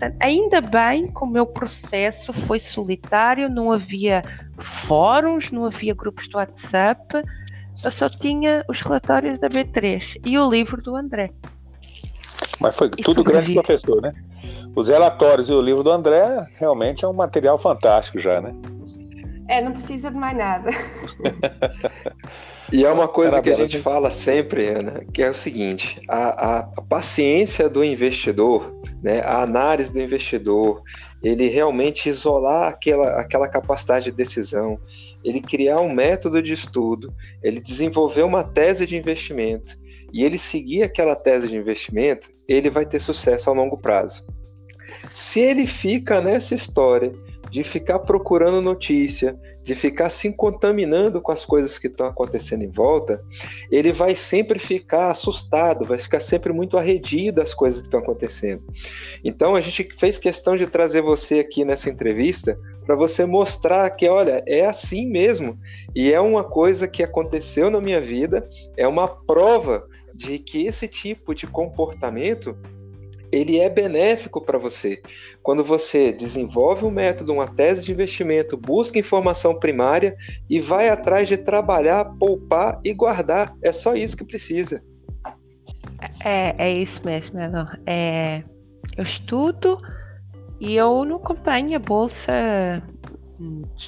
Portanto, 0.00 0.16
ainda 0.18 0.62
bem 0.62 1.08
que 1.08 1.22
o 1.22 1.26
meu 1.26 1.44
processo 1.44 2.32
foi 2.32 2.58
solitário, 2.58 3.50
não 3.50 3.70
havia 3.70 4.22
fóruns, 4.58 5.50
não 5.50 5.66
havia 5.66 5.94
grupos 5.94 6.26
do 6.26 6.38
WhatsApp, 6.38 7.22
eu 7.84 7.90
só 7.90 8.08
tinha 8.08 8.64
os 8.66 8.80
relatórios 8.80 9.38
da 9.38 9.50
B3 9.50 10.18
e 10.24 10.38
o 10.38 10.48
livro 10.48 10.80
do 10.80 10.96
André. 10.96 11.30
Mas 12.58 12.74
foi 12.76 12.90
e 12.96 13.02
tudo 13.02 13.22
grande 13.22 13.52
professor, 13.52 14.00
né? 14.00 14.14
Os 14.74 14.88
relatórios 14.88 15.50
e 15.50 15.52
o 15.52 15.60
livro 15.60 15.82
do 15.82 15.90
André 15.90 16.46
realmente 16.58 17.04
é 17.04 17.08
um 17.08 17.12
material 17.12 17.58
fantástico 17.58 18.18
já, 18.18 18.40
né? 18.40 18.54
É, 19.48 19.60
não 19.60 19.72
precisa 19.72 20.10
de 20.10 20.16
mais 20.16 20.36
nada. 20.36 20.70
E 22.72 22.84
é 22.84 22.90
uma 22.90 23.08
coisa 23.08 23.42
que 23.42 23.50
a 23.50 23.56
gente 23.56 23.78
fala 23.78 24.12
sempre, 24.12 24.68
Ana, 24.68 25.04
que 25.12 25.22
é 25.22 25.28
o 25.28 25.34
seguinte: 25.34 26.00
a, 26.08 26.18
a, 26.18 26.58
a, 26.60 26.82
paciência 26.82 27.68
do 27.68 27.84
investidor, 27.84 28.78
né, 29.02 29.20
a 29.22 29.42
análise 29.42 29.92
do 29.92 30.00
investidor, 30.00 30.80
ele 31.20 31.48
realmente 31.48 32.08
isolar 32.08 32.68
aquela, 32.68 33.20
aquela 33.20 33.48
capacidade 33.48 34.06
de 34.06 34.12
decisão, 34.12 34.78
ele 35.24 35.40
criar 35.40 35.80
um 35.80 35.92
método 35.92 36.40
de 36.40 36.52
estudo, 36.52 37.12
ele 37.42 37.60
desenvolver 37.60 38.22
uma 38.22 38.44
tese 38.44 38.86
de 38.86 38.96
investimento 38.96 39.76
e 40.12 40.24
ele 40.24 40.38
seguir 40.38 40.84
aquela 40.84 41.16
tese 41.16 41.48
de 41.48 41.56
investimento, 41.56 42.30
ele 42.46 42.70
vai 42.70 42.86
ter 42.86 43.00
sucesso 43.00 43.50
a 43.50 43.52
longo 43.52 43.76
prazo. 43.76 44.24
Se 45.10 45.40
ele 45.40 45.66
fica 45.66 46.20
nessa 46.20 46.54
história 46.54 47.12
de 47.50 47.64
ficar 47.64 47.98
procurando 48.00 48.62
notícia, 48.62 49.36
de 49.62 49.74
ficar 49.74 50.08
se 50.08 50.32
contaminando 50.32 51.20
com 51.20 51.32
as 51.32 51.44
coisas 51.44 51.78
que 51.78 51.88
estão 51.88 52.06
acontecendo 52.06 52.62
em 52.62 52.70
volta, 52.70 53.22
ele 53.70 53.92
vai 53.92 54.14
sempre 54.14 54.58
ficar 54.58 55.10
assustado, 55.10 55.84
vai 55.84 55.98
ficar 55.98 56.20
sempre 56.20 56.52
muito 56.52 56.78
arredio 56.78 57.32
das 57.32 57.52
coisas 57.52 57.80
que 57.80 57.88
estão 57.88 58.00
acontecendo. 58.00 58.62
Então 59.24 59.54
a 59.56 59.60
gente 59.60 59.88
fez 59.96 60.18
questão 60.18 60.56
de 60.56 60.66
trazer 60.66 61.02
você 61.02 61.40
aqui 61.40 61.64
nessa 61.64 61.90
entrevista 61.90 62.58
para 62.86 62.94
você 62.94 63.24
mostrar 63.24 63.90
que, 63.90 64.08
olha, 64.08 64.42
é 64.46 64.66
assim 64.66 65.06
mesmo 65.06 65.58
e 65.94 66.12
é 66.12 66.20
uma 66.20 66.44
coisa 66.44 66.88
que 66.88 67.02
aconteceu 67.02 67.70
na 67.70 67.80
minha 67.80 68.00
vida, 68.00 68.46
é 68.76 68.86
uma 68.86 69.08
prova 69.08 69.86
de 70.14 70.38
que 70.38 70.66
esse 70.66 70.86
tipo 70.88 71.34
de 71.34 71.46
comportamento 71.46 72.56
ele 73.32 73.58
é 73.58 73.68
benéfico 73.68 74.40
para 74.40 74.58
você. 74.58 75.00
Quando 75.42 75.62
você 75.62 76.12
desenvolve 76.12 76.84
um 76.84 76.90
método, 76.90 77.32
uma 77.32 77.46
tese 77.46 77.84
de 77.84 77.92
investimento, 77.92 78.56
busca 78.56 78.98
informação 78.98 79.58
primária 79.58 80.16
e 80.48 80.60
vai 80.60 80.88
atrás 80.88 81.28
de 81.28 81.36
trabalhar, 81.36 82.04
poupar 82.18 82.80
e 82.84 82.92
guardar. 82.92 83.54
É 83.62 83.72
só 83.72 83.94
isso 83.94 84.16
que 84.16 84.24
precisa. 84.24 84.82
É, 86.24 86.54
é 86.58 86.72
isso 86.72 87.00
mesmo, 87.04 87.38
Elon. 87.38 87.66
É, 87.86 88.42
eu 88.96 89.02
estudo 89.02 89.78
e 90.60 90.76
eu 90.76 91.04
não 91.04 91.16
acompanho 91.16 91.76
a 91.76 91.78
bolsa 91.78 92.82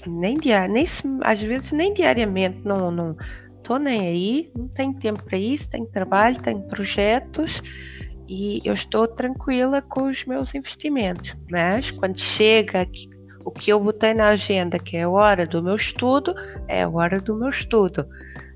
nem, 0.06 0.34
diar, 0.36 0.68
nem 0.68 0.86
às 1.22 1.42
vezes 1.42 1.72
nem 1.72 1.92
diariamente, 1.92 2.60
não, 2.64 2.90
não 2.90 3.16
tô 3.62 3.76
nem 3.76 4.00
aí, 4.00 4.50
não 4.56 4.68
tenho 4.68 4.94
tempo 4.94 5.22
para 5.22 5.38
isso, 5.38 5.68
tenho 5.68 5.86
trabalho, 5.86 6.40
tenho 6.40 6.62
projetos 6.62 7.62
e 8.28 8.60
eu 8.64 8.74
estou 8.74 9.06
tranquila 9.06 9.82
com 9.82 10.04
os 10.08 10.24
meus 10.24 10.54
investimentos. 10.54 11.36
Mas 11.50 11.90
quando 11.90 12.18
chega 12.18 12.86
o 13.44 13.50
que 13.50 13.72
eu 13.72 13.80
botei 13.80 14.14
na 14.14 14.28
agenda, 14.28 14.78
que 14.78 14.96
é 14.96 15.02
a 15.02 15.08
hora 15.08 15.46
do 15.46 15.62
meu 15.62 15.74
estudo, 15.74 16.34
é 16.68 16.82
a 16.82 16.88
hora 16.88 17.20
do 17.20 17.34
meu 17.34 17.48
estudo. 17.48 18.06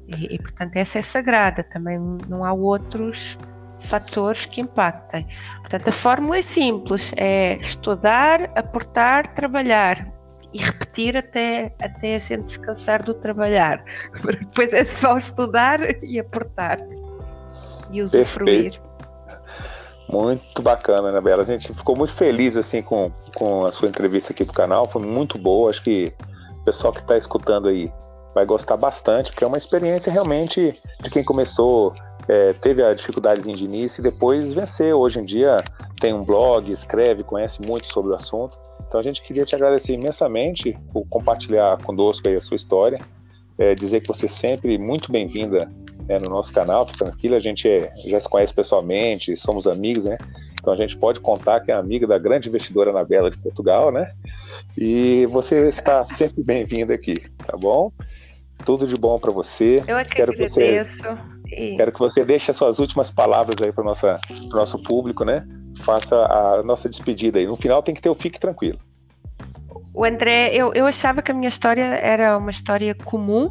E, 0.07 0.35
e 0.35 0.39
portanto, 0.39 0.77
essa 0.77 0.99
é 0.99 1.03
sagrada, 1.03 1.63
também 1.65 1.99
não 2.29 2.45
há 2.45 2.53
outros 2.53 3.37
fatores 3.81 4.47
que 4.47 4.61
impactem. 4.61 5.27
Portanto, 5.61 5.89
a 5.89 5.93
fórmula 5.93 6.39
é 6.39 6.43
simples: 6.43 7.13
é 7.17 7.57
estudar, 7.57 8.51
aportar, 8.55 9.35
trabalhar 9.35 10.07
e 10.53 10.59
repetir 10.59 11.17
até, 11.17 11.75
até 11.83 12.17
a 12.17 12.19
gente 12.19 12.53
se 12.53 12.61
cansar 12.61 13.03
do 13.03 13.15
trabalhar. 13.15 13.85
Depois 14.23 14.73
é 14.73 14.85
só 14.85 15.19
estudar 15.19 15.81
e 16.03 16.19
aportar 16.19 16.79
e 17.91 18.03
usufruir. 18.03 18.73
Perfeito. 18.73 18.96
Muito 20.09 20.63
bacana, 20.63 21.11
né, 21.11 21.21
Bela? 21.21 21.43
A 21.43 21.47
gente 21.47 21.75
ficou 21.75 21.97
muito 21.97 22.15
feliz 22.15 22.57
assim 22.57 22.81
com, 22.81 23.11
com 23.35 23.65
a 23.65 23.73
sua 23.73 23.89
entrevista 23.89 24.33
aqui 24.33 24.45
pro 24.45 24.55
canal, 24.55 24.87
foi 24.87 25.03
muito 25.03 25.39
boa. 25.39 25.71
Acho 25.71 25.83
que 25.83 26.13
o 26.61 26.65
pessoal 26.65 26.93
que 26.93 27.01
está 27.01 27.17
escutando 27.17 27.69
aí 27.69 27.93
vai 28.35 28.45
gostar 28.45 28.77
bastante, 28.77 29.31
porque 29.31 29.43
é 29.43 29.47
uma 29.47 29.59
experiência 29.59 30.13
realmente 30.13 30.79
de 31.01 31.11
quem 31.11 31.25
começou, 31.25 31.93
é, 32.29 32.53
teve 32.53 32.85
a 32.85 32.93
dificuldade 32.95 33.41
de 33.43 33.65
início 33.65 34.01
e 34.01 34.03
depois 34.03 34.53
venceu. 34.53 35.01
Hoje 35.01 35.19
em 35.19 35.25
dia 35.25 35.65
tem 36.01 36.13
um 36.13 36.23
blog, 36.23 36.71
escreve, 36.71 37.25
conhece 37.25 37.61
muito 37.63 37.87
sobre 37.93 38.13
o 38.13 38.15
assunto. 38.15 38.59
Então 38.87 39.01
a 39.01 39.03
gente 39.03 39.23
queria 39.23 39.45
te 39.45 39.55
agradecer 39.55 39.95
imensamente 39.95 40.79
por 40.93 41.05
compartilhar 41.09 41.83
conosco 41.83 42.29
aí 42.29 42.37
a 42.37 42.41
sua 42.41 42.57
história, 42.57 43.01
é, 43.59 43.75
dizer 43.75 44.01
que 44.03 44.09
você 44.09 44.27
é 44.27 44.29
sempre 44.29 44.79
muito 44.79 45.11
bem-vinda 45.11 45.69
né, 46.09 46.19
no 46.19 46.31
nosso 46.31 46.53
canal, 46.53 46.87
fica 46.87 47.05
tranquilo, 47.05 47.35
a 47.37 47.41
gente 47.41 47.69
é, 47.69 47.93
já 48.07 48.21
se 48.21 48.29
conhece 48.29 48.53
pessoalmente, 48.53 49.37
somos 49.37 49.67
amigos, 49.67 50.05
né? 50.05 50.19
Então 50.61 50.73
a 50.73 50.77
gente 50.77 50.97
pode 50.97 51.21
contar 51.21 51.61
que 51.61 51.71
é 51.71 51.75
amiga 51.75 52.07
da 52.07 52.19
grande 52.19 52.49
investidora 52.49 52.91
Anabela 52.91 53.31
de 53.31 53.39
Portugal, 53.39 53.93
né? 53.93 54.13
E 54.77 55.27
você 55.27 55.69
está 55.69 56.05
sempre 56.17 56.43
bem-vindo 56.43 56.93
aqui, 56.93 57.15
tá 57.47 57.57
bom? 57.57 57.93
Tudo 58.65 58.87
de 58.87 58.97
bom 58.97 59.19
para 59.19 59.31
você. 59.31 59.83
Eu 59.87 59.97
é 59.97 60.05
que 60.05 60.17
quero 60.17 60.33
agradeço. 60.33 60.57
Que 60.57 61.09
você, 61.09 61.37
e... 61.49 61.77
Quero 61.77 61.93
que 61.93 61.99
você 61.99 62.25
deixe 62.25 62.51
as 62.51 62.57
suas 62.57 62.79
últimas 62.79 63.11
palavras 63.11 63.57
aí 63.63 63.73
para 63.73 63.83
o 63.83 64.17
nosso 64.51 64.83
público, 64.83 65.25
né? 65.25 65.47
Faça 65.85 66.17
a 66.17 66.63
nossa 66.65 66.89
despedida 66.89 67.39
aí. 67.39 67.47
No 67.47 67.57
final 67.57 67.83
tem 67.83 67.95
que 67.95 68.01
ter 68.01 68.09
o 68.09 68.15
Fique 68.15 68.41
Tranquilo. 68.41 68.79
O 69.95 70.05
André, 70.05 70.51
eu, 70.53 70.75
eu 70.75 70.87
achava 70.87 71.23
que 71.23 71.31
a 71.31 71.35
minha 71.35 71.49
história 71.49 71.85
era 71.85 72.37
uma 72.37 72.51
história 72.51 72.95
comum, 73.05 73.51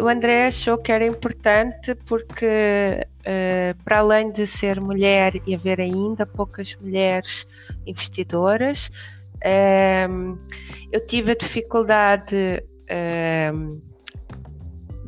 o 0.00 0.08
André 0.08 0.46
achou 0.46 0.78
que 0.78 0.92
era 0.92 1.04
importante 1.06 1.94
porque, 2.06 3.06
uh, 3.20 3.82
para 3.84 3.98
além 3.98 4.30
de 4.30 4.46
ser 4.46 4.80
mulher 4.80 5.34
e 5.46 5.54
haver 5.54 5.80
ainda 5.80 6.24
poucas 6.24 6.76
mulheres 6.80 7.46
investidoras, 7.86 8.90
uh, 9.36 10.38
eu 10.92 11.04
tive 11.06 11.32
a 11.32 11.36
dificuldade 11.36 12.62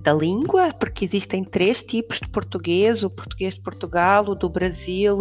da 0.03 0.13
língua, 0.13 0.73
porque 0.73 1.05
existem 1.05 1.45
três 1.45 1.81
tipos 1.83 2.19
de 2.19 2.29
português: 2.29 3.05
o 3.05 3.11
português 3.11 3.55
de 3.55 3.61
Portugal, 3.61 4.25
o 4.25 4.35
do 4.35 4.49
Brasil 4.49 5.19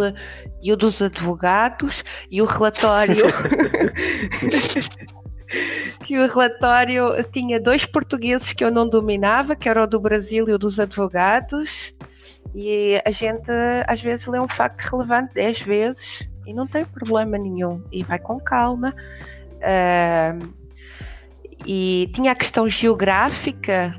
e 0.64 0.72
o 0.72 0.76
dos 0.76 1.02
advogados, 1.02 2.04
e 2.32 2.42
o 2.42 2.46
relatório. 2.46 3.16
que 6.04 6.18
o 6.18 6.28
relatório 6.28 7.12
tinha 7.32 7.60
dois 7.60 7.86
portugueses 7.86 8.54
que 8.54 8.64
eu 8.64 8.72
não 8.72 8.88
dominava, 8.88 9.56
que 9.56 9.70
era 9.70 9.84
o 9.84 9.88
do 9.88 10.00
Brasil 10.00 10.48
e 10.48 10.54
o 10.54 10.58
dos 10.58 10.80
advogados, 10.80 11.94
e 12.56 13.02
a 13.06 13.12
gente 13.12 13.50
às 13.88 14.02
vezes 14.02 14.28
lê 14.28 14.40
um 14.40 14.48
facto 14.48 14.82
relevante 14.90 15.34
dez 15.34 15.60
vezes 15.62 16.28
e 16.46 16.54
não 16.54 16.66
tem 16.66 16.86
problema 16.86 17.38
nenhum, 17.38 17.84
e 17.92 18.04
vai 18.04 18.20
com 18.20 18.40
calma. 18.40 18.94
Uh, 19.58 20.68
e 21.66 22.10
tinha 22.14 22.32
a 22.32 22.36
questão 22.36 22.70
geográfica, 22.70 23.94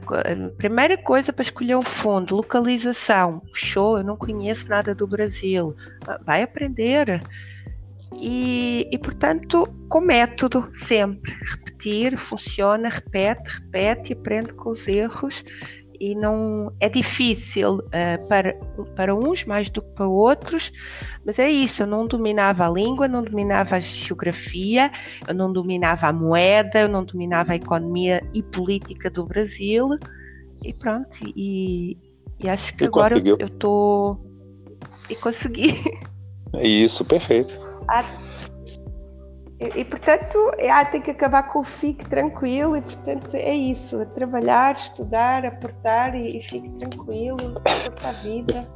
primeira 0.56 0.96
coisa 0.96 1.32
para 1.32 1.42
escolher 1.42 1.76
um 1.76 1.82
fundo, 1.82 2.36
localização. 2.36 3.42
Show, 3.52 3.98
eu 3.98 4.04
não 4.04 4.16
conheço 4.16 4.68
nada 4.68 4.94
do 4.94 5.06
Brasil. 5.06 5.76
Vai 6.24 6.42
aprender. 6.42 7.20
E, 8.16 8.88
e, 8.90 8.98
portanto, 8.98 9.68
com 9.88 10.00
método, 10.00 10.68
sempre. 10.72 11.32
Repetir, 11.32 12.16
funciona, 12.16 12.88
repete, 12.88 13.50
repete 13.50 14.12
aprende 14.12 14.52
com 14.54 14.70
os 14.70 14.86
erros. 14.88 15.44
E 16.00 16.14
não 16.14 16.72
é 16.78 16.88
difícil 16.88 17.78
uh, 17.78 18.28
para, 18.28 18.54
para 18.94 19.12
uns 19.12 19.44
mais 19.44 19.68
do 19.68 19.82
que 19.82 19.88
para 19.94 20.06
outros, 20.06 20.70
mas 21.26 21.40
é 21.40 21.50
isso. 21.50 21.82
Eu 21.82 21.88
não 21.88 22.06
dominava 22.06 22.66
a 22.66 22.70
língua, 22.70 23.08
não 23.08 23.22
dominava 23.22 23.76
a 23.76 23.80
geografia, 23.80 24.92
eu 25.26 25.34
não 25.34 25.52
dominava 25.52 26.06
a 26.06 26.12
moeda, 26.12 26.78
eu 26.78 26.88
não 26.88 27.04
dominava 27.04 27.52
a 27.52 27.56
economia 27.56 28.22
e 28.32 28.44
política 28.44 29.10
do 29.10 29.26
Brasil. 29.26 29.88
E 30.64 30.72
pronto, 30.72 31.18
e, 31.36 31.96
e 32.38 32.48
acho 32.48 32.76
que 32.76 32.84
e 32.84 32.86
agora 32.86 33.16
conseguiu. 33.16 33.36
eu 33.40 33.46
estou. 33.48 34.20
E 35.10 35.16
consegui. 35.16 35.82
Isso, 36.62 37.04
perfeito. 37.04 37.67
Ah, 37.88 38.04
e, 39.60 39.80
e, 39.80 39.84
portanto, 39.84 40.38
ah, 40.70 40.84
tem 40.84 41.00
que 41.00 41.10
acabar 41.10 41.44
com 41.44 41.60
o 41.60 41.64
fique 41.64 42.08
tranquilo, 42.08 42.76
e 42.76 42.82
portanto 42.82 43.34
é 43.34 43.54
isso: 43.54 44.00
é 44.00 44.04
trabalhar, 44.04 44.74
estudar, 44.74 45.44
aportar 45.44 46.14
e, 46.14 46.38
e 46.38 46.42
fique 46.42 46.68
tranquilo, 46.70 47.60
a 48.04 48.12
vida, 48.22 48.68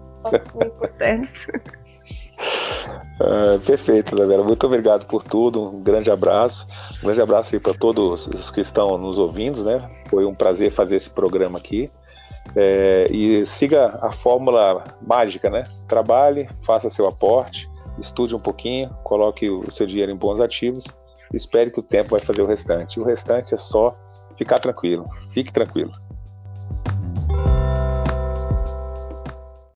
é 0.61 0.67
importante. 0.67 1.47
Ah, 3.21 3.61
perfeito, 3.65 4.17
Isabela. 4.17 4.43
Muito 4.43 4.67
obrigado 4.67 5.07
por 5.07 5.23
tudo. 5.23 5.63
Um 5.63 5.81
grande 5.81 6.11
abraço. 6.11 6.67
Um 7.01 7.07
grande 7.07 7.21
abraço 7.21 7.55
aí 7.55 7.61
para 7.61 7.75
todos 7.75 8.27
os 8.27 8.51
que 8.51 8.61
estão 8.61 8.99
nos 8.99 9.17
ouvindo, 9.17 9.63
né? 9.65 9.89
Foi 10.09 10.25
um 10.25 10.35
prazer 10.35 10.73
fazer 10.73 10.97
esse 10.97 11.11
programa 11.11 11.59
aqui. 11.59 11.89
É, 12.57 13.07
e 13.13 13.47
siga 13.47 13.99
a 14.03 14.11
fórmula 14.11 14.83
mágica, 15.01 15.49
né? 15.49 15.69
Trabalhe, 15.87 16.49
faça 16.67 16.91
seu 16.91 17.07
aporte, 17.07 17.69
estude 17.99 18.35
um 18.35 18.39
pouquinho, 18.39 18.91
coloque 19.05 19.49
o 19.49 19.71
seu 19.71 19.87
dinheiro 19.87 20.13
em 20.13 20.17
bons 20.17 20.41
ativos, 20.41 20.85
espere 21.33 21.71
que 21.71 21.81
o 21.81 21.83
tempo 21.83 22.11
vai 22.11 22.21
fazer 22.21 22.43
o 22.43 22.47
restante. 22.47 23.01
O 23.01 23.05
restante 23.05 23.55
é 23.55 23.59
só 23.59 23.93
ficar 24.37 24.59
tranquilo. 24.59 25.09
Fique 25.33 25.53
tranquilo. 25.53 25.93